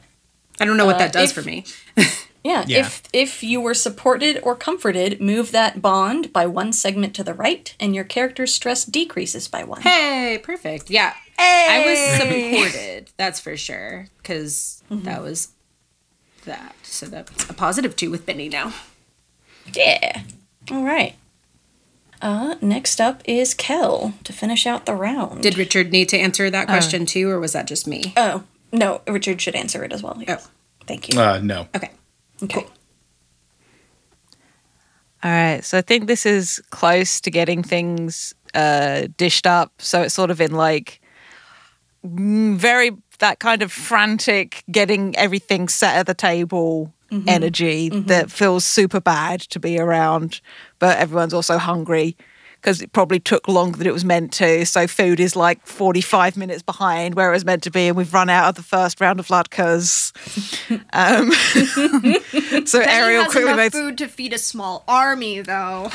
I 0.60 0.64
don't 0.64 0.76
know 0.76 0.86
what 0.86 0.96
Uh, 0.96 0.98
that 0.98 1.12
does 1.12 1.30
if- 1.30 1.34
for 1.34 1.42
me. 1.42 1.64
Yeah, 2.44 2.64
Yeah. 2.68 2.80
if 2.80 3.02
if 3.12 3.42
you 3.42 3.60
were 3.60 3.72
supported 3.74 4.38
or 4.42 4.54
comforted, 4.54 5.20
move 5.20 5.50
that 5.52 5.80
bond 5.80 6.30
by 6.32 6.46
one 6.46 6.72
segment 6.74 7.14
to 7.16 7.24
the 7.24 7.32
right, 7.34 7.74
and 7.80 7.94
your 7.94 8.04
character's 8.04 8.52
stress 8.54 8.84
decreases 8.84 9.48
by 9.48 9.64
one. 9.64 9.80
Hey, 9.80 10.38
perfect. 10.42 10.90
Yeah. 10.90 11.14
Hey. 11.38 11.66
I 11.70 11.86
was 11.86 12.20
supported. 12.70 13.10
That's 13.16 13.40
for 13.40 13.56
sure. 13.56 14.06
Because 14.18 14.82
that 14.90 15.22
was 15.22 15.48
that. 16.44 16.74
So 16.82 17.06
that's 17.06 17.48
a 17.48 17.54
positive 17.54 17.96
two 17.96 18.10
with 18.10 18.26
Benny 18.26 18.48
now. 18.50 18.74
Yeah. 19.72 20.22
All 20.70 20.84
right. 20.84 21.14
Uh, 22.22 22.54
next 22.60 23.00
up 23.00 23.22
is 23.26 23.52
Kel 23.54 24.14
to 24.24 24.32
finish 24.32 24.66
out 24.66 24.86
the 24.86 24.94
round. 24.94 25.42
Did 25.42 25.58
Richard 25.58 25.90
need 25.92 26.08
to 26.10 26.18
answer 26.18 26.48
that 26.50 26.68
question 26.68 27.04
too, 27.06 27.28
or 27.28 27.40
was 27.40 27.52
that 27.52 27.66
just 27.66 27.86
me? 27.86 28.12
oh 28.16 28.44
no, 28.72 29.00
Richard 29.06 29.40
should 29.40 29.54
answer 29.54 29.82
it 29.84 29.92
as 29.92 30.02
well. 30.02 30.22
yes. 30.26 30.48
Thank 30.86 31.08
you. 31.12 31.18
uh, 31.20 31.40
no. 31.42 31.68
Okay. 31.74 31.90
Okay. 32.44 32.66
All 35.22 35.30
right, 35.30 35.64
so 35.64 35.78
I 35.78 35.80
think 35.80 36.06
this 36.06 36.26
is 36.26 36.62
close 36.70 37.20
to 37.22 37.30
getting 37.30 37.62
things 37.62 38.34
uh, 38.52 39.08
dished 39.16 39.46
up. 39.46 39.72
So 39.78 40.02
it's 40.02 40.14
sort 40.14 40.30
of 40.30 40.40
in 40.40 40.52
like 40.52 41.00
mm, 42.04 42.56
very 42.56 42.92
that 43.20 43.38
kind 43.38 43.62
of 43.62 43.72
frantic, 43.72 44.64
getting 44.70 45.16
everything 45.16 45.68
set 45.68 45.96
at 45.96 46.06
the 46.06 46.14
table 46.14 46.92
energy 47.26 47.88
that 47.90 48.30
feels 48.30 48.64
super 48.64 49.00
bad 49.00 49.40
to 49.40 49.60
be 49.60 49.78
around, 49.78 50.40
but 50.78 50.98
everyone's 50.98 51.32
also 51.32 51.58
hungry 51.58 52.16
because 52.64 52.80
it 52.80 52.92
probably 52.92 53.20
took 53.20 53.46
longer 53.46 53.76
than 53.76 53.86
it 53.86 53.92
was 53.92 54.06
meant 54.06 54.32
to. 54.32 54.64
So 54.64 54.86
food 54.86 55.20
is 55.20 55.36
like 55.36 55.64
45 55.66 56.34
minutes 56.38 56.62
behind 56.62 57.14
where 57.14 57.28
it 57.28 57.34
was 57.34 57.44
meant 57.44 57.62
to 57.64 57.70
be, 57.70 57.88
and 57.88 57.96
we've 57.96 58.12
run 58.14 58.30
out 58.30 58.48
of 58.48 58.54
the 58.54 58.62
first 58.62 59.02
round 59.02 59.20
of 59.20 59.26
latkes. 59.26 60.12
um, 60.94 61.30
so 62.66 62.78
Benny 62.78 62.90
Ariel 62.90 63.24
quickly 63.26 63.42
enough 63.42 63.56
made 63.58 63.72
food 63.72 63.98
to 63.98 64.08
feed 64.08 64.32
a 64.32 64.38
small 64.38 64.82
army, 64.88 65.42
though. 65.42 65.90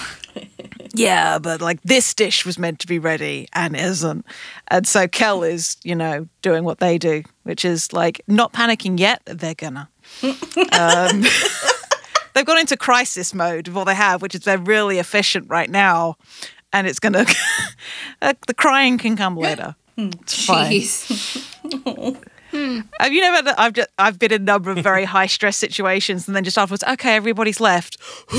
yeah, 0.94 1.40
but 1.40 1.60
like 1.60 1.82
this 1.82 2.14
dish 2.14 2.46
was 2.46 2.60
meant 2.60 2.78
to 2.82 2.88
be 2.88 3.00
ready 3.00 3.48
and 3.54 3.76
isn't. 3.76 4.24
And 4.68 4.86
so 4.86 5.08
Kel 5.08 5.42
is, 5.42 5.76
you 5.84 5.96
know, 5.96 6.28
doing 6.44 6.66
what 6.66 6.78
they 6.78 7.00
do, 7.00 7.24
which 7.44 7.66
is 7.66 7.92
like 7.94 8.22
not 8.28 8.54
panicking 8.54 9.00
yet. 9.00 9.24
They're 9.26 9.56
gonna. 9.56 9.90
um, 10.72 11.24
they've 12.36 12.46
gone 12.46 12.60
into 12.60 12.78
crisis 12.78 13.34
mode 13.34 13.68
of 13.68 13.74
what 13.74 13.86
they 13.86 13.96
have, 13.96 14.22
which 14.22 14.36
is 14.36 14.42
they're 14.42 14.60
really 14.60 15.00
efficient 15.00 15.50
right 15.50 15.70
now. 15.70 16.16
And 16.72 16.88
it's 16.88 17.00
gonna, 17.00 17.26
uh, 18.22 18.34
the 18.48 18.54
crying 18.54 18.98
can 18.98 19.16
come 19.16 19.36
later. 19.38 19.76
It's 19.98 20.46
fine. 20.46 20.72
Jeez. 20.72 22.18
Have 23.00 23.14
you 23.14 23.22
never? 23.22 23.54
I've 23.58 23.74
just, 23.74 23.90
I've 24.00 24.18
been 24.18 24.32
in 24.32 24.42
a 24.42 24.46
number 24.46 24.72
of 24.72 24.80
very 24.80 25.06
high 25.06 25.28
stress 25.28 25.56
situations, 25.58 26.28
and 26.28 26.36
then 26.36 26.44
just 26.44 26.58
afterwards, 26.58 26.84
okay, 26.84 27.16
everybody's 27.16 27.60
left, 27.60 27.98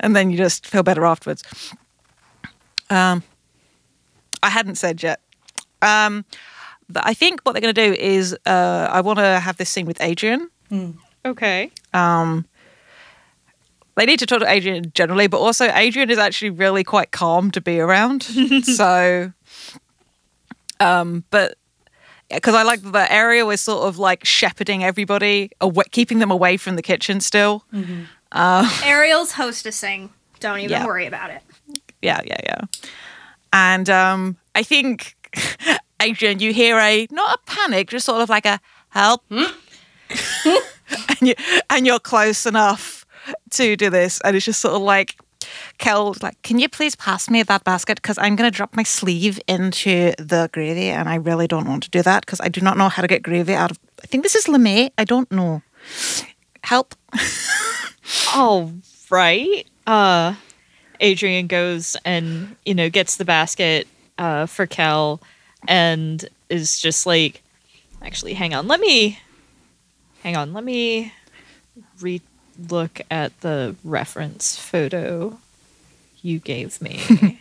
and 0.00 0.16
then 0.16 0.30
you 0.30 0.38
just 0.38 0.66
feel 0.66 0.82
better 0.82 1.04
afterwards. 1.04 1.42
Um, 2.88 3.22
I 4.42 4.48
hadn't 4.50 4.76
said 4.76 5.02
yet. 5.02 5.20
Um, 5.82 6.24
but 6.88 7.04
I 7.06 7.12
think 7.14 7.40
what 7.42 7.52
they're 7.52 7.60
going 7.60 7.74
to 7.74 7.88
do 7.88 7.92
is, 7.92 8.34
uh, 8.46 8.88
I 8.90 9.00
want 9.02 9.18
to 9.18 9.38
have 9.40 9.56
this 9.58 9.68
scene 9.68 9.86
with 9.86 10.00
Adrian. 10.00 10.50
Okay. 11.26 11.70
They 13.96 14.06
need 14.06 14.18
to 14.20 14.26
talk 14.26 14.40
to 14.40 14.50
Adrian 14.50 14.90
generally, 14.94 15.26
but 15.26 15.38
also 15.38 15.66
Adrian 15.72 16.10
is 16.10 16.18
actually 16.18 16.50
really 16.50 16.82
quite 16.84 17.10
calm 17.10 17.50
to 17.50 17.60
be 17.60 17.78
around. 17.78 18.22
so, 18.64 19.32
um, 20.80 21.24
but 21.30 21.56
because 22.30 22.54
I 22.54 22.62
like 22.62 22.80
that 22.92 23.10
Ariel 23.10 23.50
is 23.50 23.60
sort 23.60 23.86
of 23.86 23.98
like 23.98 24.24
shepherding 24.24 24.82
everybody, 24.82 25.50
awa 25.60 25.84
keeping 25.90 26.18
them 26.20 26.30
away 26.30 26.56
from 26.56 26.76
the 26.76 26.82
kitchen 26.82 27.20
still. 27.20 27.64
Ariel's 28.32 29.32
hostessing. 29.32 30.08
Don't 30.40 30.58
even 30.60 30.70
Yeah. 30.70 30.86
worry 30.86 31.06
about 31.06 31.30
it. 31.30 31.42
Yeah, 32.00 32.20
yeah, 32.24 32.38
yeah. 32.44 32.60
And 33.52 33.88
um, 33.90 34.38
I 34.54 34.62
think 34.62 35.14
Adrian, 36.00 36.40
you 36.40 36.52
hear 36.54 36.78
a 36.78 37.06
not 37.10 37.38
a 37.38 37.50
panic, 37.50 37.90
just 37.90 38.06
sort 38.06 38.22
of 38.22 38.30
like 38.30 38.46
a 38.46 38.58
help, 38.88 39.22
and 39.30 39.46
you 41.20 41.34
and 41.70 41.86
you're 41.86 42.00
close 42.00 42.46
enough 42.46 43.01
to 43.50 43.76
do 43.76 43.90
this, 43.90 44.20
and 44.22 44.36
it's 44.36 44.46
just 44.46 44.60
sort 44.60 44.74
of 44.74 44.82
like. 44.82 45.16
Kel, 45.78 46.14
like, 46.22 46.40
can 46.42 46.60
you 46.60 46.68
please 46.68 46.94
pass 46.94 47.28
me 47.28 47.42
that 47.42 47.64
basket? 47.64 48.00
Because 48.00 48.16
I'm 48.16 48.36
going 48.36 48.50
to 48.50 48.56
drop 48.56 48.76
my 48.76 48.84
sleeve 48.84 49.40
into 49.48 50.12
the 50.16 50.48
gravy, 50.52 50.88
and 50.88 51.08
I 51.08 51.16
really 51.16 51.48
don't 51.48 51.66
want 51.66 51.82
to 51.82 51.90
do 51.90 52.00
that 52.02 52.24
because 52.24 52.40
I 52.40 52.48
do 52.48 52.60
not 52.60 52.78
know 52.78 52.88
how 52.88 53.02
to 53.02 53.08
get 53.08 53.24
gravy 53.24 53.52
out 53.52 53.72
of. 53.72 53.78
I 54.02 54.06
think 54.06 54.22
this 54.22 54.36
is 54.36 54.46
lamé. 54.46 54.90
I 54.96 55.04
don't 55.04 55.30
know. 55.32 55.62
Help. 56.62 56.94
All 58.34 58.72
right. 59.10 59.66
Uh 59.86 60.34
Adrian 61.00 61.48
goes 61.48 61.96
and, 62.04 62.54
you 62.64 62.74
know, 62.74 62.88
gets 62.88 63.16
the 63.16 63.24
basket 63.24 63.88
uh 64.18 64.46
for 64.46 64.66
Kel 64.66 65.20
and 65.66 66.24
is 66.48 66.80
just 66.80 67.04
like 67.04 67.42
actually 68.00 68.34
hang 68.34 68.54
on. 68.54 68.68
Let 68.68 68.80
me 68.80 69.18
hang 70.22 70.36
on. 70.36 70.52
Let 70.52 70.64
me 70.64 71.12
re 72.00 72.20
look 72.68 73.00
at 73.10 73.40
the 73.40 73.76
reference 73.84 74.56
photo 74.56 75.38
you 76.22 76.38
gave 76.38 76.80
me. 76.80 77.40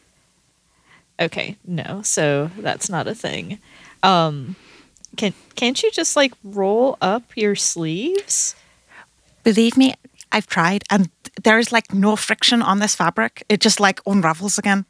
okay, 1.20 1.56
no. 1.64 2.02
So 2.02 2.50
that's 2.58 2.88
not 2.88 3.06
a 3.06 3.14
thing. 3.14 3.58
Um 4.02 4.56
can 5.16 5.34
can't 5.54 5.82
you 5.82 5.90
just 5.90 6.16
like 6.16 6.32
roll 6.44 6.96
up 7.00 7.36
your 7.36 7.56
sleeves? 7.56 8.54
Believe 9.42 9.76
me, 9.76 9.94
I've 10.32 10.46
tried, 10.46 10.84
and 10.90 11.10
there 11.42 11.58
is 11.58 11.72
like 11.72 11.92
no 11.92 12.16
friction 12.16 12.62
on 12.62 12.78
this 12.78 12.94
fabric. 12.94 13.42
It 13.48 13.60
just 13.60 13.80
like 13.80 14.00
unravels 14.06 14.58
again. 14.58 14.84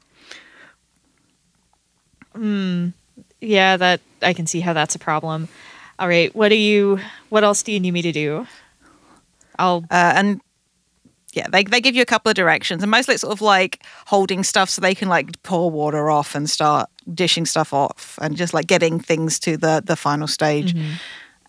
Hmm. 2.35 2.89
Yeah, 3.41 3.77
that 3.77 4.01
I 4.23 4.33
can 4.35 4.47
see 4.47 4.61
how 4.61 4.73
that's 4.73 4.95
a 4.95 4.99
problem. 4.99 5.49
All 5.99 6.09
right, 6.09 6.35
what 6.35 6.49
do 6.49 6.57
you? 6.57 7.01
What 7.29 7.45
else 7.45 7.63
do 7.63 7.73
you 7.73 7.81
need 7.81 7.93
me 7.93 8.03
to 8.03 8.13
do? 8.13 8.47
I'll. 9.61 9.85
Uh, 9.91 10.13
and 10.17 10.41
yeah, 11.33 11.47
they, 11.49 11.63
they 11.63 11.81
give 11.81 11.95
you 11.95 12.03
a 12.03 12.07
couple 12.07 12.29
of 12.29 12.35
directions, 12.35 12.83
and 12.83 12.91
mostly 12.91 13.15
it's 13.15 13.21
sort 13.21 13.33
of 13.33 13.41
like 13.41 13.85
holding 14.07 14.43
stuff 14.43 14.69
so 14.69 14.81
they 14.81 14.95
can 14.97 15.09
like 15.09 15.41
pour 15.43 15.71
water 15.71 16.11
off 16.11 16.35
and 16.35 16.51
start 16.51 16.89
dishing 17.15 17.47
stuff 17.47 17.73
off, 17.73 18.19
and 18.21 18.37
just 18.37 18.53
like 18.53 18.67
getting 18.67 18.99
things 18.99 19.39
to 19.41 19.57
the 19.57 19.83
the 19.85 19.97
final 19.97 20.27
stage. 20.27 20.75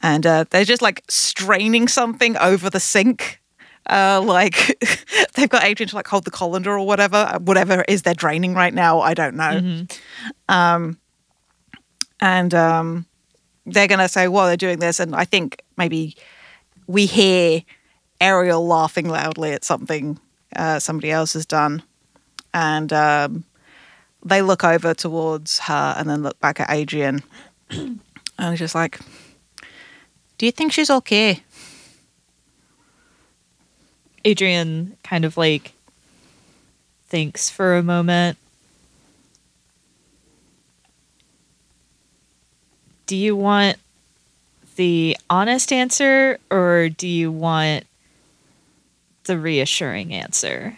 And 0.03 0.26
uh, 0.26 0.45
they're 0.49 0.66
just 0.66 0.82
like 0.82 1.03
straining 1.09 1.88
something 1.88 2.38
over 2.38 2.70
the 2.70 2.80
sink. 2.80 3.39
Uh, 3.89 4.22
like 4.24 4.78
they've 5.36 5.49
got 5.49 5.64
Adrian 5.64 5.89
to 5.89 5.95
like 5.95 6.07
hold 6.07 6.26
the 6.26 6.32
colander 6.32 6.78
or 6.78 6.86
whatever, 6.86 7.18
uh, 7.18 7.39
whatever 7.39 7.82
it 7.82 7.89
is 7.89 8.03
they're 8.03 8.14
draining 8.14 8.53
right 8.53 8.74
now. 8.74 8.99
I 8.99 9.14
don't 9.16 9.36
know. 9.36 9.86
Um, 10.47 10.99
and 12.20 12.53
um, 12.53 13.05
they're 13.66 13.88
gonna 13.88 14.07
say, 14.09 14.28
"Well, 14.28 14.45
they're 14.45 14.57
doing 14.57 14.78
this," 14.80 14.99
and 14.99 15.16
I 15.16 15.26
think 15.26 15.64
maybe 15.78 16.16
we 16.86 17.07
hear 17.07 17.64
Ariel 18.22 18.65
laughing 18.65 19.09
loudly 19.09 19.51
at 19.51 19.65
something 19.65 20.19
uh, 20.55 20.80
somebody 20.80 21.11
else 21.11 21.34
has 21.34 21.45
done, 21.45 21.82
and 22.53 22.93
um, 22.93 23.43
they 24.24 24.41
look 24.41 24.63
over 24.63 24.93
towards 24.93 25.59
her 25.59 25.95
and 25.97 26.09
then 26.09 26.22
look 26.24 26.39
back 26.39 26.59
at 26.59 26.69
Adrian, 26.69 27.24
and 27.69 27.99
it's 28.38 28.59
just 28.59 28.76
like, 28.76 28.99
"Do 30.38 30.45
you 30.45 30.51
think 30.51 30.72
she's 30.72 30.89
okay?" 30.89 31.43
Adrian 34.24 34.97
kind 35.03 35.26
of 35.26 35.36
like 35.36 35.74
thinks 37.07 37.49
for 37.49 37.76
a 37.76 37.84
moment. 37.84 38.38
Do 43.07 43.17
you 43.17 43.36
want 43.36 43.78
the 44.76 45.17
honest 45.30 45.74
answer 45.74 46.39
or 46.49 46.88
do 46.88 47.07
you 47.07 47.32
want 47.32 47.86
the 49.26 49.38
reassuring 49.39 50.13
answer? 50.13 50.78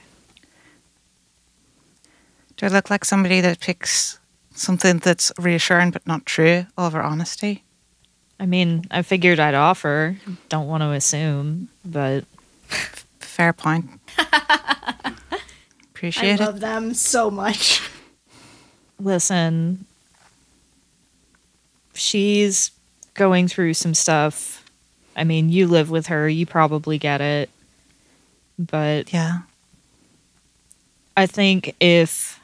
Do 2.58 2.66
I 2.66 2.70
look 2.70 2.90
like 2.90 3.04
somebody 3.06 3.42
that 3.42 3.60
picks 3.60 4.20
something 4.54 5.00
that's 5.00 5.32
reassuring 5.40 5.92
but 5.92 6.06
not 6.08 6.26
true 6.26 6.66
over 6.78 7.02
honesty? 7.02 7.64
I 8.40 8.46
mean, 8.46 8.86
I 8.92 9.02
figured 9.02 9.40
I'd 9.40 9.56
offer. 9.56 10.18
Don't 10.50 10.68
want 10.68 10.82
to 10.82 10.92
assume, 10.92 11.70
but 11.86 12.26
Fair 13.20 13.54
point. 13.54 13.90
I 14.18 15.14
Appreciate 15.92 16.40
it. 16.40 16.40
love 16.40 16.60
them 16.60 16.94
so 16.94 17.32
much. 17.32 17.82
listen, 19.00 19.86
she's 21.94 22.72
going 23.14 23.48
through 23.48 23.74
some 23.74 23.94
stuff. 23.94 24.64
I 25.16 25.24
mean, 25.24 25.50
you 25.50 25.68
live 25.68 25.90
with 25.90 26.08
her, 26.08 26.28
you 26.28 26.46
probably 26.46 26.98
get 26.98 27.22
it. 27.22 27.50
But 28.66 29.12
Yeah. 29.14 29.40
I 31.16 31.26
think 31.28 31.76
if 31.80 32.40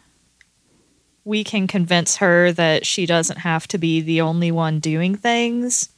we 1.26 1.44
can 1.44 1.68
convince 1.68 2.18
her 2.18 2.52
that 2.52 2.86
she 2.86 3.06
doesn't 3.06 3.38
have 3.40 3.68
to 3.70 3.78
be 3.78 4.02
the 4.02 4.22
only 4.22 4.52
one 4.52 4.80
doing 4.80 5.16
things, 5.16 5.90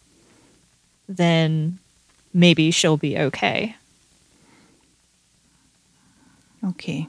then 1.07 1.79
maybe 2.33 2.71
she'll 2.71 2.97
be 2.97 3.17
okay. 3.17 3.75
Okay. 6.63 7.07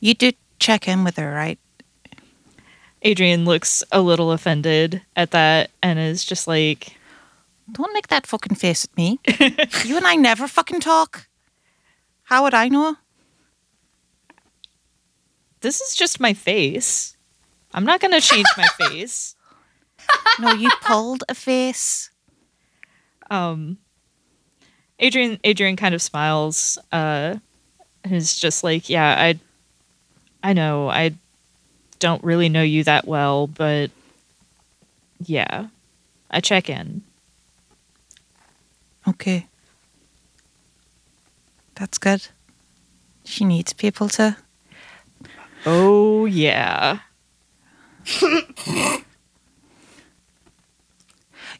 You 0.00 0.14
did 0.14 0.36
check 0.58 0.86
in 0.86 1.04
with 1.04 1.16
her, 1.16 1.32
right? 1.34 1.58
Adrian 3.02 3.44
looks 3.44 3.82
a 3.90 4.00
little 4.02 4.30
offended 4.30 5.02
at 5.16 5.30
that 5.30 5.70
and 5.82 5.98
is 5.98 6.24
just 6.24 6.46
like, 6.46 6.96
Don't 7.72 7.94
make 7.94 8.08
that 8.08 8.26
fucking 8.26 8.56
face 8.56 8.84
at 8.84 8.96
me. 8.96 9.18
you 9.84 9.96
and 9.96 10.06
I 10.06 10.16
never 10.16 10.46
fucking 10.46 10.80
talk. 10.80 11.26
How 12.30 12.44
would 12.44 12.54
I 12.54 12.68
know? 12.68 12.96
this 15.62 15.82
is 15.82 15.94
just 15.94 16.20
my 16.20 16.32
face. 16.32 17.16
I'm 17.74 17.84
not 17.84 18.00
going 18.00 18.14
to 18.14 18.20
change 18.20 18.46
my 18.56 18.66
face. 18.78 19.36
No, 20.38 20.52
you 20.54 20.70
pulled 20.80 21.22
a 21.28 21.34
face. 21.34 22.08
um 23.30 23.76
Adrian 24.98 25.38
Adrian 25.44 25.76
kind 25.76 25.94
of 25.94 26.00
smiles 26.00 26.78
uh 26.92 27.36
and 28.04 28.14
is 28.14 28.38
just 28.38 28.64
like, 28.64 28.88
"Yeah, 28.88 29.14
I 29.18 29.38
I 30.42 30.52
know. 30.54 30.88
I 30.88 31.12
don't 31.98 32.24
really 32.24 32.48
know 32.48 32.62
you 32.62 32.82
that 32.84 33.06
well, 33.06 33.46
but 33.46 33.90
yeah. 35.26 35.66
I 36.30 36.40
check 36.40 36.70
in." 36.70 37.02
Okay. 39.06 39.46
That's 41.80 41.96
good. 41.98 42.28
She 43.24 43.44
needs 43.44 43.72
people 43.72 44.08
to. 44.10 44.36
Oh, 45.64 46.26
yeah. 46.26 46.98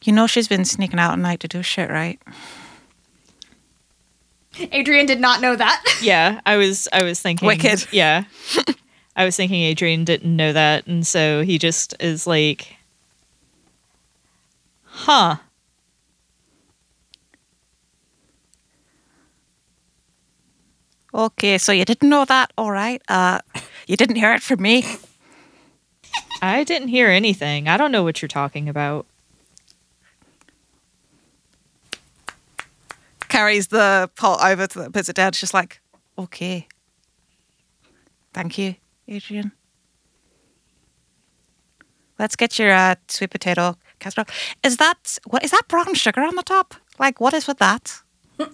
You 0.03 0.13
know, 0.13 0.27
she's 0.27 0.47
been 0.49 0.65
sneaking 0.65 0.99
out 0.99 1.13
at 1.15 1.19
night 1.19 1.41
to 1.41 1.49
do 1.49 1.63
shit, 1.63 1.91
right? 1.91 2.21
Adrian 4.73 5.07
did 5.07 5.21
not 5.21 5.41
know 5.41 5.57
that. 5.57 5.83
Yeah, 6.03 6.41
I 6.47 6.57
was 6.57 6.89
I 6.93 7.03
was 7.03 7.21
thinking 7.21 7.47
Wicked. 7.47 7.87
Yeah. 7.93 8.25
I 9.17 9.25
was 9.27 9.37
thinking 9.37 9.61
Adrian 9.63 10.05
didn't 10.05 10.35
know 10.35 10.53
that 10.55 10.87
and 10.87 11.07
so 11.07 11.43
he 11.43 11.59
just 11.59 11.95
is 12.01 12.27
like 12.27 12.77
Huh. 14.85 15.37
Okay, 21.13 21.59
so 21.59 21.73
you 21.73 21.85
didn't 21.85 22.09
know 22.09 22.25
that, 22.25 22.53
all 22.57 22.71
right? 22.71 23.03
Uh, 23.09 23.41
you 23.87 23.97
didn't 23.97 24.17
hear 24.17 24.33
it 24.33 24.43
from 24.43 24.63
me. 24.63 24.85
I 26.43 26.65
didn't 26.65 26.89
hear 26.89 27.09
anything. 27.09 27.69
I 27.69 27.77
don't 27.77 27.93
know 27.93 28.03
what 28.03 28.23
you're 28.23 28.29
talking 28.29 28.69
about. 28.69 29.07
Carries 33.29 33.69
the 33.69 34.11
pot 34.17 34.41
over 34.43 34.67
to 34.67 34.79
the 34.83 34.91
puts 34.91 35.09
it 35.09 35.17
down. 35.17 35.33
She's 35.33 35.55
like, 35.55 35.81
okay. 36.19 36.67
Thank 38.33 38.59
you, 38.59 38.77
Adrian. 39.09 39.53
Let's 42.19 42.37
get 42.37 42.59
your 42.59 42.73
uh, 42.73 42.97
sweet 43.09 43.31
potato 43.31 43.77
casserole. 43.99 44.27
Is 44.63 44.77
that 44.79 45.19
what 45.27 45.45
is 45.45 45.53
that 45.53 45.69
brown 45.69 45.95
sugar 45.95 46.23
on 46.23 46.37
the 46.37 46.43
top? 46.43 46.75
Like, 46.99 47.21
what 47.21 47.35
is 47.35 47.47
with 47.47 47.59
that? 47.59 48.03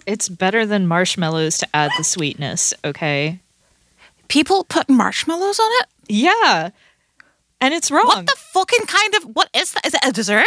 It's 0.05 0.29
better 0.29 0.65
than 0.65 0.87
marshmallows 0.87 1.57
to 1.59 1.67
add 1.73 1.91
the 1.97 2.03
sweetness, 2.03 2.73
okay? 2.85 3.39
People 4.27 4.63
put 4.63 4.89
marshmallows 4.89 5.59
on 5.59 5.69
it. 5.81 5.87
Yeah. 6.09 6.69
And 7.61 7.73
it's 7.73 7.89
wrong. 7.91 8.05
What 8.05 8.25
the 8.25 8.35
fucking 8.37 8.85
kind 8.85 9.15
of 9.15 9.23
what 9.35 9.49
is 9.55 9.73
that? 9.73 9.85
Is 9.85 9.93
it 9.93 10.01
a 10.03 10.11
dessert? 10.11 10.45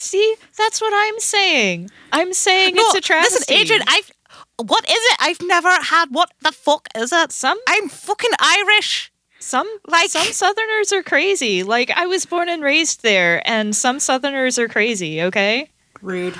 See, 0.00 0.34
that's 0.58 0.80
what 0.80 0.92
I'm 0.94 1.18
saying. 1.20 1.90
I'm 2.12 2.32
saying 2.32 2.74
it's 2.76 2.94
a 2.94 3.00
travesty. 3.00 3.34
Listen, 3.36 3.54
Adrian, 3.54 3.82
I've 3.86 4.10
what 4.58 4.84
is 4.84 4.90
it? 4.98 5.16
I've 5.20 5.40
never 5.42 5.70
had. 5.70 6.06
What 6.10 6.30
the 6.42 6.52
fuck 6.52 6.88
is 6.96 7.12
it? 7.12 7.32
Some 7.32 7.58
I'm 7.68 7.88
fucking 7.88 8.30
Irish. 8.38 9.12
some 9.38 9.68
Like- 9.86 10.10
some 10.10 10.26
southerners 10.32 10.92
are 10.92 11.02
crazy. 11.02 11.62
Like 11.62 11.90
I 11.90 12.06
was 12.06 12.26
born 12.26 12.48
and 12.48 12.62
raised 12.62 13.02
there 13.02 13.42
and 13.48 13.74
some 13.74 13.98
southerners 14.00 14.58
are 14.58 14.68
crazy, 14.68 15.22
okay? 15.22 15.70
Rude. 16.00 16.34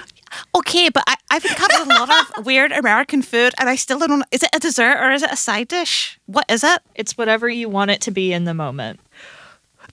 Okay, 0.55 0.89
but 0.89 1.05
I, 1.07 1.16
I've 1.30 1.45
encountered 1.45 1.80
a 1.87 1.99
lot 1.99 2.11
of 2.39 2.45
weird 2.47 2.72
American 2.72 3.22
food, 3.22 3.53
and 3.59 3.68
I 3.68 3.76
still 3.76 3.99
don't. 3.99 4.11
know. 4.20 4.24
Is 4.30 4.43
it 4.43 4.51
a 4.55 4.59
dessert 4.59 4.99
or 5.01 5.12
is 5.12 5.22
it 5.22 5.30
a 5.33 5.37
side 5.37 5.68
dish? 5.68 6.18
What 6.26 6.45
is 6.49 6.64
it? 6.64 6.80
It's 6.95 7.16
whatever 7.18 7.49
you 7.49 7.68
want 7.68 7.91
it 7.91 8.01
to 8.03 8.11
be 8.11 8.33
in 8.33 8.45
the 8.45 8.55
moment. 8.55 9.01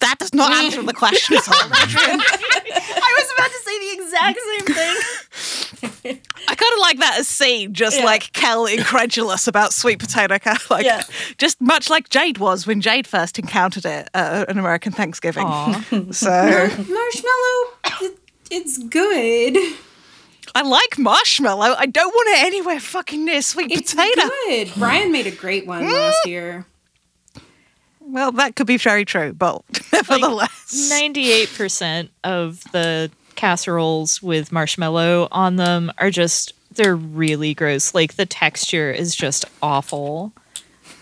That 0.02 0.18
does 0.20 0.34
not 0.34 0.52
answer 0.64 0.82
the 0.82 0.94
question 0.94 1.36
at 1.38 1.48
all, 1.50 1.66
Adrian. 1.84 2.22
I 2.22 3.16
was 3.18 3.34
about 3.38 3.52
to 3.52 3.60
say 3.66 3.80
the 3.80 3.92
exact 4.02 4.40
same 4.40 4.76
thing. 4.76 6.20
I 6.48 6.56
kind 6.56 6.74
of 6.74 6.80
like 6.80 7.00
that 7.00 7.18
as 7.20 7.28
scene, 7.28 7.74
just 7.74 7.98
Yeah. 7.98 8.06
like 8.06 8.32
Kel 8.32 8.66
incredulous 8.66 9.48
about 9.48 9.74
sweet 9.74 10.00
potato. 10.00 10.40
ca- 10.40 10.58
Like, 10.70 10.86
Yeah. 10.86 11.02
just 11.38 11.60
much 11.60 11.90
like 11.90 12.08
Jade 12.10 12.38
was 12.38 12.66
when 12.66 12.80
Jade 12.80 13.08
first 13.08 13.38
encountered 13.40 13.86
it 13.86 14.10
at 14.14 14.50
an 14.50 14.58
American 14.58 14.94
Thanksgiving. 14.94 15.46
Aw. 15.46 15.84
So 16.12 16.30
Marshmallow, 16.30 17.68
it, 18.02 18.18
it's 18.50 18.78
good. 18.78 19.58
I 20.56 20.62
like 20.62 20.98
marshmallow. 20.98 21.76
I 21.78 21.86
don't 21.86 22.14
want 22.14 22.30
it 22.30 22.46
anywhere 22.46 22.80
fucking 22.80 23.26
near 23.26 23.42
sweet 23.42 23.72
It's 23.72 23.94
potato. 23.94 24.30
good. 24.48 24.72
Brian 24.78 25.12
made 25.12 25.28
a 25.28 25.32
great 25.32 25.66
one 25.66 25.84
mm. 25.84 25.92
last 25.92 26.26
year. 26.26 26.66
Well, 28.00 28.32
that 28.34 28.56
could 28.56 28.68
be 28.68 28.78
very 28.78 29.06
true, 29.06 29.34
but 29.34 29.62
nevertheless. 29.94 30.90
Ninety-eight 30.90 31.50
percent 31.56 32.10
of 32.24 32.64
the 32.72 33.12
casseroles 33.36 34.22
with 34.22 34.52
marshmallow 34.52 35.28
on 35.32 35.56
them 35.58 35.92
are 35.98 36.10
just 36.10 36.54
they're 36.72 36.96
really 36.96 37.54
gross. 37.54 37.94
Like 37.94 38.16
the 38.16 38.26
texture 38.26 38.92
is 38.92 39.16
just 39.16 39.46
awful. 39.62 40.34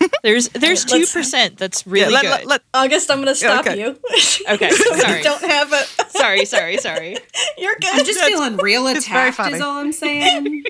There's 0.22 0.48
there's 0.50 0.84
two 0.84 1.06
percent 1.06 1.56
that's 1.58 1.84
Yeah, 1.86 2.08
let- 2.08 2.22
good. 2.22 2.30
let- 2.30 2.46
let- 2.46 2.62
August, 2.74 3.10
I'm 3.10 3.18
gonna 3.18 3.34
stop 3.34 3.66
okay. 3.66 3.78
you. 3.80 3.98
Okay, 4.50 4.70
sorry. 4.70 5.22
don't 5.22 5.42
have 5.42 5.72
a. 5.72 5.84
sorry, 6.10 6.44
sorry, 6.44 6.76
sorry. 6.78 7.16
You're 7.58 7.74
good. 7.76 7.90
I'm 7.94 8.04
just 8.04 8.20
feeling 8.20 8.56
real 8.56 8.86
it's 8.86 9.06
very 9.06 9.28
attacked, 9.28 9.36
funny. 9.36 9.56
is 9.56 9.60
all 9.60 9.78
I'm 9.78 9.92
saying. 9.92 10.64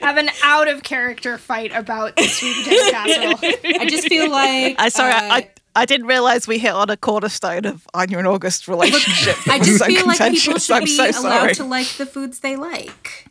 Have 0.00 0.16
an 0.16 0.30
out 0.42 0.68
of 0.68 0.82
character 0.82 1.38
fight 1.38 1.72
about 1.74 2.16
the 2.16 2.24
sweet 2.24 2.56
potato 2.64 2.90
casserole. 2.90 3.80
I 3.80 3.86
just 3.86 4.08
feel 4.08 4.30
like. 4.30 4.76
I 4.78 4.88
sorry, 4.88 5.12
uh, 5.12 5.16
I, 5.22 5.36
I 5.36 5.50
I 5.74 5.84
didn't 5.84 6.06
realize 6.06 6.46
we 6.48 6.58
hit 6.58 6.72
on 6.72 6.88
a 6.90 6.96
cornerstone 6.96 7.64
of 7.66 7.86
Anya 7.92 8.18
and 8.18 8.26
August 8.26 8.66
relationship. 8.68 9.36
I 9.48 9.56
It 9.56 9.58
was 9.60 9.68
just 9.68 9.78
so 9.80 9.84
feel 9.86 10.06
like 10.06 10.18
people 10.18 10.26
contentious. 10.26 10.64
should 10.66 10.76
I'm 10.76 10.84
be 10.84 10.96
so 10.96 11.04
allowed 11.04 11.20
sorry. 11.20 11.54
to 11.56 11.64
like 11.64 11.88
the 11.88 12.06
foods 12.06 12.40
they 12.40 12.56
like. 12.56 13.26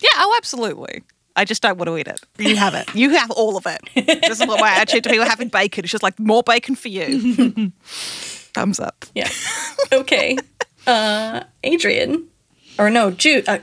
Yeah, 0.00 0.08
oh, 0.16 0.34
absolutely. 0.38 1.02
I 1.38 1.44
just 1.44 1.62
don't 1.62 1.78
want 1.78 1.86
to 1.86 1.96
eat 1.96 2.08
it. 2.08 2.20
You 2.36 2.56
have 2.56 2.74
it. 2.74 2.92
You 2.96 3.10
have 3.10 3.30
all 3.30 3.56
of 3.56 3.64
it. 3.64 3.78
This 3.94 4.40
is 4.40 4.46
what 4.48 4.60
my 4.60 4.70
attitude 4.70 5.04
to 5.04 5.10
people 5.10 5.24
having 5.24 5.46
bacon. 5.46 5.84
It's 5.84 5.92
just 5.92 6.02
like 6.02 6.18
more 6.18 6.42
bacon 6.42 6.74
for 6.74 6.88
you. 6.88 7.70
Thumbs 7.84 8.80
up. 8.80 9.04
Yeah. 9.14 9.30
Okay. 9.92 10.36
Uh, 10.84 11.44
Adrian, 11.62 12.26
or 12.76 12.90
no, 12.90 13.12
Jude, 13.12 13.48
uh, 13.48 13.60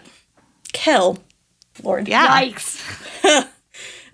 Kel. 0.71 1.17
Lord. 1.84 2.07
Yeah, 2.07 2.43
Yikes. 2.43 2.80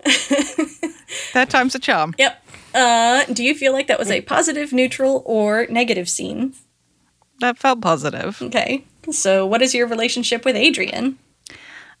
third 1.32 1.48
time's 1.48 1.76
a 1.76 1.78
charm. 1.78 2.14
Yep. 2.18 2.44
Uh, 2.74 3.24
do 3.26 3.44
you 3.44 3.54
feel 3.54 3.72
like 3.72 3.86
that 3.86 3.98
was 3.98 4.10
a 4.10 4.22
positive, 4.22 4.72
neutral, 4.72 5.22
or 5.24 5.68
negative 5.70 6.08
scene? 6.08 6.54
That 7.38 7.58
felt 7.58 7.80
positive. 7.80 8.42
Okay. 8.42 8.84
So, 9.12 9.46
what 9.46 9.62
is 9.62 9.72
your 9.72 9.86
relationship 9.86 10.44
with 10.44 10.56
Adrian? 10.56 11.18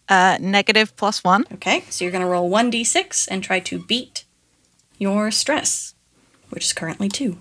Uh, 0.08 0.36
negative 0.40 0.94
plus 0.96 1.24
one. 1.24 1.44
Okay, 1.54 1.84
so 1.88 2.04
you're 2.04 2.12
going 2.12 2.24
to 2.24 2.28
roll 2.28 2.50
1d6 2.50 3.28
and 3.30 3.42
try 3.42 3.60
to 3.60 3.78
beat 3.78 4.24
your 4.98 5.30
stress, 5.30 5.94
which 6.50 6.64
is 6.64 6.72
currently 6.72 7.08
2. 7.08 7.38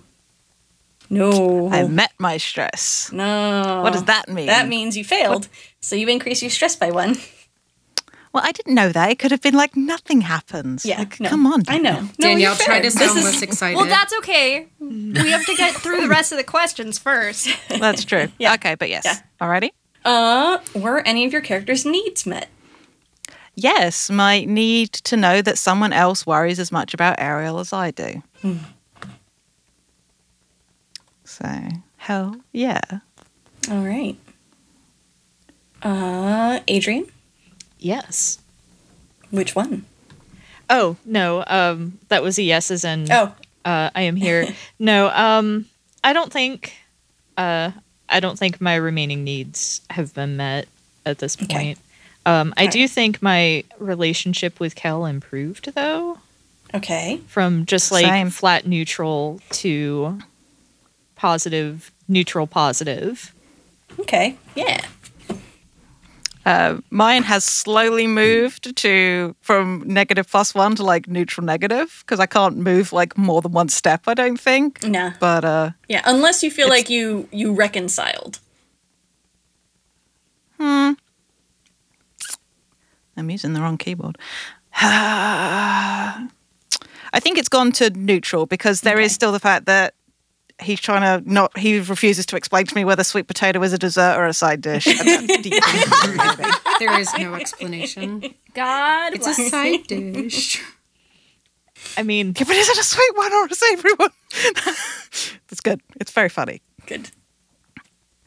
No. 1.10 1.70
I 1.70 1.84
met 1.88 2.12
my 2.18 2.38
stress. 2.38 3.10
no. 3.12 3.82
What 3.84 3.92
does 3.94 4.06
that 4.06 4.30
mean? 4.30 4.46
That 4.48 4.68
means 4.70 4.96
you 4.96 5.04
failed. 5.04 5.48
So 5.82 5.96
you 5.96 6.08
increase 6.08 6.42
your 6.42 6.52
stress 6.52 6.76
by 6.76 6.92
1. 6.92 7.18
Well, 8.34 8.44
I 8.46 8.54
didn't 8.54 8.76
know 8.76 8.94
that. 8.94 9.12
It 9.12 9.20
could 9.20 9.32
have 9.32 9.42
been 9.42 9.56
like 9.56 9.76
nothing 9.76 10.22
happens. 10.22 10.86
Yeah. 10.86 11.00
Like, 11.00 11.20
no. 11.20 11.28
come 11.28 11.46
on. 11.46 11.64
I 11.68 11.78
know. 11.80 12.00
No, 12.02 12.08
Danielle, 12.18 12.40
you're 12.40 12.56
try 12.56 12.76
fair. 12.76 12.84
to 12.84 12.84
This 12.84 12.94
sound 12.94 13.18
is- 13.20 13.26
less 13.26 13.42
excited. 13.42 13.76
Well, 13.76 13.88
that's 13.88 14.14
okay. 14.20 14.68
We 14.80 15.32
have 15.32 15.46
to 15.46 15.56
get 15.58 15.76
through 15.76 16.00
the 16.00 16.08
rest 16.08 16.32
of 16.32 16.38
the 16.38 16.46
questions 16.46 16.98
first. 16.98 17.50
That's 17.68 18.06
true. 18.06 18.30
Yeah. 18.40 18.54
Okay, 18.54 18.76
but 18.76 18.88
yes. 18.90 19.04
Yeah. 19.04 19.18
Alrighty. 19.42 19.72
Uh, 20.04 20.58
were 20.76 21.00
any 21.06 21.26
of 21.26 21.32
your 21.34 21.42
characters' 21.42 21.86
needs 21.86 22.26
met? 22.26 22.48
Yes, 23.56 24.10
my 24.10 24.46
need 24.46 24.92
to 24.94 25.18
know 25.18 25.42
that 25.42 25.58
someone 25.58 25.94
else 25.94 26.26
worries 26.26 26.60
as 26.60 26.72
much 26.72 26.94
about 26.94 27.20
Ariel 27.20 27.60
as 27.60 27.74
I 27.74 27.92
do. 27.92 28.24
Hmm. 28.42 28.58
So, 31.26 31.68
hell 31.98 32.36
yeah. 32.52 32.82
All 33.70 33.84
right. 33.86 34.18
Uh, 35.82 36.60
Adrian, 36.68 37.08
Yes. 37.80 38.40
which 39.32 39.56
one? 39.56 39.86
Oh 40.70 40.96
no, 41.06 41.44
um, 41.48 42.00
that 42.10 42.22
was 42.24 42.38
a 42.38 42.44
yes 42.44 42.70
as 42.72 42.84
in 42.86 43.12
Oh, 43.12 43.34
uh, 43.66 43.90
I 43.94 44.02
am 44.04 44.16
here. 44.16 44.48
no, 44.80 45.10
um, 45.10 45.66
I 46.04 46.14
don't 46.14 46.32
think, 46.32 46.74
uh, 47.38 47.72
I 48.12 48.20
don't 48.20 48.38
think 48.38 48.60
my 48.62 48.76
remaining 48.76 49.24
needs 49.24 49.82
have 49.90 50.14
been 50.14 50.38
met 50.38 50.68
at 51.06 51.20
this 51.20 51.36
Okay. 51.42 51.48
point. 51.56 51.78
Um, 52.26 52.54
I 52.58 52.62
Alright. 52.62 52.74
do 52.74 52.88
think 52.88 53.22
my 53.22 53.64
relationship 53.80 54.60
with 54.60 54.76
Kel 54.76 55.06
improved 55.08 55.74
though, 55.74 56.20
okay. 56.76 57.20
from 57.28 57.66
just 57.66 57.92
like 57.92 58.06
Same. 58.06 58.30
flat 58.30 58.68
neutral 58.68 59.40
to 59.52 60.20
positive, 61.16 61.92
neutral, 62.08 62.46
positive. 62.46 63.34
Okay. 64.00 64.36
Yeah. 64.56 64.86
Uh, 66.46 66.78
mine 66.90 67.24
has 67.24 67.44
slowly 67.44 68.08
moved 68.08 68.76
to 68.76 69.36
from 69.42 69.84
negative 69.86 70.28
plus 70.28 70.56
one 70.56 70.76
to 70.76 70.84
like 70.84 71.08
neutral 71.08 71.46
negative 71.46 72.04
because 72.06 72.20
I 72.20 72.26
can't 72.26 72.58
move 72.58 72.92
like 72.92 73.18
more 73.18 73.42
than 73.42 73.52
one 73.52 73.70
step. 73.70 74.02
I 74.08 74.16
don't 74.16 74.40
think. 74.40 74.84
Nah. 74.84 75.12
But 75.20 75.46
uh, 75.46 75.70
Yeah, 75.88 76.02
unless 76.06 76.42
you 76.44 76.50
feel 76.50 76.68
like 76.68 76.90
you 76.90 77.28
you 77.32 77.54
reconciled. 77.54 78.40
hmm, 80.58 80.94
I'm 83.18 83.30
using 83.30 83.54
the 83.54 83.62
wrong 83.62 83.78
keyboard. 83.78 84.18
I 84.74 86.28
think 87.20 87.38
it's 87.38 87.50
gone 87.50 87.72
to 87.74 87.90
neutral 87.92 88.46
because 88.46 88.82
there 88.82 89.00
is 89.00 89.12
Okay. 89.12 89.14
still 89.14 89.32
the 89.32 89.40
fact 89.40 89.66
that 89.66 89.94
he's 90.62 90.80
trying 90.80 91.02
to 91.24 91.32
not. 91.32 91.58
He 91.58 91.80
refuses 91.80 92.26
to 92.28 92.36
explain 92.36 92.66
to 92.66 92.76
me 92.76 92.86
whether 92.86 93.04
sweet 93.04 93.28
potato 93.28 93.62
is 93.64 93.74
a 93.74 93.78
dessert 93.78 94.18
or 94.18 94.26
a 94.26 94.34
side 94.34 94.62
dish. 94.62 94.88
And 94.88 94.98
that's 95.08 95.42
deeply 95.42 95.58
infuriating. 95.58 96.52
there 96.80 97.00
is 97.00 97.10
no 97.18 97.34
explanation. 97.36 98.24
God, 98.54 99.14
It's 99.14 99.28
a 99.28 99.34
side 99.34 99.88
dish. 99.88 100.62
I 101.98 102.04
mean, 102.04 102.34
Yeah, 102.38 102.44
but 102.48 102.56
is 102.56 102.70
it 102.70 102.78
a 102.78 102.84
sweet 102.84 103.16
one 103.18 103.34
or 103.34 103.46
a 103.48 103.56
savory 103.56 103.94
one? 103.96 104.12
That's 105.50 105.62
good. 105.64 105.82
It's 106.00 106.12
very 106.12 106.30
funny. 106.30 106.62
Good. 106.86 107.10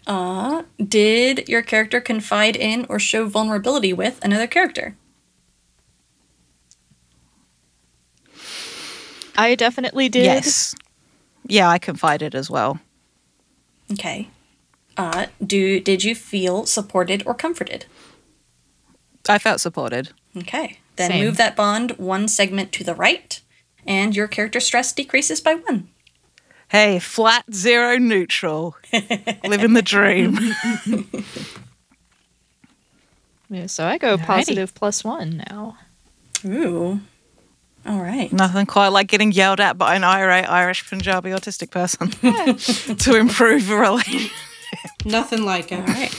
Uh, 0.07 0.64
did 0.87 1.49
your 1.49 1.62
character 1.62 2.01
confide 2.01 2.57
in 2.57 2.85
or 2.89 2.99
show 2.99 3.26
vulnerability 3.26 3.93
with 3.93 4.18
another 4.24 4.47
character? 4.47 4.97
I 9.37 9.55
definitely 9.55 10.09
did. 10.09 10.24
Yes. 10.24 10.74
Yeah, 11.47 11.68
I 11.68 11.78
confided 11.78 12.34
as 12.34 12.51
well. 12.51 12.80
Okay. 13.92 14.28
Uh, 14.97 15.26
do 15.45 15.80
did 15.80 16.05
you 16.05 16.14
feel 16.14 16.66
supported 16.66 17.22
or 17.26 17.34
comforted? 17.34 17.86
I 19.28 19.38
felt 19.38 19.61
supported. 19.61 20.11
Okay. 20.36 20.78
Then 20.97 21.11
Same. 21.11 21.24
move 21.24 21.36
that 21.36 21.57
bond 21.57 21.92
one 21.92 22.28
segment 22.28 22.72
to 22.72 22.84
the 22.84 22.95
right, 22.95 23.40
and 23.86 24.14
your 24.14 24.28
character 24.28 24.61
stress 24.61 24.92
decreases 24.92 25.40
by 25.40 25.55
one. 25.55 25.88
Hey, 26.68 26.99
flat 26.99 27.45
zero 27.53 27.99
neutral. 27.99 28.76
Living 29.45 29.74
the 29.74 29.82
dream. 29.82 30.38
Yeah, 33.51 33.66
so 33.66 33.86
I 33.86 33.99
go 33.99 34.16
positive 34.16 34.74
plus 34.74 35.05
one 35.05 35.45
now. 35.49 35.76
Ooh. 36.45 37.01
All 37.87 38.01
right. 38.01 38.32
Nothing 38.32 38.66
quite 38.66 38.89
like 38.89 39.09
getting 39.09 39.30
yelled 39.32 39.61
at 39.61 39.76
by 39.76 39.95
an 39.95 40.05
irate 40.05 40.49
Irish 40.49 40.89
Punjabi 40.89 41.30
autistic 41.30 41.70
person 41.70 42.09
to 42.97 43.16
improve 43.16 43.70
a 43.70 43.76
relationship. 43.76 44.30
Nothing 45.05 45.45
like 45.45 45.70
it. 45.70 45.80
All 45.80 45.87
right. 45.87 46.14